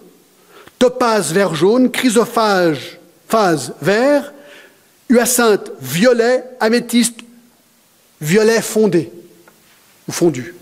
Topaz, 0.78 1.32
vert 1.32 1.54
jaune. 1.54 1.90
Chrysophage, 1.90 2.98
phase 3.30 3.74
vert, 3.80 4.32
hyacinthe 5.08 5.70
violet, 5.80 6.44
améthyste 6.58 7.20
violet 8.20 8.60
fondé, 8.60 9.10
ou 10.08 10.12
fondu, 10.12 10.54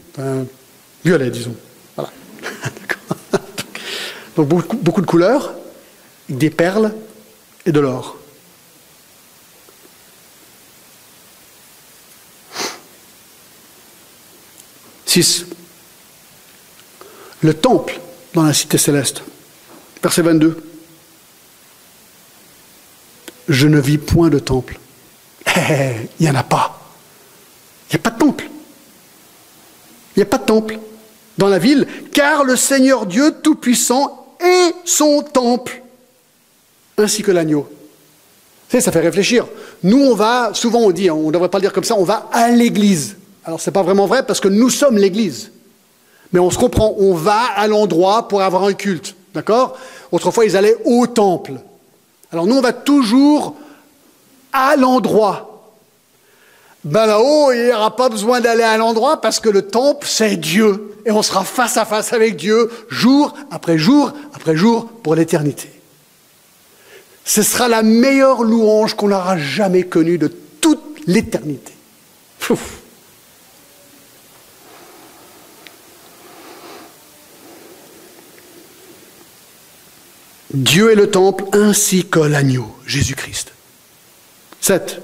violet 1.05 1.31
disons. 1.31 1.57
Voilà. 1.97 2.13
Donc 4.37 4.49
beaucoup 4.49 5.01
de 5.01 5.07
couleurs, 5.07 5.55
des 6.29 6.51
perles 6.51 6.95
et 7.67 7.73
de 7.73 7.81
l'or. 7.81 8.18
Six. 15.09 15.47
Le 17.43 17.55
temple 17.55 17.99
dans 18.35 18.45
la 18.45 18.55
cité 18.55 18.79
céleste. 18.79 19.23
Verset 20.03 20.23
22 20.23 20.69
je 23.49 23.67
ne 23.67 23.81
vis 23.81 23.99
point 23.99 24.29
de 24.29 24.39
temple. 24.39 24.79
Il 25.57 26.09
n'y 26.21 26.31
en 26.31 26.35
a 26.35 26.43
pas. 26.43 26.79
Il 27.91 27.97
n'y 27.97 28.01
a 28.01 28.03
pas 28.03 28.11
de 28.11 28.19
temple. 28.19 28.45
Il 30.15 30.19
n'y 30.19 30.23
a 30.23 30.27
pas 30.27 30.39
de 30.39 30.45
temple 30.45 30.79
dans 31.39 31.49
la 31.49 31.59
ville, 31.59 31.87
car 32.13 32.45
le 32.45 32.57
Seigneur 32.57 33.07
Dieu 33.07 33.33
Tout-Puissant 33.43 34.37
est 34.41 34.75
son 34.85 35.23
temple, 35.23 35.83
ainsi 36.99 37.23
que 37.23 37.31
l'agneau. 37.31 37.71
Ça 38.69 38.93
fait 38.93 39.01
réfléchir. 39.01 39.47
Nous, 39.83 39.99
on 39.99 40.15
va, 40.15 40.51
souvent 40.53 40.81
on 40.81 40.91
dit, 40.91 41.09
hein, 41.09 41.15
on 41.15 41.29
ne 41.29 41.33
devrait 41.33 41.49
pas 41.49 41.59
le 41.59 41.63
dire 41.63 41.73
comme 41.73 41.85
ça, 41.85 41.95
on 41.95 42.05
va 42.05 42.29
à 42.33 42.51
l'église. 42.51 43.17
Alors, 43.49 43.63
ce 43.63 43.71
n'est 43.71 43.73
pas 43.73 43.83
vraiment 43.83 44.05
vrai 44.05 44.27
parce 44.27 44.41
que 44.41 44.49
nous 44.49 44.69
sommes 44.69 44.99
l'église. 44.99 45.53
Mais 46.35 46.39
on 46.39 46.51
se 46.51 46.59
comprend, 46.59 46.95
on 46.99 47.15
va 47.15 47.45
à 47.57 47.67
l'endroit 47.67 48.29
pour 48.29 48.43
avoir 48.43 48.65
un 48.65 48.75
culte. 48.75 49.17
D'accord? 49.33 49.79
Autrefois, 50.13 50.45
ils 50.45 50.55
allaient 50.55 50.77
au 50.85 51.07
temple. 51.07 51.55
Alors 52.31 52.47
nous, 52.47 52.57
on 52.57 52.61
va 52.61 52.75
toujours 52.75 53.57
à 54.53 54.77
l'endroit. 54.77 55.73
Ben 56.85 57.07
là-haut, 57.07 57.51
il 57.53 57.65
n'y 57.65 57.73
aura 57.73 57.97
pas 57.97 58.11
besoin 58.11 58.43
d'aller 58.43 58.65
à 58.65 58.77
l'endroit 58.77 59.23
parce 59.23 59.41
que 59.41 59.49
le 59.49 59.63
temple, 59.63 60.07
c'est 60.07 60.37
Dieu. 60.37 61.01
Et 61.07 61.11
on 61.11 61.23
sera 61.23 61.43
face 61.43 61.79
à 61.79 61.87
face 61.87 62.13
avec 62.13 62.37
Dieu, 62.37 62.71
jour 62.91 63.33
après 63.51 63.79
jour 63.79 64.13
après 64.35 64.57
jour, 64.57 64.89
pour 65.03 65.15
l'éternité. 65.15 65.71
Ce 67.25 67.43
sera 67.43 67.67
la 67.67 67.83
meilleure 67.83 68.43
louange 68.43 68.93
qu'on 68.93 69.11
aura 69.11 69.39
jamais 69.39 69.85
connue 69.85 70.19
de 70.19 70.29
toute 70.61 70.83
l'éternité. 71.07 71.73
Dieu 80.53 80.91
est 80.91 80.95
le 80.95 81.11
temple 81.11 81.45
ainsi 81.53 82.07
que 82.07 82.21
l'agneau, 82.21 82.67
Jésus-Christ. 82.87 83.53
7. 84.61 85.01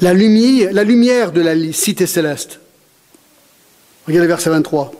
La 0.00 0.12
lumière, 0.12 0.72
la 0.72 0.82
lumière 0.82 1.30
de 1.30 1.40
la 1.40 1.54
cité 1.72 2.06
céleste. 2.06 2.58
Regardez 4.06 4.26
verset 4.26 4.50
23. 4.50 4.92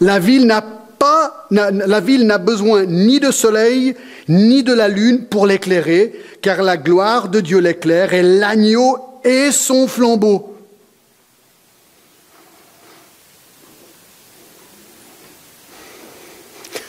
La 0.00 0.18
ville 0.18 0.46
n'a 0.46 0.62
pas, 0.62 1.46
la 1.50 2.00
ville 2.00 2.26
n'a 2.26 2.38
besoin 2.38 2.86
ni 2.86 3.20
de 3.20 3.30
soleil 3.30 3.94
ni 4.28 4.62
de 4.62 4.72
la 4.72 4.88
lune 4.88 5.26
pour 5.26 5.46
l'éclairer, 5.46 6.12
car 6.40 6.62
la 6.62 6.76
gloire 6.76 7.28
de 7.28 7.40
Dieu 7.40 7.58
l'éclaire 7.58 8.14
et 8.14 8.22
l'agneau 8.22 8.96
est 9.24 9.52
son 9.52 9.86
flambeau. 9.86 10.51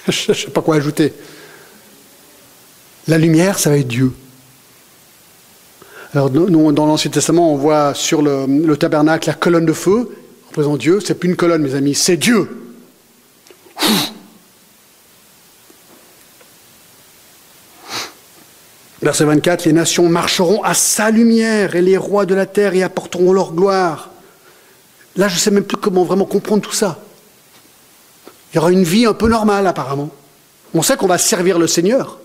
Je 0.10 0.32
ne 0.32 0.36
sais 0.36 0.48
pas 0.48 0.62
quoi 0.62 0.76
ajouter. 0.76 1.14
La 3.08 3.18
lumière, 3.18 3.60
ça 3.60 3.70
va 3.70 3.78
être 3.78 3.88
Dieu. 3.88 4.14
Alors, 6.14 6.30
nous, 6.30 6.72
dans 6.72 6.86
l'Ancien 6.86 7.10
Testament, 7.10 7.52
on 7.52 7.58
voit 7.58 7.94
sur 7.94 8.22
le, 8.22 8.76
tabernacle 8.76 9.28
la 9.28 9.34
colonne 9.34 9.66
de 9.66 9.74
feu, 9.74 10.10
représentant 10.48 10.78
Dieu. 10.78 11.00
C'est 11.04 11.16
plus 11.16 11.30
une 11.30 11.36
colonne, 11.36 11.64
mes 11.64 11.76
amis, 11.76 11.96
c'est 11.96 12.18
Dieu. 12.18 12.50
Verset 19.02 19.26
24, 19.26 19.66
les 19.66 19.74
nations 19.74 20.08
marcheront 20.08 20.64
à 20.64 20.74
sa 20.74 21.12
lumière 21.12 21.76
et 21.76 21.82
les 21.82 21.98
rois 21.98 22.26
de 22.26 22.36
la 22.36 22.46
terre 22.46 22.74
y 22.74 22.84
apporteront 22.84 23.34
leur 23.34 23.54
gloire. 23.54 24.12
Là, 25.18 25.28
je 25.28 25.36
ne 25.36 25.40
sais 25.40 25.52
même 25.52 25.66
plus 25.66 25.76
comment 25.78 26.06
vraiment 26.06 26.26
comprendre 26.26 26.62
tout 26.62 26.72
ça. 26.72 27.03
Il 28.54 28.58
y 28.58 28.60
aura 28.60 28.72
une 28.72 28.84
vie 28.84 29.06
un 29.08 29.14
peu 29.14 29.28
normale 29.28 29.66
apparemment. 29.66 30.12
On 30.76 30.84
sait 30.84 30.96
qu'on 30.96 31.08
va 31.08 31.18
servir 31.18 31.58
le 31.58 31.66
Seigneur. 31.66 32.20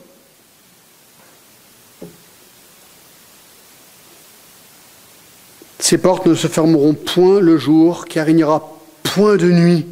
Ces 5.79 5.97
portes 5.97 6.27
ne 6.27 6.35
se 6.35 6.49
fermeront 6.49 6.93
point 6.93 7.41
le 7.41 7.57
jour, 7.57 8.05
car 8.05 8.29
il 8.29 8.37
n'y 8.37 8.45
aura 8.45 8.79
point 9.05 9.37
de 9.37 9.51
nuit. 9.51 9.87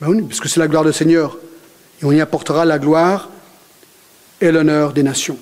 Ben 0.00 0.26
parce 0.26 0.40
que 0.40 0.48
c'est 0.48 0.58
la 0.58 0.66
gloire 0.66 0.84
du 0.84 0.92
Seigneur. 0.92 1.38
Et 2.02 2.04
on 2.04 2.10
y 2.10 2.20
apportera 2.20 2.64
la 2.64 2.80
gloire 2.80 3.28
et 4.40 4.50
l'honneur 4.50 4.92
des 4.92 5.04
nations. 5.04 5.38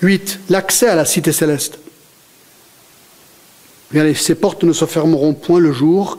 8. 0.00 0.40
L'accès 0.48 0.88
à 0.88 0.94
la 0.94 1.04
cité 1.04 1.32
céleste. 1.32 1.78
ces 3.92 4.34
portes 4.34 4.64
ne 4.64 4.72
se 4.72 4.86
fermeront 4.86 5.34
point 5.34 5.60
le 5.60 5.72
jour, 5.72 6.18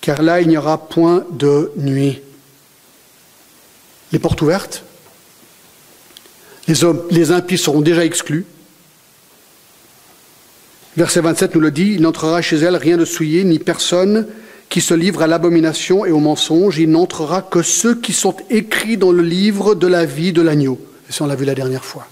car 0.00 0.22
là 0.22 0.40
il 0.40 0.48
n'y 0.48 0.56
aura 0.56 0.88
point 0.88 1.24
de 1.30 1.72
nuit. 1.76 2.20
Les 4.12 4.18
portes 4.18 4.40
ouvertes, 4.40 4.84
les, 6.66 7.32
impies 7.32 7.58
seront 7.58 7.80
déjà 7.80 8.04
exclus. 8.04 8.44
Verset 10.96 11.20
27 11.20 11.54
nous 11.54 11.60
le 11.60 11.70
dit, 11.70 11.92
il 11.94 12.02
n'entrera 12.02 12.42
chez 12.42 12.56
elle 12.56 12.76
rien 12.76 12.96
de 12.96 13.04
souillé, 13.04 13.44
ni 13.44 13.58
personne 13.58 14.26
qui 14.68 14.80
se 14.80 14.94
livre 14.94 15.22
à 15.22 15.26
l'abomination 15.26 16.04
et 16.04 16.10
au 16.10 16.18
mensonge, 16.18 16.78
il 16.78 16.90
n'entrera 16.90 17.40
que 17.40 17.62
ceux 17.62 17.94
qui 17.94 18.12
sont 18.12 18.36
écrits 18.50 18.98
dans 18.98 19.12
le 19.12 19.22
livre 19.22 19.74
de 19.74 19.86
la 19.86 20.04
vie 20.04 20.32
de 20.32 20.42
l'agneau. 20.42 20.78
Et 21.08 21.12
ça, 21.12 21.24
on 21.24 21.26
l'a 21.26 21.36
vu 21.36 21.46
la 21.46 21.54
dernière 21.54 21.84
fois. 21.84 22.06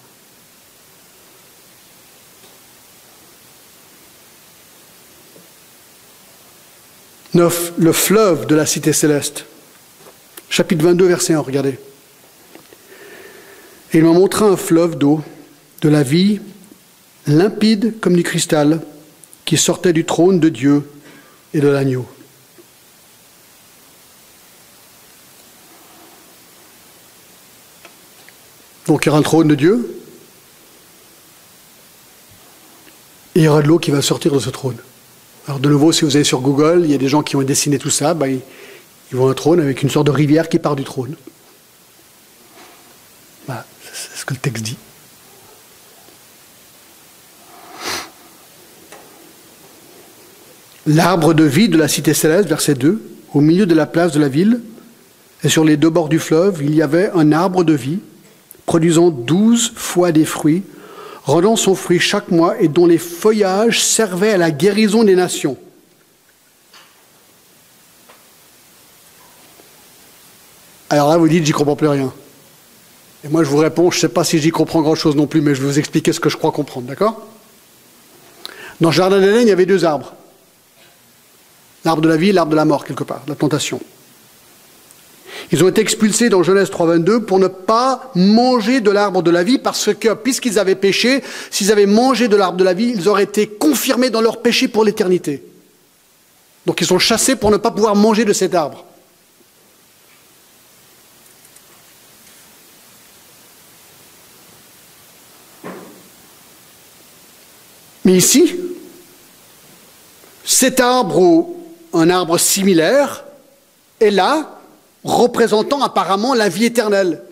9, 7.37 7.75
le 7.77 7.93
fleuve 7.93 8.47
de 8.47 8.55
la 8.55 8.67
cité 8.67 8.93
céleste. 8.93 9.45
Chapitre 10.49 10.83
22, 10.85 11.07
verset 11.07 11.35
1, 11.35 11.41
regardez. 11.41 11.79
Et 13.93 13.99
il 13.99 14.05
m'a 14.05 14.13
montré 14.13 14.45
un 14.45 14.57
fleuve 14.57 14.97
d'eau, 14.97 15.23
de 15.83 15.89
la 15.89 16.03
vie, 16.03 16.41
limpide 17.27 18.01
comme 18.01 18.17
du 18.17 18.23
cristal, 18.23 18.81
qui 19.45 19.59
sortait 19.59 19.93
du 19.93 20.05
trône 20.05 20.41
de 20.41 20.49
Dieu 20.49 20.91
et 21.53 21.61
de 21.61 21.69
l'agneau. 21.69 22.07
Donc 28.87 29.05
il 29.05 29.09
y 29.09 29.11
aura 29.11 29.19
un 29.19 29.23
trône 29.23 29.49
de 29.49 29.55
Dieu, 29.55 30.01
et 33.35 33.41
il 33.41 33.45
y 33.45 33.49
aura 33.49 33.61
de 33.61 33.69
l'eau 33.69 33.79
qui 33.79 33.91
va 33.91 34.01
sortir 34.01 34.33
de 34.33 34.39
ce 34.39 34.49
trône. 34.49 34.79
Alors 35.47 35.61
de 35.61 35.69
nouveau, 35.69 35.93
si 35.93 36.05
vous 36.05 36.17
allez 36.17 36.25
sur 36.25 36.41
Google, 36.41 36.83
il 36.85 36.91
y 36.91 36.95
a 36.95 36.99
des 36.99 37.09
gens 37.09 37.23
qui 37.23 37.37
ont 37.37 37.43
dessiné 37.43 37.79
tout 37.79 37.91
ça, 37.91 38.15
bah, 38.15 38.29
ils, 38.29 38.41
voient 39.13 39.31
un 39.31 39.35
trône 39.35 39.61
avec 39.61 39.83
une 39.83 39.91
sorte 39.91 40.07
de 40.07 40.13
rivière 40.13 40.49
qui 40.49 40.59
part 40.59 40.75
du 40.75 40.83
trône. 40.83 41.15
Voilà, 43.47 43.65
c'est 43.93 44.21
ce 44.21 44.25
que 44.25 44.35
le 44.35 44.41
texte 44.41 44.65
dit. 44.65 44.77
L'arbre 50.89 51.33
de 51.33 51.45
vie 51.45 51.69
de 51.69 51.79
la 51.79 51.89
cité 51.89 52.13
céleste, 52.13 52.49
verset 52.49 52.75
2, 52.75 53.01
au 53.33 53.41
milieu 53.41 53.67
de 53.67 53.75
la 53.75 53.87
place 53.87 54.13
de 54.13 54.21
la 54.21 54.29
ville, 54.29 54.61
et 55.45 55.49
sur 55.49 55.65
les 55.65 55.77
deux 55.77 55.91
bords 55.91 56.09
du 56.09 56.19
fleuve, 56.19 56.61
il 56.63 56.75
y 56.75 56.83
avait 56.83 57.11
un 57.15 57.31
arbre 57.31 57.63
de 57.63 57.73
vie, 57.73 58.01
produisant 58.67 59.11
douze 59.11 59.73
fois 59.77 60.11
des 60.11 60.25
fruits, 60.25 60.65
rendant 61.27 61.57
son 61.57 61.75
fruit 61.75 61.99
chaque 61.99 62.31
mois 62.31 62.59
et 62.61 62.69
dont 62.69 62.87
les 62.87 62.99
feuillages 62.99 63.83
servaient 63.83 64.33
à 64.33 64.39
la 64.39 64.53
guérison 64.53 65.03
des 65.03 65.17
nations. 65.17 65.59
Alors 70.89 71.09
là, 71.09 71.17
vous 71.17 71.29
dites, 71.29 71.45
j'y 71.45 71.53
comprends 71.53 71.75
plus 71.75 71.89
rien. 71.89 72.13
Et 73.25 73.29
moi, 73.29 73.43
je 73.43 73.49
vous 73.49 73.57
réponds, 73.57 73.91
je 73.91 73.97
ne 73.97 74.01
sais 74.03 74.09
pas 74.09 74.23
si 74.23 74.39
j'y 74.39 74.51
comprends 74.51 74.83
grand-chose 74.83 75.17
non 75.17 75.27
plus, 75.27 75.41
mais 75.41 75.57
je 75.57 75.61
vais 75.61 75.67
vous 75.67 75.79
expliquer 75.81 76.13
ce 76.13 76.21
que 76.21 76.31
je 76.31 76.37
crois 76.37 76.53
comprendre, 76.53 76.87
d'accord? 76.87 77.27
Dans 78.81 78.91
le 78.91 78.95
jardin 78.95 79.19
d'Éden, 79.19 79.43
il 79.43 79.49
y 79.49 79.53
avait 79.53 79.67
deux 79.67 79.85
arbres. 79.85 80.15
L'arbre 81.85 82.03
de 82.03 82.09
la 82.09 82.17
vie 82.17 82.29
et 82.29 82.33
l'arbre 82.33 82.53
de 82.53 82.57
la 82.57 82.65
mort, 82.65 82.85
quelque 82.85 83.03
part, 83.03 83.23
la 83.27 83.35
tentation. 83.35 83.81
Ils 85.53 85.63
ont 85.63 85.69
été 85.69 85.81
expulsés 85.81 86.29
dans 86.29 86.43
Genèse 86.43 86.71
3.22 86.71 87.21
pour 87.21 87.39
ne 87.39 87.47
pas 87.47 88.11
manger 88.15 88.81
de 88.81 88.91
l'arbre 88.91 89.23
de 89.23 89.31
la 89.31 89.45
vie 89.45 89.59
parce 89.59 89.95
que, 89.95 90.15
puisqu'ils 90.15 90.59
avaient 90.59 90.75
péché, 90.75 91.23
s'ils 91.51 91.71
avaient 91.71 91.87
mangé 91.87 92.27
de 92.27 92.37
l'arbre 92.37 92.59
de 92.59 92.65
la 92.65 92.75
vie, 92.75 92.93
ils 92.95 93.09
auraient 93.09 93.25
été 93.25 93.47
confirmés 93.47 94.11
dans 94.11 94.21
leur 94.21 94.43
péché 94.43 94.67
pour 94.67 94.85
l'éternité. 94.85 95.43
Donc 96.67 96.81
ils 96.81 96.87
sont 96.87 96.99
chassés 96.99 97.37
pour 97.37 97.53
ne 97.53 97.59
pas 97.59 97.71
pouvoir 97.71 97.95
manger 97.95 98.25
de 98.25 98.33
cet 98.33 98.55
arbre. 98.55 98.85
Mais 108.05 108.15
ici, 108.15 108.55
cet 110.45 110.81
arbre 110.81 111.19
ou 111.19 111.57
un 111.93 112.11
arbre 112.11 112.39
similaire 112.39 113.25
est 114.01 114.11
là 114.11 114.56
représentant 115.07 115.83
apparemment 115.83 116.35
la 116.35 116.49
vie 116.49 116.67
éternelle. 116.67 117.23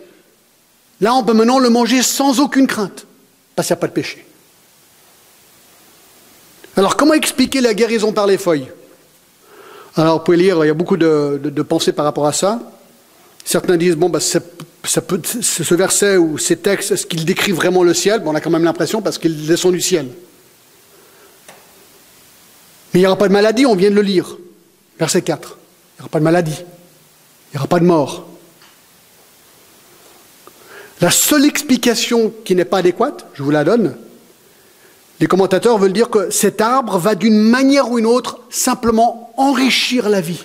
Là, 1.01 1.13
on 1.13 1.23
peut 1.23 1.33
maintenant 1.33 1.59
le 1.59 1.69
manger 1.69 2.01
sans 2.01 2.39
aucune 2.39 2.67
crainte, 2.67 3.05
parce 3.55 3.67
qu'il 3.67 3.75
n'y 3.75 3.79
a 3.79 3.81
pas 3.81 3.87
de 3.87 3.93
péché. 3.93 4.25
Alors, 6.77 6.95
comment 6.95 7.13
expliquer 7.13 7.61
la 7.61 7.73
guérison 7.73 8.11
par 8.11 8.27
les 8.27 8.37
feuilles? 8.37 8.71
Alors, 9.95 10.17
vous 10.17 10.23
pouvez 10.23 10.37
lire, 10.37 10.63
il 10.63 10.67
y 10.67 10.71
a 10.71 10.73
beaucoup 10.73 10.97
de, 10.97 11.61
pensées 11.67 11.93
par 11.93 12.05
rapport 12.05 12.27
à 12.27 12.33
ça. 12.33 12.59
Certains 13.43 13.77
disent, 13.77 13.95
bon, 13.95 14.09
bah, 14.09 14.19
ce 14.19 15.73
verset 15.75 16.17
ou 16.17 16.37
ces 16.37 16.57
textes, 16.57 16.91
est-ce 16.91 17.05
qu'ils 17.05 17.25
décrivent 17.25 17.55
vraiment 17.55 17.83
le 17.83 17.93
ciel? 17.93 18.21
On 18.25 18.35
a 18.35 18.41
quand 18.41 18.49
même 18.49 18.63
l'impression 18.63 19.01
parce 19.01 19.17
qu'ils 19.17 19.47
descendent 19.47 19.75
du 19.75 19.81
ciel. 19.81 20.07
Mais 22.93 22.99
il 22.99 23.03
n'y 23.03 23.07
aura 23.07 23.17
pas 23.17 23.27
de 23.27 23.33
maladie, 23.33 23.65
on 23.65 23.75
vient 23.75 23.89
de 23.89 23.95
le 23.95 24.01
lire. 24.01 24.37
Verset 24.97 25.21
4. 25.21 25.47
Il 25.47 26.01
n'y 26.01 26.01
aura 26.01 26.09
pas 26.09 26.19
de 26.19 26.23
maladie. 26.23 26.63
Il 27.55 27.59
n'y 27.59 27.61
aura 27.61 27.67
pas 27.69 27.79
de 27.79 27.85
mort. 27.85 28.27
La 30.99 31.09
seule 31.09 31.45
explication 31.45 32.33
qui 32.43 32.53
n'est 32.53 32.65
pas 32.65 32.79
adéquate, 32.79 33.25
je 33.33 33.43
vous 33.43 33.51
la 33.51 33.63
donne, 33.63 33.95
Les 35.21 35.27
commentateurs 35.27 35.77
veulent 35.77 35.93
dire 35.93 36.09
que 36.09 36.29
cet 36.29 36.59
arbre 36.59 36.97
va 36.97 37.15
d'une 37.15 37.37
manière 37.37 37.89
ou 37.89 37.97
une 37.97 38.05
autre 38.05 38.41
simplement 38.49 39.31
enrichir 39.37 40.09
la 40.09 40.19
vie. 40.19 40.43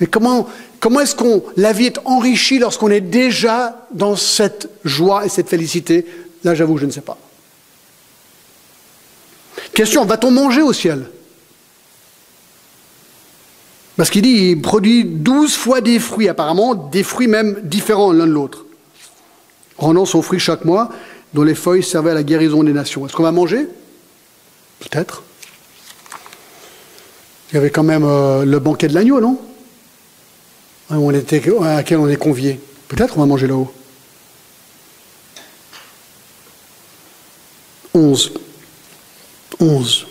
Mais 0.00 0.08
comment, 0.08 0.48
comment 0.80 0.98
est-ce 0.98 1.14
qu'on 1.14 1.44
la 1.56 1.72
vie 1.72 1.86
est 1.86 2.00
enrichie 2.04 2.58
lorsqu'on 2.58 2.90
est 2.90 3.00
déjà 3.00 3.86
dans 3.92 4.16
cette 4.16 4.68
joie 4.84 5.24
et 5.24 5.28
cette 5.28 5.48
félicité? 5.48 6.04
Là, 6.42 6.56
j'avoue, 6.56 6.76
je 6.78 6.86
ne 6.86 6.90
sais 6.90 7.02
pas. 7.02 7.16
Question, 9.72 10.04
va-t-on 10.04 10.32
manger 10.32 10.62
au 10.62 10.72
ciel? 10.72 11.06
Parce 13.96 14.10
qu'il 14.10 14.22
dit, 14.22 14.50
il 14.50 14.60
produit 14.60 15.04
douze 15.04 15.54
fois 15.54 15.80
des 15.80 15.98
fruits, 15.98 16.28
apparemment, 16.28 16.74
des 16.74 17.02
fruits 17.04 17.28
même 17.28 17.60
différents 17.62 18.12
l'un 18.12 18.26
de 18.26 18.32
l'autre, 18.32 18.66
rendant 19.78 20.04
son 20.04 20.20
fruit 20.20 20.40
chaque 20.40 20.64
mois, 20.64 20.90
dont 21.32 21.42
les 21.42 21.54
feuilles 21.54 21.82
servaient 21.82 22.10
à 22.10 22.14
la 22.14 22.22
guérison 22.22 22.64
des 22.64 22.72
nations. 22.72 23.06
Est-ce 23.06 23.14
qu'on 23.14 23.22
va 23.22 23.32
manger? 23.32 23.68
Peut-être. 24.80 25.22
Il 27.50 27.54
y 27.54 27.58
avait 27.58 27.70
quand 27.70 27.84
même 27.84 28.04
euh, 28.04 28.44
le 28.44 28.58
banquet 28.58 28.88
de 28.88 28.94
l'agneau, 28.94 29.20
non? 29.20 29.38
Hein, 30.90 30.98
À 31.62 31.74
laquelle 31.76 31.98
on 31.98 32.08
est 32.08 32.16
convié. 32.16 32.60
Peut-être 32.88 33.16
on 33.16 33.20
va 33.20 33.26
manger 33.26 33.46
là-haut. 33.46 33.72
11. 37.94 38.32
11. 39.60 40.06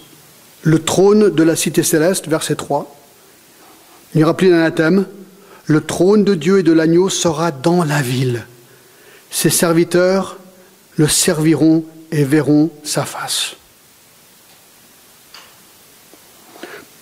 Le 0.62 0.80
trône 0.80 1.30
de 1.30 1.44
la 1.44 1.56
cité 1.58 1.84
céleste, 1.84 2.28
verset 2.28 2.56
3. 2.56 3.03
Il 4.14 4.20
n'y 4.20 4.24
aura 4.24 4.38
plus 4.38 4.50
d'anathème. 4.50 5.06
Le 5.66 5.82
trône 5.82 6.24
de 6.24 6.36
Dieu 6.36 6.60
et 6.60 6.64
de 6.64 6.72
l'agneau 6.72 7.10
sera 7.10 7.52
dans 7.52 7.84
la 7.84 8.02
ville. 8.02 8.46
Ses 9.32 9.50
serviteurs 9.50 10.38
le 10.98 11.08
serviront 11.08 11.86
et 12.12 12.24
verront 12.24 12.70
sa 12.84 13.06
face. 13.06 13.56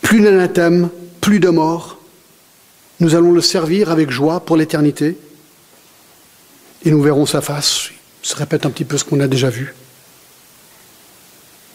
Plus 0.01 0.21
d'anathème, 0.21 0.89
plus 1.19 1.39
de 1.39 1.49
mort. 1.49 1.97
Nous 2.99 3.15
allons 3.15 3.31
le 3.31 3.41
servir 3.41 3.91
avec 3.91 4.11
joie 4.11 4.39
pour 4.41 4.55
l'éternité 4.55 5.17
et 6.85 6.91
nous 6.91 7.01
verrons 7.01 7.25
sa 7.25 7.41
face. 7.41 7.89
Ça 8.23 8.35
répète 8.37 8.65
un 8.65 8.69
petit 8.69 8.85
peu 8.85 8.97
ce 8.97 9.03
qu'on 9.03 9.19
a 9.19 9.27
déjà 9.27 9.49
vu. 9.49 9.73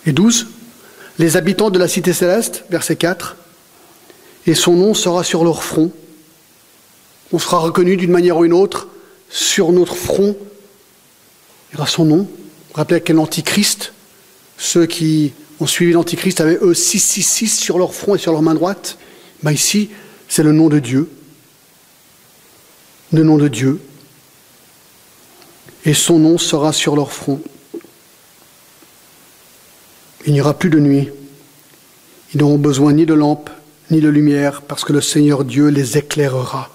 Et 0.06 0.12
12, 0.12 0.46
les 1.18 1.36
habitants 1.36 1.70
de 1.70 1.78
la 1.78 1.88
cité 1.88 2.12
céleste, 2.12 2.64
verset 2.70 2.96
4, 2.96 3.36
et 4.46 4.54
son 4.54 4.74
nom 4.74 4.94
sera 4.94 5.24
sur 5.24 5.44
leur 5.44 5.62
front. 5.62 5.90
On 7.32 7.38
sera 7.38 7.58
reconnu 7.58 7.96
d'une 7.96 8.10
manière 8.10 8.38
ou 8.38 8.44
une 8.44 8.52
autre 8.52 8.88
sur 9.28 9.72
notre 9.72 9.96
front 9.96 10.36
il 11.70 11.74
y 11.74 11.76
aura 11.78 11.86
son 11.86 12.04
nom. 12.04 12.28
Rappelez 12.74 13.00
quel 13.00 13.16
l'Antichrist 13.16 13.92
Ceux 14.58 14.86
qui 14.86 15.32
ont 15.60 15.66
suivi 15.66 15.92
l'Antichrist 15.92 16.40
avaient 16.40 16.58
eux 16.60 16.74
666 16.74 17.58
sur 17.58 17.78
leur 17.78 17.94
front 17.94 18.14
et 18.14 18.18
sur 18.18 18.32
leur 18.32 18.42
main 18.42 18.54
droite. 18.54 18.98
Ici, 19.50 19.90
c'est 20.28 20.42
le 20.42 20.52
nom 20.52 20.68
de 20.68 20.78
Dieu. 20.78 21.08
Le 23.12 23.22
nom 23.22 23.36
de 23.38 23.48
Dieu. 23.48 23.80
Et 25.84 25.94
son 25.94 26.18
nom 26.18 26.38
sera 26.38 26.72
sur 26.72 26.96
leur 26.96 27.12
front. 27.12 27.40
Il 30.26 30.32
n'y 30.32 30.40
aura 30.40 30.54
plus 30.54 30.70
de 30.70 30.80
nuit. 30.80 31.10
Ils 32.34 32.40
n'auront 32.40 32.58
besoin 32.58 32.92
ni 32.92 33.06
de 33.06 33.14
lampe, 33.14 33.50
ni 33.90 34.00
de 34.00 34.08
lumière, 34.08 34.62
parce 34.62 34.84
que 34.84 34.92
le 34.92 35.00
Seigneur 35.00 35.44
Dieu 35.44 35.68
les 35.68 35.96
éclairera. 35.96 36.70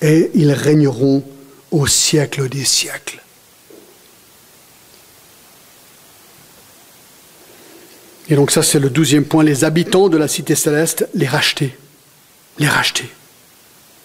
Et 0.00 0.30
ils 0.34 0.52
régneront 0.52 1.24
au 1.70 1.86
siècle 1.86 2.48
des 2.48 2.64
siècles. 2.64 3.22
Et 8.28 8.36
donc 8.36 8.50
ça, 8.50 8.62
c'est 8.62 8.78
le 8.78 8.90
douzième 8.90 9.24
point, 9.24 9.42
les 9.42 9.64
habitants 9.64 10.08
de 10.08 10.18
la 10.18 10.28
cité 10.28 10.54
céleste, 10.54 11.08
les 11.14 11.26
racheter. 11.26 11.76
Les 12.58 12.68
racheter. 12.68 13.08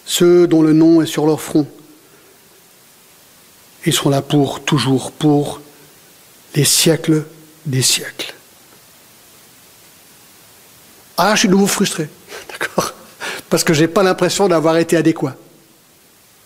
Ceux 0.06 0.46
dont 0.46 0.62
le 0.62 0.72
nom 0.72 1.02
est 1.02 1.06
sur 1.06 1.26
leur 1.26 1.40
front. 1.40 1.66
Ils 3.86 3.92
seront 3.92 4.10
là 4.10 4.22
pour 4.22 4.64
toujours, 4.64 5.12
pour 5.12 5.60
les 6.54 6.64
siècles 6.64 7.24
des 7.66 7.82
siècles. 7.82 8.33
Ah, 11.16 11.34
je 11.34 11.40
suis 11.40 11.48
de 11.48 11.52
nouveau 11.52 11.66
frustré, 11.66 12.08
d'accord 12.50 12.92
Parce 13.48 13.64
que 13.64 13.72
je 13.72 13.82
n'ai 13.82 13.88
pas 13.88 14.02
l'impression 14.02 14.48
d'avoir 14.48 14.76
été 14.78 14.96
adéquat 14.96 15.36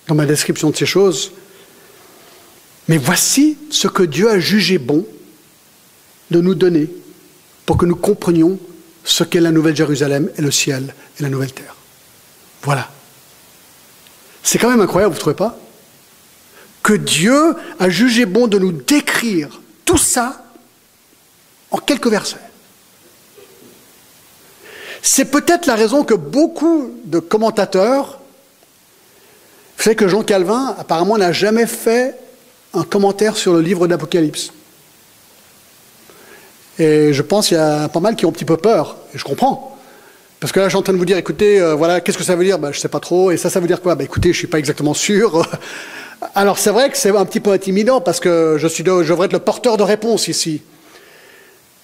dans 0.07 0.15
ma 0.15 0.27
description 0.27 0.71
de 0.71 0.77
ces 0.77 0.87
choses. 0.87 1.33
Mais 2.89 2.97
voici 2.97 3.59
ce 3.71 3.89
que 3.89 4.03
Dieu 4.03 4.31
a 4.31 4.41
jugé 4.41 4.79
bon 4.79 5.07
de 6.31 6.41
nous 6.41 6.55
donner 6.55 6.89
pour 7.67 7.77
que 7.77 7.87
nous 7.87 7.97
comprenions 7.97 8.59
ce 9.05 9.25
qu'est 9.25 9.41
la 9.41 9.53
Nouvelle 9.53 9.77
Jérusalem 9.77 10.31
et 10.37 10.43
le 10.43 10.51
ciel 10.51 10.95
et 11.19 11.23
la 11.23 11.29
Nouvelle 11.29 11.53
Terre. 11.53 11.75
Voilà. 12.63 12.91
C'est 14.43 14.59
quand 14.59 14.71
même 14.71 14.81
incroyable, 14.81 15.13
vous 15.13 15.19
ne 15.19 15.21
trouvez 15.21 15.37
pas? 15.37 15.59
Que 16.83 16.95
Dieu 16.95 17.55
a 17.79 17.91
jugé 17.91 18.25
bon 18.25 18.47
de 18.47 18.59
nous 18.59 18.73
décrire 18.73 19.61
tout 19.85 19.99
ça 19.99 20.45
en 21.71 21.79
quelques 21.79 22.09
versets. 22.09 22.48
C'est 25.03 25.27
peut-être 25.27 25.67
la 25.67 25.75
raison 25.75 26.05
que 26.05 26.15
beaucoup 26.15 26.93
de 27.05 27.19
commentateurs, 27.19 28.21
vous 29.79 29.95
que 29.95 30.09
Jean 30.09 30.23
Calvin 30.23 30.75
apparemment 30.79 31.17
n'a 31.17 31.33
jamais 31.33 31.67
fait 31.67 32.19
un 32.75 32.83
commentaire 32.83 33.37
sur 33.37 33.55
le 33.55 33.61
livre 33.61 33.87
d'Apocalypse. 33.87 34.53
Et 36.79 37.13
je 37.13 37.23
pense 37.23 37.49
qu'il 37.49 37.57
y 37.57 37.61
a 37.61 37.89
pas 37.89 38.01
mal 38.01 38.15
qui 38.15 38.27
ont 38.27 38.29
un 38.29 38.33
petit 38.33 38.45
peu 38.45 38.57
peur, 38.57 38.97
et 39.15 39.19
je 39.19 39.25
comprends. 39.25 39.77
Parce 40.41 40.53
que 40.53 40.61
là, 40.61 40.67
je 40.67 40.71
suis 40.71 40.79
en 40.79 40.83
train 40.83 40.93
de 40.93 40.99
vous 40.99 41.05
dire, 41.05 41.17
écoutez, 41.17 41.61
euh, 41.61 41.75
voilà, 41.75 42.01
qu'est-ce 42.01 42.19
que 42.19 42.25
ça 42.25 42.37
veut 42.37 42.45
dire? 42.45 42.59
Ben, 42.59 42.71
Je 42.71 42.79
ne 42.79 42.81
sais 42.81 42.89
pas 42.89 43.01
trop. 43.01 43.33
Et 43.33 43.37
ça, 43.37 43.51
ça 43.51 43.59
veut 43.59 43.67
dire 43.67 43.81
quoi? 43.83 43.97
Ben, 43.97 44.05
Écoutez, 44.05 44.29
je 44.29 44.35
ne 44.35 44.39
suis 44.39 44.47
pas 44.47 44.59
exactement 44.59 44.95
sûr. 44.95 45.45
Alors, 46.35 46.59
c'est 46.59 46.71
vrai 46.71 46.91
que 46.91 46.97
c'est 46.97 47.17
un 47.17 47.25
petit 47.25 47.41
peu 47.41 47.51
intimidant 47.51 48.01
parce 48.01 48.21
que 48.21 48.57
je, 48.59 48.69
suis 48.69 48.85
je 48.85 49.09
devrais 49.09 49.27
être 49.27 49.33
le 49.33 49.41
porteur 49.41 49.77
de 49.77 49.83
réponse 49.83 50.29
ici. 50.29 50.63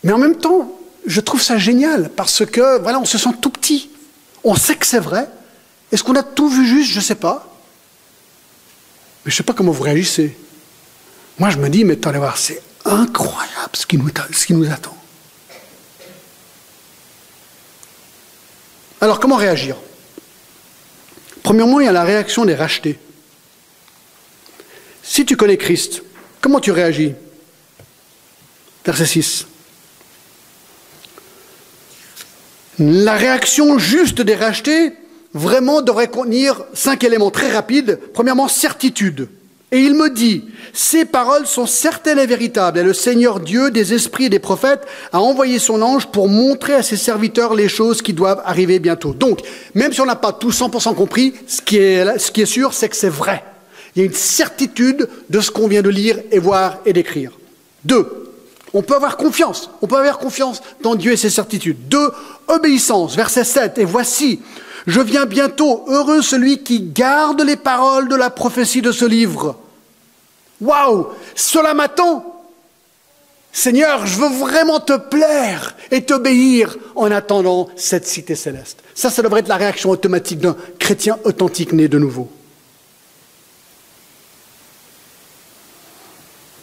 Mais 0.05 0.13
en 0.13 0.19
même 0.19 0.37
temps, 0.37 0.71
je 1.07 1.21
trouve 1.21 1.43
ça 1.43 1.59
génial 1.59 2.11
parce 2.11 2.45
que, 2.47 2.79
voilà, 2.81 2.99
on 2.99 3.05
se 3.05 3.19
sent 3.19 3.31
tout 3.41 3.51
petit. 3.51 3.91
On 4.43 4.55
sait 4.55 4.77
que 4.77 4.87
c'est 4.87 4.99
vrai. 4.99 5.29
Est-ce 5.93 6.03
qu'on 6.03 6.17
a 6.17 6.23
tout 6.23 6.49
vu 6.49 6.67
juste? 6.67 6.91
Je 6.91 6.99
ne 6.99 7.05
sais 7.05 7.15
pas. 7.15 7.49
Mais 9.25 9.31
je 9.31 9.35
ne 9.35 9.39
sais 9.39 9.43
pas 9.43 9.53
comment 9.53 9.73
vous 9.73 9.83
réagissez. 9.83 10.37
Moi, 11.39 11.51
je 11.51 11.59
me 11.59 11.69
dis, 11.69 11.85
mais 11.85 11.95
attendez 11.95 12.19
voir, 12.19 12.39
c'est 12.39 12.63
incroyable 12.85 13.71
ce 13.75 13.87
qui 13.87 13.97
nous, 13.97 14.71
attend. 14.71 14.97
Alors, 19.01 19.21
comment 19.21 19.37
réagir? 19.37 19.77
Premièrement, 21.43 21.81
il 21.81 21.87
y 21.87 21.89
a 21.89 21.93
la 21.93 22.05
réaction 22.05 22.45
des 22.45 22.55
rachetés. 22.55 22.99
Si 25.03 25.27
tu 25.27 25.37
connais 25.37 25.59
Christ, 25.59 26.03
comment 26.41 26.61
tu 26.61 26.71
réagis? 26.71 27.15
Verset 28.85 29.07
6. 29.07 29.47
La 32.79 33.15
réaction 33.15 33.79
juste 33.79 34.21
des 34.21 34.35
rachetés 34.35 34.93
vraiment 35.33 35.83
devrait 35.83 36.09
contenir 36.09 36.65
cinq 36.75 37.05
éléments 37.05 37.31
très 37.31 37.53
rapides. 37.53 37.99
Premièrement, 38.13 38.49
certitude. 38.49 39.29
Et 39.71 39.79
il 39.79 39.95
me 39.95 40.09
dit, 40.09 40.45
ces 40.73 41.05
paroles 41.05 41.47
sont 41.47 41.67
certaines 41.67 42.21
et 42.21 42.27
véritables, 42.27 42.79
et 42.79 42.85
le 42.85 42.93
Seigneur 42.93 43.41
Dieu 43.41 43.73
des 43.73 43.93
esprits 43.93 44.27
et 44.27 44.29
des 44.29 44.39
prophètes 44.39 44.87
a 45.13 45.21
envoyé 45.21 45.59
son 45.59 45.83
ange 45.83 46.07
pour 46.07 46.29
montrer 46.29 46.75
à 46.75 46.83
ses 46.85 46.97
serviteurs 46.97 47.55
les 47.55 47.69
choses 47.69 48.01
qui 48.01 48.13
doivent 48.13 48.43
arriver 48.45 48.79
bientôt. 48.79 49.15
Donc, 49.15 49.41
même 49.75 49.93
si 49.93 50.01
on 50.01 50.07
n'a 50.07 50.15
pas 50.15 50.33
tout 50.33 50.51
100% 50.51 50.95
compris, 50.95 51.35
ce 51.49 51.61
qui 51.61 51.79
est, 51.79 52.19
ce 52.19 52.31
qui 52.31 52.43
est 52.43 52.47
sûr, 52.47 52.73
c'est 52.73 52.89
que 52.89 52.97
c'est 52.97 53.09
vrai. 53.09 53.43
Il 53.97 54.01
y 54.01 54.03
a 54.03 54.07
une 54.07 54.15
certitude 54.15 55.09
de 55.29 55.41
ce 55.41 55.51
qu'on 55.51 55.67
vient 55.67 55.83
de 55.83 55.91
lire 55.91 56.19
et 56.31 56.39
voir 56.39 56.79
et 56.87 56.93
d'écrire. 56.93 57.33
Deux, 57.85 58.24
on 58.75 58.83
peut 58.83 58.97
avoir 58.97 59.17
confiance. 59.17 59.71
On 59.81 59.87
peut 59.87 59.97
avoir 59.97 60.19
confiance 60.19 60.61
dans 60.83 60.97
Dieu 60.97 61.13
et 61.13 61.17
ses 61.17 61.31
certitudes. 61.31 61.89
Deux, 61.89 62.11
obéissance. 62.49 63.15
Verset 63.15 63.45
7. 63.45 63.79
Et 63.79 63.85
voici, 63.85 64.41
je 64.87 65.01
viens 65.01 65.27
bientôt. 65.27 65.85
Heureux 65.87 66.23
celui 66.23 66.59
qui 66.59 66.81
garde 66.81 67.41
les 67.41 67.57
paroles 67.57 68.09
de 68.09 68.17
la 68.17 68.31
prophétie 68.31 68.83
de 68.83 68.93
ce 68.93 69.05
livre. 69.05 69.57
Waouh 70.61 71.07
Cela 71.35 71.73
m'attend 71.73 72.33
Seigneur, 73.57 74.05
je 74.05 74.19
veux 74.19 74.37
vraiment 74.37 74.81
te 74.81 74.97
plaire 74.97 75.77
et 75.93 76.03
t'obéir 76.03 76.77
en 76.97 77.13
attendant 77.13 77.69
cette 77.77 78.05
cité 78.05 78.35
céleste. 78.35 78.81
Ça, 78.97 79.11
ça 79.11 79.23
devrait 79.23 79.41
être 79.41 79.49
la 79.49 79.57
réaction 79.57 79.91
automatique 79.91 80.41
d'un 80.41 80.57
chrétien 80.81 81.19
authentique 81.23 81.73
né 81.73 81.87
de 81.87 82.01
nouveau. 82.01 82.29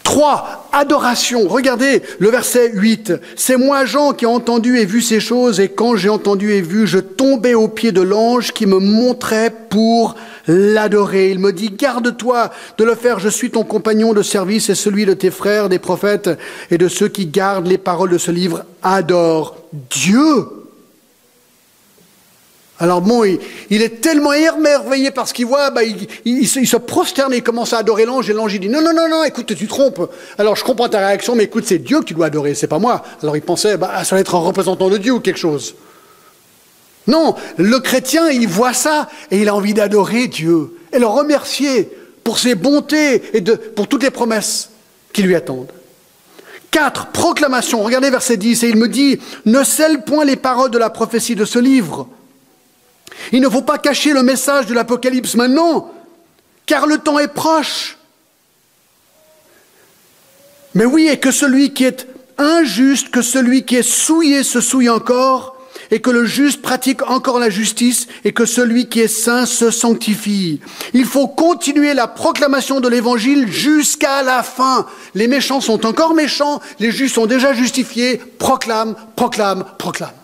Trois, 0.04 0.68
adoration. 0.72 1.47
Regardez 1.47 2.02
le 2.20 2.30
verset 2.30 2.72
8. 2.74 3.14
C'est 3.36 3.58
moi, 3.58 3.86
Jean, 3.86 4.14
qui 4.14 4.26
ai 4.26 4.28
entendu 4.28 4.78
et 4.78 4.86
vu 4.86 5.02
ces 5.02 5.20
choses, 5.20 5.60
et 5.60 5.70
quand 5.70 5.95
j'ai 5.95 6.10
entendu 6.10 6.52
et 6.54 6.62
vu, 6.62 6.88
je 6.88 6.99
tombais 6.99 7.54
aux 7.54 7.68
pieds 7.68 7.91
de 7.91 8.02
l'ange 8.02 8.52
qui 8.52 8.66
me 8.66 8.80
montrait 8.80 9.54
pour 9.70 10.16
l'adorer. 10.47 11.32
Il 11.32 11.39
me 11.39 11.52
dit, 11.52 11.70
garde-toi 11.70 12.52
de 12.78 12.84
le 12.84 12.95
faire, 12.95 13.20
je 13.20 13.30
suis 13.30 13.52
ton 13.52 13.64
compagnon 13.64 14.14
de 14.14 14.22
service 14.22 14.70
et 14.70 14.76
celui 14.76 15.06
de 15.06 15.14
tes 15.14 15.32
frères, 15.32 15.70
des 15.70 15.80
prophètes 15.80 16.30
et 16.72 16.78
de 16.78 16.88
ceux 16.88 17.08
qui 17.08 17.28
gardent 17.28 17.68
les 17.68 17.78
paroles 17.78 18.12
de 18.12 18.18
ce 18.18 18.32
livre. 18.32 18.64
Adore 18.84 19.58
Dieu. 19.89 20.61
Alors 22.82 23.00
bon, 23.00 23.24
il, 23.24 23.82
est 23.84 24.02
tellement 24.02 24.34
émerveillé 24.34 25.12
par 25.12 25.28
ce 25.28 25.36
qu'il 25.36 25.46
voit, 25.46 25.70
bah, 25.70 25.82
il, 26.26 26.48
se, 26.48 26.78
prosterne 26.78 27.32
et 27.32 27.38
il 27.38 27.44
commence 27.44 27.74
à 27.74 27.78
adorer 27.78 28.06
l'ange, 28.06 28.28
et 28.28 28.34
l'ange 28.34 28.60
dit 28.60 28.70
non, 28.70 28.82
non, 28.82 28.92
non, 28.92 29.08
non, 29.08 29.24
écoute, 29.24 29.56
tu 29.56 29.68
trompes. 29.68 30.12
Alors 30.40 30.56
je 30.56 30.64
comprends 30.64 30.90
ta 30.90 30.98
réaction, 30.98 31.36
mais 31.36 31.44
écoute, 31.44 31.66
c'est 31.68 31.78
Dieu 31.78 32.00
que 32.00 32.06
tu 32.06 32.16
dois 32.16 32.26
adorer, 32.26 32.56
c'est 32.56 32.66
pas 32.66 32.80
moi. 32.80 33.04
Alors 33.22 33.38
il 33.38 33.44
pensait, 33.44 33.78
bah, 33.78 34.04
ça 34.04 34.16
va 34.16 34.20
être 34.20 34.34
un 34.34 34.40
représentant 34.40 34.90
de 34.90 34.98
Dieu 34.98 35.12
ou 35.12 35.20
quelque 35.20 35.38
chose. 35.38 35.76
Non, 37.06 37.36
le 37.58 37.80
chrétien, 37.80 38.30
il 38.32 38.48
voit 38.48 38.74
ça 38.74 39.10
et 39.30 39.40
il 39.40 39.48
a 39.48 39.54
envie 39.54 39.76
d'adorer 39.76 40.26
Dieu 40.26 40.76
et 40.92 40.98
le 40.98 41.06
remercier 41.06 41.88
pour 42.24 42.40
ses 42.40 42.56
bontés 42.56 43.22
et 43.38 43.44
pour 43.76 43.90
toutes 43.90 44.02
les 44.02 44.10
promesses 44.10 44.72
qui 45.14 45.22
lui 45.22 45.36
attendent. 45.36 45.72
4. 46.72 47.12
Proclamation. 47.12 47.84
Regardez 47.84 48.10
verset 48.10 48.38
10 48.38 48.64
et 48.64 48.70
il 48.70 48.78
me 48.78 48.88
dit, 48.88 49.20
ne 49.46 49.64
scelle 49.64 50.04
point 50.04 50.26
les 50.26 50.36
paroles 50.36 50.72
de 50.72 50.80
la 50.80 50.90
prophétie 50.90 51.36
de 51.36 51.46
ce 51.46 51.60
livre 51.60 52.08
il 53.32 53.41
ne 53.41 53.49
faut 53.49 53.62
pas 53.62 53.78
cacher 53.78 54.14
le 54.14 54.24
message 54.24 54.66
de 54.66 54.74
l'Apocalypse 54.74 55.36
maintenant, 55.36 55.91
car 56.66 56.88
le 56.88 56.97
temps 56.97 57.20
est 57.20 57.28
proche. 57.28 57.97
Mais 60.74 60.86
oui, 60.86 61.07
et 61.07 61.20
que 61.20 61.32
celui 61.32 61.74
qui 61.74 61.84
est 61.84 62.07
injuste, 62.38 63.09
que 63.09 63.22
celui 63.22 63.66
qui 63.66 63.76
est 63.76 63.84
souillé 63.84 64.43
se 64.43 64.62
souille 64.62 64.89
encore, 64.89 65.57
et 65.91 65.99
que 65.99 66.09
le 66.09 66.26
juste 66.26 66.62
pratique 66.62 67.01
encore 67.09 67.39
la 67.39 67.49
justice, 67.49 68.07
et 68.24 68.32
que 68.32 68.45
celui 68.45 68.88
qui 68.88 69.01
est 69.01 69.09
saint 69.09 69.45
se 69.45 69.70
sanctifie. 69.72 70.62
Il 70.93 71.05
faut 71.05 71.28
continuer 71.28 71.93
la 71.93 72.07
proclamation 72.07 72.80
de 72.80 72.88
l'Évangile 72.88 73.51
jusqu'à 73.51 74.24
la 74.24 74.41
fin. 74.41 74.86
Les 75.14 75.28
méchants 75.28 75.59
sont 75.59 75.86
encore 75.86 76.14
méchants, 76.14 76.62
les 76.80 76.91
justes 76.91 77.16
sont 77.16 77.26
déjà 77.26 77.53
justifiés. 77.53 78.22
Proclame, 78.39 78.95
proclame, 79.18 79.66
proclame. 79.78 80.21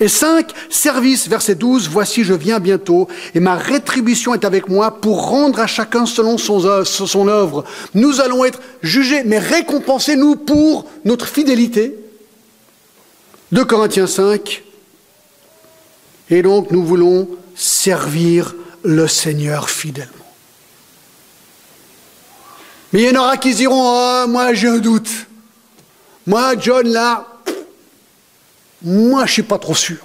Et 0.00 0.08
5, 0.08 0.52
service, 0.70 1.28
verset 1.28 1.54
12, 1.54 1.88
voici 1.88 2.24
je 2.24 2.34
viens 2.34 2.58
bientôt, 2.58 3.06
et 3.34 3.40
ma 3.40 3.54
rétribution 3.54 4.34
est 4.34 4.44
avec 4.44 4.68
moi 4.68 5.00
pour 5.00 5.28
rendre 5.28 5.60
à 5.60 5.68
chacun 5.68 6.04
selon 6.04 6.36
son, 6.36 7.28
œuvre. 7.28 7.64
Nous 7.94 8.20
allons 8.20 8.44
être 8.44 8.60
jugés, 8.82 9.22
mais 9.22 9.38
récompensés, 9.38 10.16
nous, 10.16 10.34
pour 10.34 10.86
notre 11.04 11.28
fidélité. 11.28 11.96
2 13.52 13.64
Corinthiens 13.64 14.08
5, 14.08 14.64
et 16.30 16.42
donc 16.42 16.72
nous 16.72 16.84
voulons 16.84 17.28
servir 17.54 18.54
le 18.82 19.06
Seigneur 19.06 19.70
fidèlement. 19.70 20.10
Mais 22.92 23.02
il 23.02 23.12
y 23.12 23.16
en 23.16 23.20
aura 23.20 23.36
qui 23.36 23.54
diront, 23.54 23.80
oh, 23.80 24.26
moi 24.26 24.54
j'ai 24.54 24.68
un 24.68 24.78
doute. 24.78 25.10
Moi, 26.26 26.54
John, 26.58 26.88
là, 26.88 27.33
moi, 28.84 29.26
je 29.26 29.32
suis 29.32 29.42
pas 29.42 29.58
trop 29.58 29.74
sûr 29.74 29.98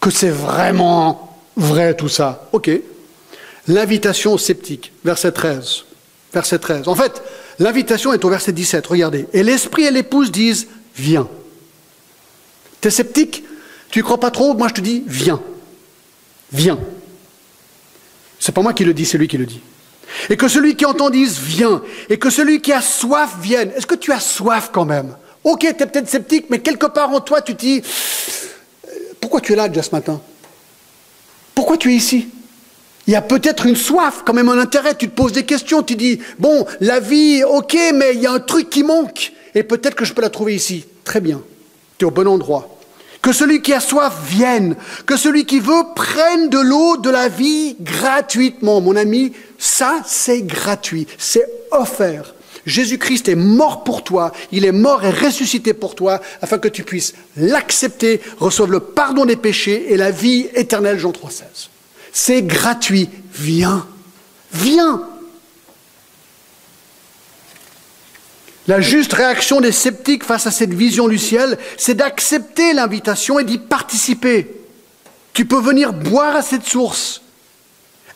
que 0.00 0.10
c'est 0.10 0.30
vraiment 0.30 1.38
vrai 1.56 1.94
tout 1.94 2.08
ça. 2.08 2.48
Ok. 2.52 2.70
L'invitation 3.66 4.38
sceptique, 4.38 4.92
verset 5.04 5.32
13. 5.32 5.84
Verset 6.32 6.58
13. 6.58 6.88
En 6.88 6.94
fait, 6.94 7.22
l'invitation 7.58 8.12
est 8.12 8.24
au 8.24 8.28
verset 8.28 8.52
17. 8.52 8.86
Regardez. 8.86 9.26
Et 9.32 9.42
l'esprit 9.42 9.84
et 9.84 9.90
l'épouse 9.90 10.30
disent 10.30 10.68
Viens. 10.94 11.28
Tu 12.80 12.88
es 12.88 12.90
sceptique? 12.90 13.44
Tu 13.90 14.00
ne 14.00 14.04
crois 14.04 14.20
pas 14.20 14.30
trop? 14.30 14.54
Moi, 14.54 14.68
je 14.68 14.74
te 14.74 14.80
dis 14.80 15.02
Viens. 15.06 15.40
Viens. 16.52 16.78
C'est 18.38 18.52
pas 18.52 18.62
moi 18.62 18.74
qui 18.74 18.84
le 18.84 18.94
dis, 18.94 19.06
c'est 19.06 19.18
lui 19.18 19.28
qui 19.28 19.38
le 19.38 19.46
dit. 19.46 19.60
Et 20.28 20.36
que 20.36 20.46
celui 20.46 20.76
qui 20.76 20.84
entend 20.84 21.10
dise 21.10 21.38
Viens. 21.38 21.82
Et 22.10 22.18
que 22.18 22.30
celui 22.30 22.60
qui 22.60 22.72
a 22.72 22.82
soif 22.82 23.36
vienne. 23.40 23.72
Est-ce 23.74 23.86
que 23.86 23.94
tu 23.94 24.12
as 24.12 24.20
soif 24.20 24.70
quand 24.72 24.84
même? 24.84 25.16
Ok, 25.46 25.60
tu 25.60 25.66
es 25.68 25.86
peut-être 25.86 26.08
sceptique, 26.08 26.46
mais 26.50 26.58
quelque 26.58 26.86
part 26.86 27.10
en 27.10 27.20
toi, 27.20 27.40
tu 27.40 27.54
te 27.54 27.60
dis, 27.60 27.80
pourquoi 29.20 29.40
tu 29.40 29.52
es 29.52 29.56
là 29.56 29.68
déjà 29.68 29.80
ce 29.80 29.92
matin? 29.92 30.20
Pourquoi 31.54 31.76
tu 31.76 31.92
es 31.92 31.94
ici? 31.94 32.26
Il 33.06 33.12
y 33.12 33.16
a 33.16 33.22
peut-être 33.22 33.64
une 33.64 33.76
soif, 33.76 34.22
quand 34.26 34.32
même 34.32 34.48
un 34.48 34.58
intérêt, 34.58 34.96
tu 34.96 35.08
te 35.08 35.14
poses 35.14 35.30
des 35.30 35.44
questions, 35.44 35.84
tu 35.84 35.94
dis, 35.94 36.18
bon, 36.40 36.66
la 36.80 36.98
vie, 36.98 37.44
ok, 37.44 37.76
mais 37.94 38.14
il 38.14 38.22
y 38.22 38.26
a 38.26 38.32
un 38.32 38.40
truc 38.40 38.68
qui 38.70 38.82
manque, 38.82 39.32
et 39.54 39.62
peut-être 39.62 39.94
que 39.94 40.04
je 40.04 40.14
peux 40.14 40.22
la 40.22 40.30
trouver 40.30 40.56
ici. 40.56 40.84
Très 41.04 41.20
bien, 41.20 41.40
tu 41.96 42.04
es 42.04 42.08
au 42.08 42.10
bon 42.10 42.26
endroit. 42.26 42.76
Que 43.22 43.32
celui 43.32 43.62
qui 43.62 43.72
a 43.72 43.78
soif 43.78 44.14
vienne, 44.26 44.74
que 45.06 45.16
celui 45.16 45.44
qui 45.44 45.60
veut 45.60 45.84
prenne 45.94 46.48
de 46.48 46.58
l'eau 46.58 46.96
de 46.96 47.10
la 47.10 47.28
vie 47.28 47.76
gratuitement. 47.80 48.80
Mon 48.80 48.96
ami, 48.96 49.32
ça 49.58 50.00
c'est 50.04 50.42
gratuit, 50.42 51.06
c'est 51.18 51.48
offert. 51.70 52.34
Jésus-Christ 52.66 53.28
est 53.28 53.36
mort 53.36 53.84
pour 53.84 54.02
toi, 54.02 54.32
il 54.50 54.64
est 54.64 54.72
mort 54.72 55.04
et 55.04 55.10
ressuscité 55.10 55.72
pour 55.72 55.94
toi, 55.94 56.20
afin 56.42 56.58
que 56.58 56.68
tu 56.68 56.82
puisses 56.82 57.14
l'accepter, 57.36 58.20
recevoir 58.38 58.70
le 58.70 58.80
pardon 58.80 59.24
des 59.24 59.36
péchés 59.36 59.92
et 59.92 59.96
la 59.96 60.10
vie 60.10 60.48
éternelle, 60.54 60.98
Jean 60.98 61.12
3,16. 61.12 61.68
C'est 62.12 62.42
gratuit. 62.42 63.08
Viens, 63.32 63.86
viens. 64.52 65.02
La 68.66 68.80
juste 68.80 69.12
réaction 69.12 69.60
des 69.60 69.70
sceptiques 69.70 70.24
face 70.24 70.48
à 70.48 70.50
cette 70.50 70.74
vision 70.74 71.06
du 71.06 71.18
ciel, 71.18 71.58
c'est 71.76 71.94
d'accepter 71.94 72.72
l'invitation 72.72 73.38
et 73.38 73.44
d'y 73.44 73.58
participer. 73.58 74.50
Tu 75.34 75.44
peux 75.44 75.60
venir 75.60 75.92
boire 75.92 76.34
à 76.34 76.42
cette 76.42 76.64
source 76.64 77.22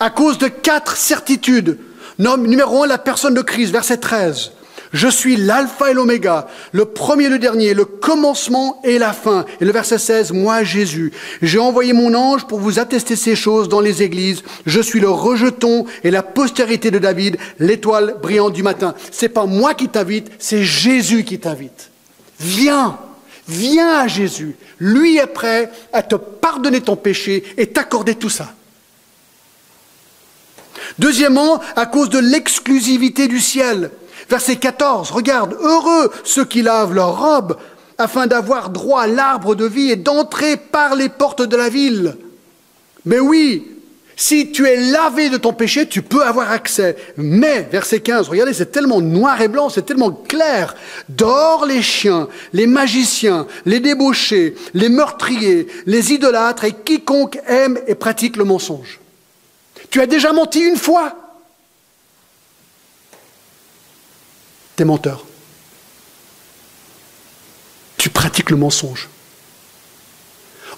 à 0.01 0.11
cause 0.11 0.39
de 0.39 0.49
quatre 0.49 0.97
certitudes 0.97 1.79
Numéro 2.19 2.83
un, 2.83 2.87
la 2.87 2.99
personne 2.99 3.35
de 3.35 3.43
Christ, 3.43 3.71
verset 3.71 3.99
13. 3.99 4.53
Je 4.93 5.07
suis 5.07 5.37
l'alpha 5.37 5.91
et 5.91 5.95
l'oméga, 5.95 6.49
le 6.73 6.85
premier 6.85 7.27
et 7.27 7.29
le 7.29 7.39
dernier, 7.39 7.75
le 7.75 7.85
commencement 7.85 8.81
et 8.83 8.99
la 8.99 9.13
fin. 9.13 9.45
Et 9.61 9.65
le 9.65 9.71
verset 9.71 9.99
16, 9.99 10.33
moi 10.33 10.65
Jésus, 10.65 11.13
j'ai 11.43 11.61
envoyé 11.61 11.93
mon 11.93 12.13
ange 12.15 12.47
pour 12.47 12.59
vous 12.59 12.81
attester 12.81 13.15
ces 13.15 13.37
choses 13.37 13.69
dans 13.69 13.81
les 13.81 14.03
églises. 14.03 14.43
Je 14.67 14.81
suis 14.81 14.99
le 14.99 15.09
rejeton 15.09 15.87
et 16.03 16.11
la 16.11 16.25
postérité 16.25 16.91
de 16.91 16.99
David, 16.99 17.37
l'étoile 17.61 18.17
brillante 18.21 18.53
du 18.53 18.65
matin. 18.65 18.95
C'est 19.13 19.29
pas 19.29 19.47
moi 19.47 19.75
qui 19.75 19.89
t'invite, 19.89 20.31
c'est 20.41 20.65
Jésus 20.65 21.23
qui 21.23 21.39
t'invite. 21.39 21.91
Viens, 22.41 22.99
viens 23.47 24.01
à 24.01 24.09
Jésus. 24.09 24.57
Lui 24.81 25.19
est 25.19 25.27
prêt 25.27 25.71
à 25.93 26.03
te 26.03 26.17
pardonner 26.17 26.81
ton 26.81 26.97
péché 26.97 27.45
et 27.57 27.69
t'accorder 27.69 28.17
tout 28.17 28.31
ça. 28.31 28.55
Deuxièmement, 30.99 31.61
à 31.77 31.87
cause 31.87 32.11
de 32.11 32.19
l'exclusivité 32.19 33.29
du 33.29 33.41
ciel. 33.41 33.91
Verset 34.29 34.57
14, 34.57 35.11
regarde, 35.11 35.57
heureux 35.61 36.11
ceux 36.25 36.45
qui 36.45 36.63
lavent 36.63 36.95
leurs 36.95 37.19
robes 37.19 37.57
afin 37.99 38.27
d'avoir 38.27 38.71
droit 38.71 39.03
à 39.03 39.07
l'arbre 39.07 39.55
de 39.55 39.67
vie 39.67 39.91
et 39.91 39.97
d'entrer 39.97 40.57
par 40.57 40.95
les 40.95 41.09
portes 41.09 41.43
de 41.43 41.57
la 41.57 41.69
ville. 41.69 42.17
Mais 43.05 43.19
oui, 43.19 43.67
si 44.17 44.53
tu 44.53 44.67
es 44.67 44.77
lavé 44.77 45.31
de 45.31 45.39
ton 45.39 45.55
péché, 45.55 45.87
tu 45.87 46.03
peux 46.03 46.23
avoir 46.23 46.53
accès. 46.53 46.95
Mais, 47.17 47.67
verset 47.73 48.01
15, 48.01 48.29
regardez, 48.29 48.53
c'est 48.53 48.71
tellement 48.71 49.01
noir 49.01 49.41
et 49.41 49.49
blanc, 49.49 49.71
c'est 49.71 49.87
tellement 49.87 50.13
clair. 50.13 50.77
Dehors 51.09 51.67
les 51.67 51.83
chiens, 51.83 52.29
les 52.53 52.67
magiciens, 52.67 53.47
les 53.65 53.81
débauchés, 53.81 54.55
les 54.75 54.91
meurtriers, 54.91 55.67
les 55.87 56.13
idolâtres 56.13 56.65
et 56.65 56.73
quiconque 56.73 57.41
aime 57.47 57.79
et 57.87 57.95
pratique 57.95 58.37
le 58.37 58.45
mensonge. 58.45 59.00
Tu 59.91 60.01
as 60.01 60.07
déjà 60.07 60.33
menti 60.33 60.61
une 60.61 60.77
fois. 60.77 61.17
T'es 64.77 64.85
menteur. 64.85 65.27
Tu 67.97 68.09
pratiques 68.09 68.51
le 68.51 68.57
mensonge. 68.57 69.09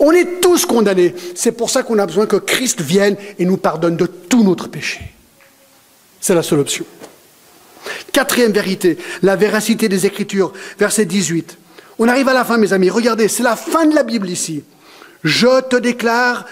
On 0.01 0.11
est 0.13 0.41
tous 0.41 0.67
condamnés. 0.67 1.15
C'est 1.37 1.53
pour 1.53 1.71
ça 1.71 1.83
qu'on 1.83 1.99
a 1.99 2.07
besoin 2.07 2.27
que 2.27 2.37
Christ 2.37 2.81
vienne 2.81 3.17
et 3.39 3.45
nous 3.45 3.59
pardonne 3.59 3.97
de 3.97 4.07
tout 4.07 4.43
notre 4.43 4.67
péché. 4.67 5.13
C'est 6.21 6.35
la 6.35 6.43
seule 6.43 6.61
option. 6.61 6.85
Quatrième 8.13 8.53
vérité, 8.53 8.99
la 9.23 9.37
véracité 9.37 9.89
des 9.89 10.07
Écritures, 10.07 10.53
verset 10.79 11.05
18. 11.05 11.59
On 11.99 12.09
arrive 12.09 12.29
à 12.29 12.33
la 12.33 12.45
fin, 12.45 12.59
mes 12.59 12.73
amis. 12.73 12.91
Regardez, 12.91 13.29
c'est 13.29 13.43
la 13.43 13.57
fin 13.57 13.87
de 13.87 13.95
la 13.95 14.03
Bible 14.03 14.29
ici. 14.29 14.65
Je 15.23 15.61
te 15.63 15.77
déclare 15.77 16.47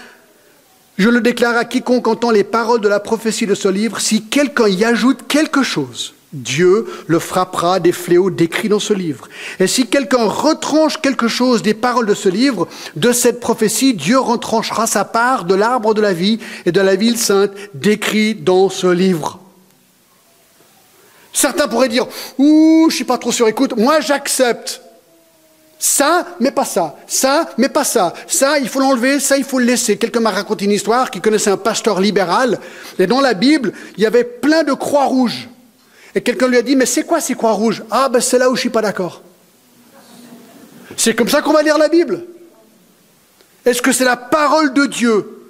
je 1.01 1.09
le 1.09 1.19
déclare 1.19 1.57
à 1.57 1.65
quiconque 1.65 2.07
entend 2.07 2.29
les 2.29 2.43
paroles 2.43 2.79
de 2.79 2.87
la 2.87 2.99
prophétie 2.99 3.47
de 3.47 3.55
ce 3.55 3.67
livre, 3.67 3.99
si 3.99 4.21
quelqu'un 4.21 4.67
y 4.67 4.85
ajoute 4.85 5.27
quelque 5.27 5.63
chose, 5.63 6.13
Dieu 6.31 6.85
le 7.07 7.17
frappera 7.17 7.79
des 7.79 7.91
fléaux 7.91 8.29
décrits 8.29 8.69
dans 8.69 8.79
ce 8.79 8.93
livre. 8.93 9.27
Et 9.59 9.65
si 9.65 9.87
quelqu'un 9.87 10.25
retranche 10.25 11.01
quelque 11.01 11.27
chose 11.27 11.63
des 11.63 11.73
paroles 11.73 12.05
de 12.05 12.13
ce 12.13 12.29
livre, 12.29 12.67
de 12.95 13.11
cette 13.13 13.39
prophétie, 13.39 13.95
Dieu 13.95 14.19
retranchera 14.19 14.85
sa 14.85 15.03
part 15.03 15.45
de 15.45 15.55
l'arbre 15.55 15.95
de 15.95 16.01
la 16.01 16.13
vie 16.13 16.37
et 16.67 16.71
de 16.71 16.81
la 16.81 16.95
ville 16.95 17.17
sainte 17.17 17.51
décrit 17.73 18.35
dans 18.35 18.69
ce 18.69 18.85
livre. 18.85 19.39
Certains 21.33 21.67
pourraient 21.67 21.89
dire, 21.89 22.05
ouh, 22.37 22.89
je 22.91 22.95
suis 22.95 23.05
pas 23.05 23.17
trop 23.17 23.31
sûr, 23.31 23.47
écoute, 23.47 23.75
moi 23.75 24.01
j'accepte. 24.01 24.83
Ça, 25.83 26.27
mais 26.39 26.51
pas 26.51 26.63
ça. 26.63 26.95
Ça, 27.07 27.49
mais 27.57 27.67
pas 27.67 27.83
ça. 27.83 28.13
Ça, 28.27 28.59
il 28.59 28.69
faut 28.69 28.79
l'enlever, 28.79 29.19
ça, 29.19 29.35
il 29.37 29.43
faut 29.43 29.57
le 29.57 29.65
laisser. 29.65 29.97
Quelqu'un 29.97 30.19
m'a 30.19 30.29
raconté 30.29 30.65
une 30.65 30.71
histoire 30.71 31.09
qui 31.09 31.19
connaissait 31.21 31.49
un 31.49 31.57
pasteur 31.57 31.99
libéral. 31.99 32.59
Et 32.99 33.07
dans 33.07 33.19
la 33.19 33.33
Bible, 33.33 33.73
il 33.97 34.03
y 34.03 34.05
avait 34.05 34.23
plein 34.23 34.61
de 34.61 34.73
croix 34.73 35.05
rouges. 35.05 35.49
Et 36.13 36.21
quelqu'un 36.21 36.47
lui 36.49 36.57
a 36.57 36.61
dit, 36.61 36.75
mais 36.75 36.85
c'est 36.85 37.03
quoi 37.03 37.19
ces 37.19 37.33
croix 37.33 37.53
rouges? 37.53 37.81
Ah, 37.89 38.09
ben 38.09 38.21
c'est 38.21 38.37
là 38.37 38.51
où 38.51 38.55
je 38.55 38.59
suis 38.59 38.69
pas 38.69 38.83
d'accord. 38.83 39.23
C'est 40.97 41.15
comme 41.15 41.29
ça 41.29 41.41
qu'on 41.41 41.53
va 41.53 41.63
lire 41.63 41.79
la 41.79 41.89
Bible. 41.89 42.25
Est-ce 43.65 43.81
que 43.81 43.91
c'est 43.91 44.05
la 44.05 44.17
parole 44.17 44.73
de 44.73 44.85
Dieu? 44.85 45.49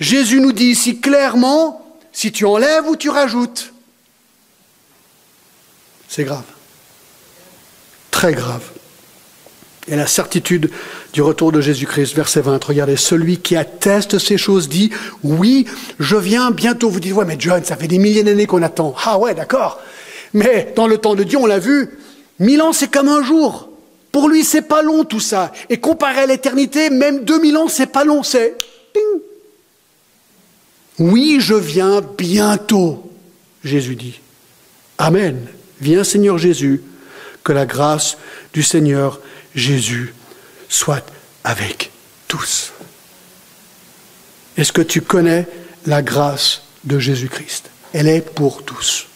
Jésus 0.00 0.40
nous 0.40 0.52
dit 0.52 0.70
ici 0.70 0.98
clairement, 0.98 1.96
si 2.12 2.32
tu 2.32 2.44
enlèves 2.46 2.88
ou 2.88 2.96
tu 2.96 3.10
rajoutes, 3.10 3.72
c'est 6.08 6.24
grave. 6.24 6.42
Très 8.10 8.32
grave. 8.32 8.64
Et 9.88 9.96
la 9.96 10.06
certitude 10.06 10.70
du 11.12 11.22
retour 11.22 11.50
de 11.50 11.60
Jésus-Christ, 11.60 12.14
verset 12.14 12.40
20, 12.40 12.62
regardez, 12.62 12.96
celui 12.96 13.38
qui 13.38 13.56
atteste 13.56 14.18
ces 14.18 14.38
choses 14.38 14.68
dit, 14.68 14.90
oui, 15.24 15.66
je 15.98 16.16
viens 16.16 16.52
bientôt. 16.52 16.88
Vous 16.88 17.00
dites, 17.00 17.12
ouais, 17.14 17.24
mais 17.24 17.36
John, 17.38 17.64
ça 17.64 17.76
fait 17.76 17.88
des 17.88 17.98
milliers 17.98 18.22
d'années 18.22 18.46
qu'on 18.46 18.62
attend. 18.62 18.94
Ah 19.04 19.18
ouais, 19.18 19.34
d'accord. 19.34 19.80
Mais 20.34 20.72
dans 20.76 20.86
le 20.86 20.98
temps 20.98 21.16
de 21.16 21.24
Dieu, 21.24 21.38
on 21.38 21.46
l'a 21.46 21.58
vu, 21.58 21.90
mille 22.38 22.62
ans, 22.62 22.72
c'est 22.72 22.90
comme 22.90 23.08
un 23.08 23.24
jour. 23.24 23.70
Pour 24.12 24.28
lui, 24.28 24.44
c'est 24.44 24.62
pas 24.62 24.82
long 24.82 25.04
tout 25.04 25.20
ça. 25.20 25.52
Et 25.70 25.78
comparé 25.78 26.20
à 26.20 26.26
l'éternité, 26.26 26.90
même 26.90 27.24
2000 27.24 27.56
ans, 27.56 27.68
c'est 27.68 27.86
pas 27.86 28.04
long, 28.04 28.22
c'est 28.22 28.54
Oui, 30.98 31.38
je 31.40 31.54
viens 31.54 32.02
bientôt, 32.02 33.10
Jésus 33.64 33.96
dit. 33.96 34.20
Amen. 34.98 35.46
Viens 35.80 36.04
Seigneur 36.04 36.36
Jésus, 36.38 36.82
que 37.42 37.52
la 37.52 37.66
grâce 37.66 38.18
du 38.52 38.62
Seigneur 38.62 39.20
Jésus 39.54 40.14
soit 40.68 41.04
avec 41.44 41.90
tous. 42.28 42.72
Est-ce 44.56 44.72
que 44.72 44.82
tu 44.82 45.00
connais 45.00 45.46
la 45.86 46.02
grâce 46.02 46.62
de 46.84 46.98
Jésus-Christ? 46.98 47.70
Elle 47.92 48.08
est 48.08 48.20
pour 48.20 48.64
tous. 48.64 49.06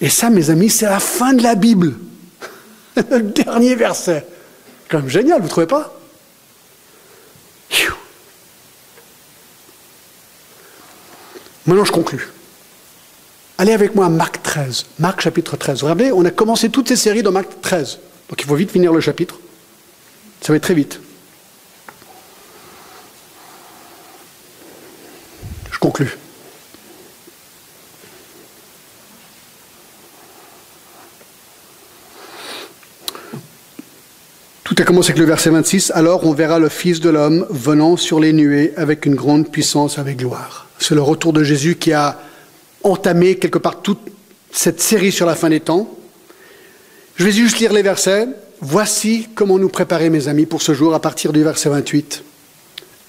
Et 0.00 0.08
ça, 0.10 0.30
mes 0.30 0.50
amis, 0.50 0.70
c'est 0.70 0.86
la 0.86 1.00
fin 1.00 1.32
de 1.32 1.42
la 1.42 1.54
Bible. 1.54 1.94
Le 2.96 3.22
dernier 3.22 3.74
verset. 3.74 4.26
Quand 4.88 4.98
même 4.98 5.08
génial, 5.08 5.38
vous 5.38 5.44
ne 5.44 5.50
trouvez 5.50 5.66
pas? 5.66 5.98
Maintenant, 11.66 11.84
je 11.84 11.92
conclus. 11.92 12.28
Allez 13.56 13.72
avec 13.72 13.94
moi 13.94 14.06
à 14.06 14.08
Marc 14.08 14.42
13. 14.42 14.86
Marc 14.98 15.20
chapitre 15.22 15.56
13. 15.56 15.80
Vous 15.80 15.86
regardez, 15.86 16.12
on 16.12 16.24
a 16.24 16.30
commencé 16.30 16.68
toutes 16.68 16.88
ces 16.88 16.96
séries 16.96 17.22
dans 17.22 17.32
Marc 17.32 17.60
13. 17.62 17.98
Donc 18.34 18.42
il 18.42 18.48
faut 18.48 18.56
vite 18.56 18.72
finir 18.72 18.92
le 18.92 18.98
chapitre. 18.98 19.38
Ça 20.40 20.52
va 20.52 20.56
être 20.56 20.64
très 20.64 20.74
vite. 20.74 20.98
Je 25.70 25.78
conclus. 25.78 26.18
Tout 34.64 34.74
a 34.78 34.82
commencé 34.82 35.10
avec 35.10 35.20
le 35.20 35.26
verset 35.26 35.50
26. 35.50 35.92
Alors 35.94 36.26
on 36.26 36.32
verra 36.32 36.58
le 36.58 36.68
Fils 36.68 36.98
de 36.98 37.10
l'homme 37.10 37.46
venant 37.50 37.96
sur 37.96 38.18
les 38.18 38.32
nuées 38.32 38.72
avec 38.76 39.06
une 39.06 39.14
grande 39.14 39.48
puissance, 39.48 40.00
avec 40.00 40.16
gloire. 40.16 40.66
C'est 40.80 40.96
le 40.96 41.02
retour 41.02 41.32
de 41.32 41.44
Jésus 41.44 41.76
qui 41.76 41.92
a 41.92 42.18
entamé 42.82 43.36
quelque 43.36 43.58
part 43.58 43.80
toute 43.80 44.10
cette 44.50 44.80
série 44.80 45.12
sur 45.12 45.24
la 45.24 45.36
fin 45.36 45.50
des 45.50 45.60
temps. 45.60 45.88
Je 47.16 47.24
vais 47.24 47.32
juste 47.32 47.60
lire 47.60 47.72
les 47.72 47.82
versets. 47.82 48.26
Voici 48.60 49.28
comment 49.34 49.58
nous 49.58 49.68
préparer, 49.68 50.10
mes 50.10 50.26
amis, 50.26 50.46
pour 50.46 50.62
ce 50.62 50.74
jour 50.74 50.94
à 50.94 51.00
partir 51.00 51.32
du 51.32 51.44
verset 51.44 51.68
28. 51.68 52.24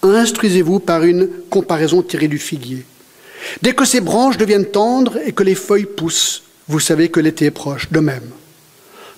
Instruisez-vous 0.03 0.79
par 0.79 1.03
une 1.03 1.27
comparaison 1.49 2.03
tirée 2.03 2.27
du 2.27 2.37
figuier. 2.37 2.85
Dès 3.63 3.73
que 3.73 3.85
ses 3.85 4.01
branches 4.01 4.37
deviennent 4.37 4.65
tendres 4.65 5.17
et 5.25 5.31
que 5.31 5.41
les 5.41 5.55
feuilles 5.55 5.87
poussent, 5.87 6.43
vous 6.67 6.79
savez 6.79 7.09
que 7.09 7.19
l'été 7.19 7.45
est 7.45 7.51
proche. 7.51 7.91
De 7.91 7.99
même, 7.99 8.29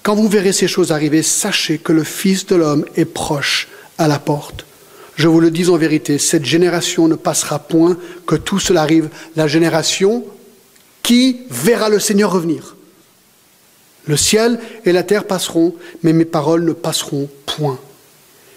quand 0.03 0.15
vous 0.15 0.29
verrez 0.29 0.53
ces 0.53 0.69
choses 0.69 0.93
arriver, 0.93 1.21
sachez 1.21 1.79
que 1.79 1.91
le 1.91 2.05
Fils 2.05 2.45
de 2.45 2.55
l'homme 2.55 2.85
est 2.95 3.05
proche 3.05 3.67
à 3.97 4.07
la 4.07 4.19
porte. 4.19 4.65
Je 5.17 5.27
vous 5.27 5.41
le 5.41 5.51
dis 5.51 5.67
en 5.67 5.75
vérité, 5.75 6.17
cette 6.17 6.45
génération 6.45 7.09
ne 7.09 7.15
passera 7.15 7.59
point 7.59 7.97
que 8.25 8.35
tout 8.35 8.59
cela 8.59 8.83
arrive. 8.83 9.09
La 9.35 9.47
génération 9.47 10.23
qui 11.03 11.41
verra 11.49 11.89
le 11.89 11.99
Seigneur 11.99 12.31
revenir. 12.31 12.76
Le 14.07 14.17
ciel 14.17 14.59
et 14.85 14.91
la 14.91 15.03
terre 15.03 15.25
passeront, 15.25 15.75
mais 16.03 16.13
mes 16.13 16.25
paroles 16.25 16.63
ne 16.63 16.73
passeront 16.73 17.29
point. 17.45 17.79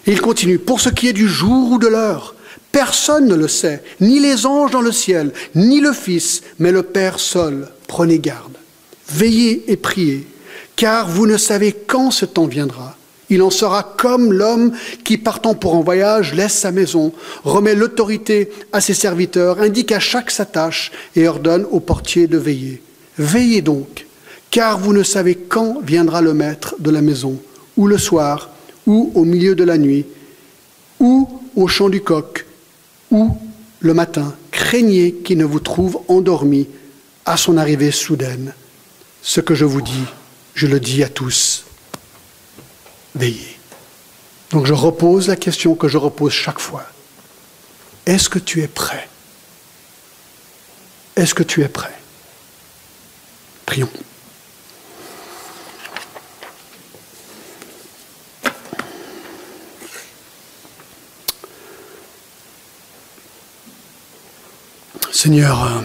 Il 0.07 0.21
continue, 0.21 0.57
pour 0.57 0.79
ce 0.79 0.89
qui 0.89 1.07
est 1.07 1.13
du 1.13 1.27
jour 1.27 1.73
ou 1.73 1.77
de 1.77 1.87
l'heure, 1.87 2.35
personne 2.71 3.27
ne 3.27 3.35
le 3.35 3.47
sait, 3.47 3.83
ni 3.99 4.19
les 4.19 4.45
anges 4.45 4.71
dans 4.71 4.81
le 4.81 4.91
ciel, 4.91 5.31
ni 5.55 5.79
le 5.79 5.93
Fils, 5.93 6.41
mais 6.57 6.71
le 6.71 6.83
Père 6.83 7.19
seul. 7.19 7.67
Prenez 7.87 8.19
garde, 8.19 8.57
veillez 9.09 9.63
et 9.67 9.75
priez, 9.75 10.25
car 10.75 11.09
vous 11.09 11.27
ne 11.27 11.37
savez 11.37 11.73
quand 11.73 12.11
ce 12.11 12.25
temps 12.25 12.47
viendra. 12.47 12.97
Il 13.29 13.41
en 13.41 13.49
sera 13.49 13.83
comme 13.97 14.33
l'homme 14.33 14.73
qui, 15.05 15.17
partant 15.17 15.55
pour 15.55 15.75
un 15.75 15.81
voyage, 15.81 16.33
laisse 16.33 16.53
sa 16.53 16.71
maison, 16.71 17.13
remet 17.43 17.75
l'autorité 17.75 18.49
à 18.73 18.81
ses 18.81 18.93
serviteurs, 18.93 19.61
indique 19.61 19.91
à 19.91 19.99
chaque 19.99 20.31
sa 20.31 20.45
tâche 20.45 20.91
et 21.15 21.27
ordonne 21.27 21.65
au 21.71 21.79
portier 21.79 22.27
de 22.27 22.37
veiller. 22.37 22.81
Veillez 23.17 23.61
donc, 23.61 24.05
car 24.51 24.77
vous 24.77 24.93
ne 24.93 25.03
savez 25.03 25.35
quand 25.35 25.81
viendra 25.81 26.21
le 26.21 26.33
maître 26.33 26.75
de 26.79 26.91
la 26.91 27.01
maison, 27.01 27.41
ou 27.77 27.87
le 27.87 27.97
soir, 27.97 28.49
ou 28.85 29.11
au 29.15 29.23
milieu 29.23 29.55
de 29.55 29.63
la 29.63 29.77
nuit, 29.77 30.05
ou 30.99 31.41
au 31.55 31.67
chant 31.67 31.89
du 31.89 32.01
coq, 32.01 32.45
ou 33.09 33.35
le 33.79 33.93
matin. 33.93 34.35
Craignez 34.51 35.13
qu'il 35.13 35.37
ne 35.37 35.45
vous 35.45 35.61
trouve 35.61 36.01
endormi 36.07 36.67
à 37.25 37.37
son 37.37 37.57
arrivée 37.57 37.91
soudaine. 37.91 38.53
Ce 39.21 39.39
que 39.39 39.55
je 39.55 39.65
vous 39.65 39.81
dis, 39.81 40.05
je 40.53 40.67
le 40.67 40.79
dis 40.79 41.03
à 41.03 41.09
tous 41.09 41.65
veiller. 43.15 43.57
Donc 44.51 44.65
je 44.65 44.73
repose 44.73 45.27
la 45.27 45.35
question 45.35 45.75
que 45.75 45.87
je 45.87 45.97
repose 45.97 46.33
chaque 46.33 46.59
fois. 46.59 46.85
Est-ce 48.05 48.29
que 48.29 48.39
tu 48.39 48.61
es 48.61 48.67
prêt? 48.67 49.07
Est-ce 51.15 51.33
que 51.33 51.43
tu 51.43 51.61
es 51.61 51.67
prêt? 51.69 51.95
Prions. 53.65 53.89
Seigneur, 65.23 65.63
euh, 65.63 65.81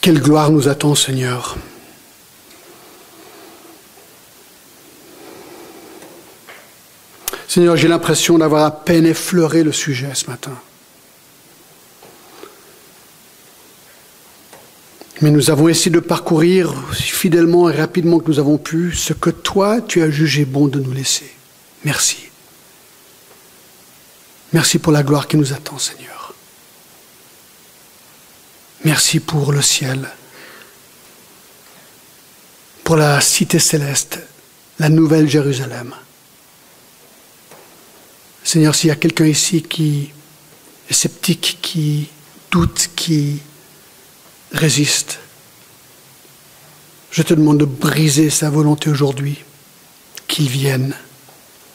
quelle 0.00 0.20
gloire 0.20 0.52
nous 0.52 0.68
attend, 0.68 0.94
Seigneur. 0.94 1.56
Seigneur, 7.48 7.76
j'ai 7.76 7.88
l'impression 7.88 8.38
d'avoir 8.38 8.64
à 8.64 8.70
peine 8.70 9.04
effleuré 9.04 9.64
le 9.64 9.72
sujet 9.72 10.14
ce 10.14 10.30
matin. 10.30 10.56
Mais 15.22 15.32
nous 15.32 15.50
avons 15.50 15.66
essayé 15.66 15.90
de 15.90 15.98
parcourir 15.98 16.72
aussi 16.88 17.02
fidèlement 17.02 17.68
et 17.68 17.74
rapidement 17.74 18.20
que 18.20 18.28
nous 18.28 18.38
avons 18.38 18.58
pu 18.58 18.92
ce 18.92 19.12
que 19.12 19.30
toi, 19.30 19.80
tu 19.80 20.02
as 20.02 20.10
jugé 20.10 20.44
bon 20.44 20.68
de 20.68 20.78
nous 20.78 20.92
laisser. 20.92 21.32
Merci. 21.84 22.31
Merci 24.52 24.78
pour 24.78 24.92
la 24.92 25.02
gloire 25.02 25.28
qui 25.28 25.36
nous 25.36 25.52
attend, 25.52 25.78
Seigneur. 25.78 26.34
Merci 28.84 29.20
pour 29.20 29.52
le 29.52 29.62
ciel, 29.62 30.10
pour 32.84 32.96
la 32.96 33.20
cité 33.20 33.58
céleste, 33.58 34.18
la 34.78 34.88
nouvelle 34.88 35.28
Jérusalem. 35.28 35.94
Seigneur, 38.44 38.74
s'il 38.74 38.88
y 38.88 38.90
a 38.90 38.96
quelqu'un 38.96 39.26
ici 39.26 39.62
qui 39.62 40.12
est 40.90 40.92
sceptique, 40.92 41.58
qui 41.62 42.08
doute, 42.50 42.90
qui 42.96 43.38
résiste, 44.50 45.20
je 47.10 47.22
te 47.22 47.34
demande 47.34 47.58
de 47.58 47.64
briser 47.64 48.30
sa 48.30 48.50
volonté 48.50 48.90
aujourd'hui, 48.90 49.38
qu'il 50.26 50.48
vienne, 50.48 50.94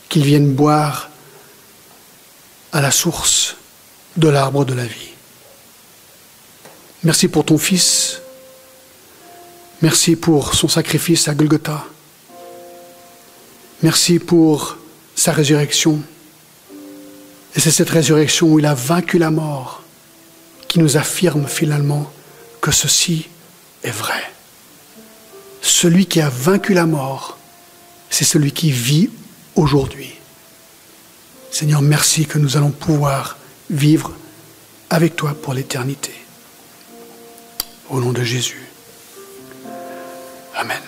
qu'il 0.10 0.24
vienne 0.24 0.54
boire 0.54 1.10
à 2.72 2.82
la 2.82 2.92
source 2.92 3.56
de 4.18 4.28
l'arbre 4.30 4.66
de 4.66 4.74
la 4.74 4.86
vie. 4.86 5.14
Merci 7.04 7.28
pour 7.28 7.46
ton 7.46 7.58
Fils. 7.58 8.22
Merci 9.82 10.16
pour 10.16 10.56
son 10.56 10.68
sacrifice 10.68 11.28
à 11.28 11.36
Golgotha. 11.36 11.86
Merci 13.84 14.18
pour 14.20 14.78
sa 15.16 15.32
résurrection. 15.32 16.02
Et 17.56 17.60
c'est 17.60 17.72
cette 17.72 17.90
résurrection 17.90 18.48
où 18.48 18.60
il 18.60 18.66
a 18.66 18.74
vaincu 18.74 19.18
la 19.20 19.32
mort 19.32 19.84
qui 20.68 20.80
nous 20.80 20.98
affirme 20.98 21.48
finalement 21.48 22.12
que 22.62 22.72
ceci 22.72 23.28
est 23.84 23.92
vrai. 23.92 24.32
Celui 25.62 26.08
qui 26.08 26.22
a 26.22 26.30
vaincu 26.30 26.74
la 26.74 26.86
mort, 26.86 27.38
c'est 28.10 28.26
celui 28.26 28.52
qui 28.52 28.72
vit 28.72 29.10
aujourd'hui. 29.56 30.17
Seigneur, 31.52 31.82
merci 31.82 32.26
que 32.26 32.38
nous 32.38 32.58
allons 32.58 32.72
pouvoir 32.72 33.38
vivre 33.70 34.12
avec 34.90 35.16
toi 35.16 35.36
pour 35.42 35.54
l'éternité. 35.54 36.14
Au 37.90 38.00
nom 38.00 38.12
de 38.12 38.24
Jésus. 38.24 38.68
Amen. 40.56 40.82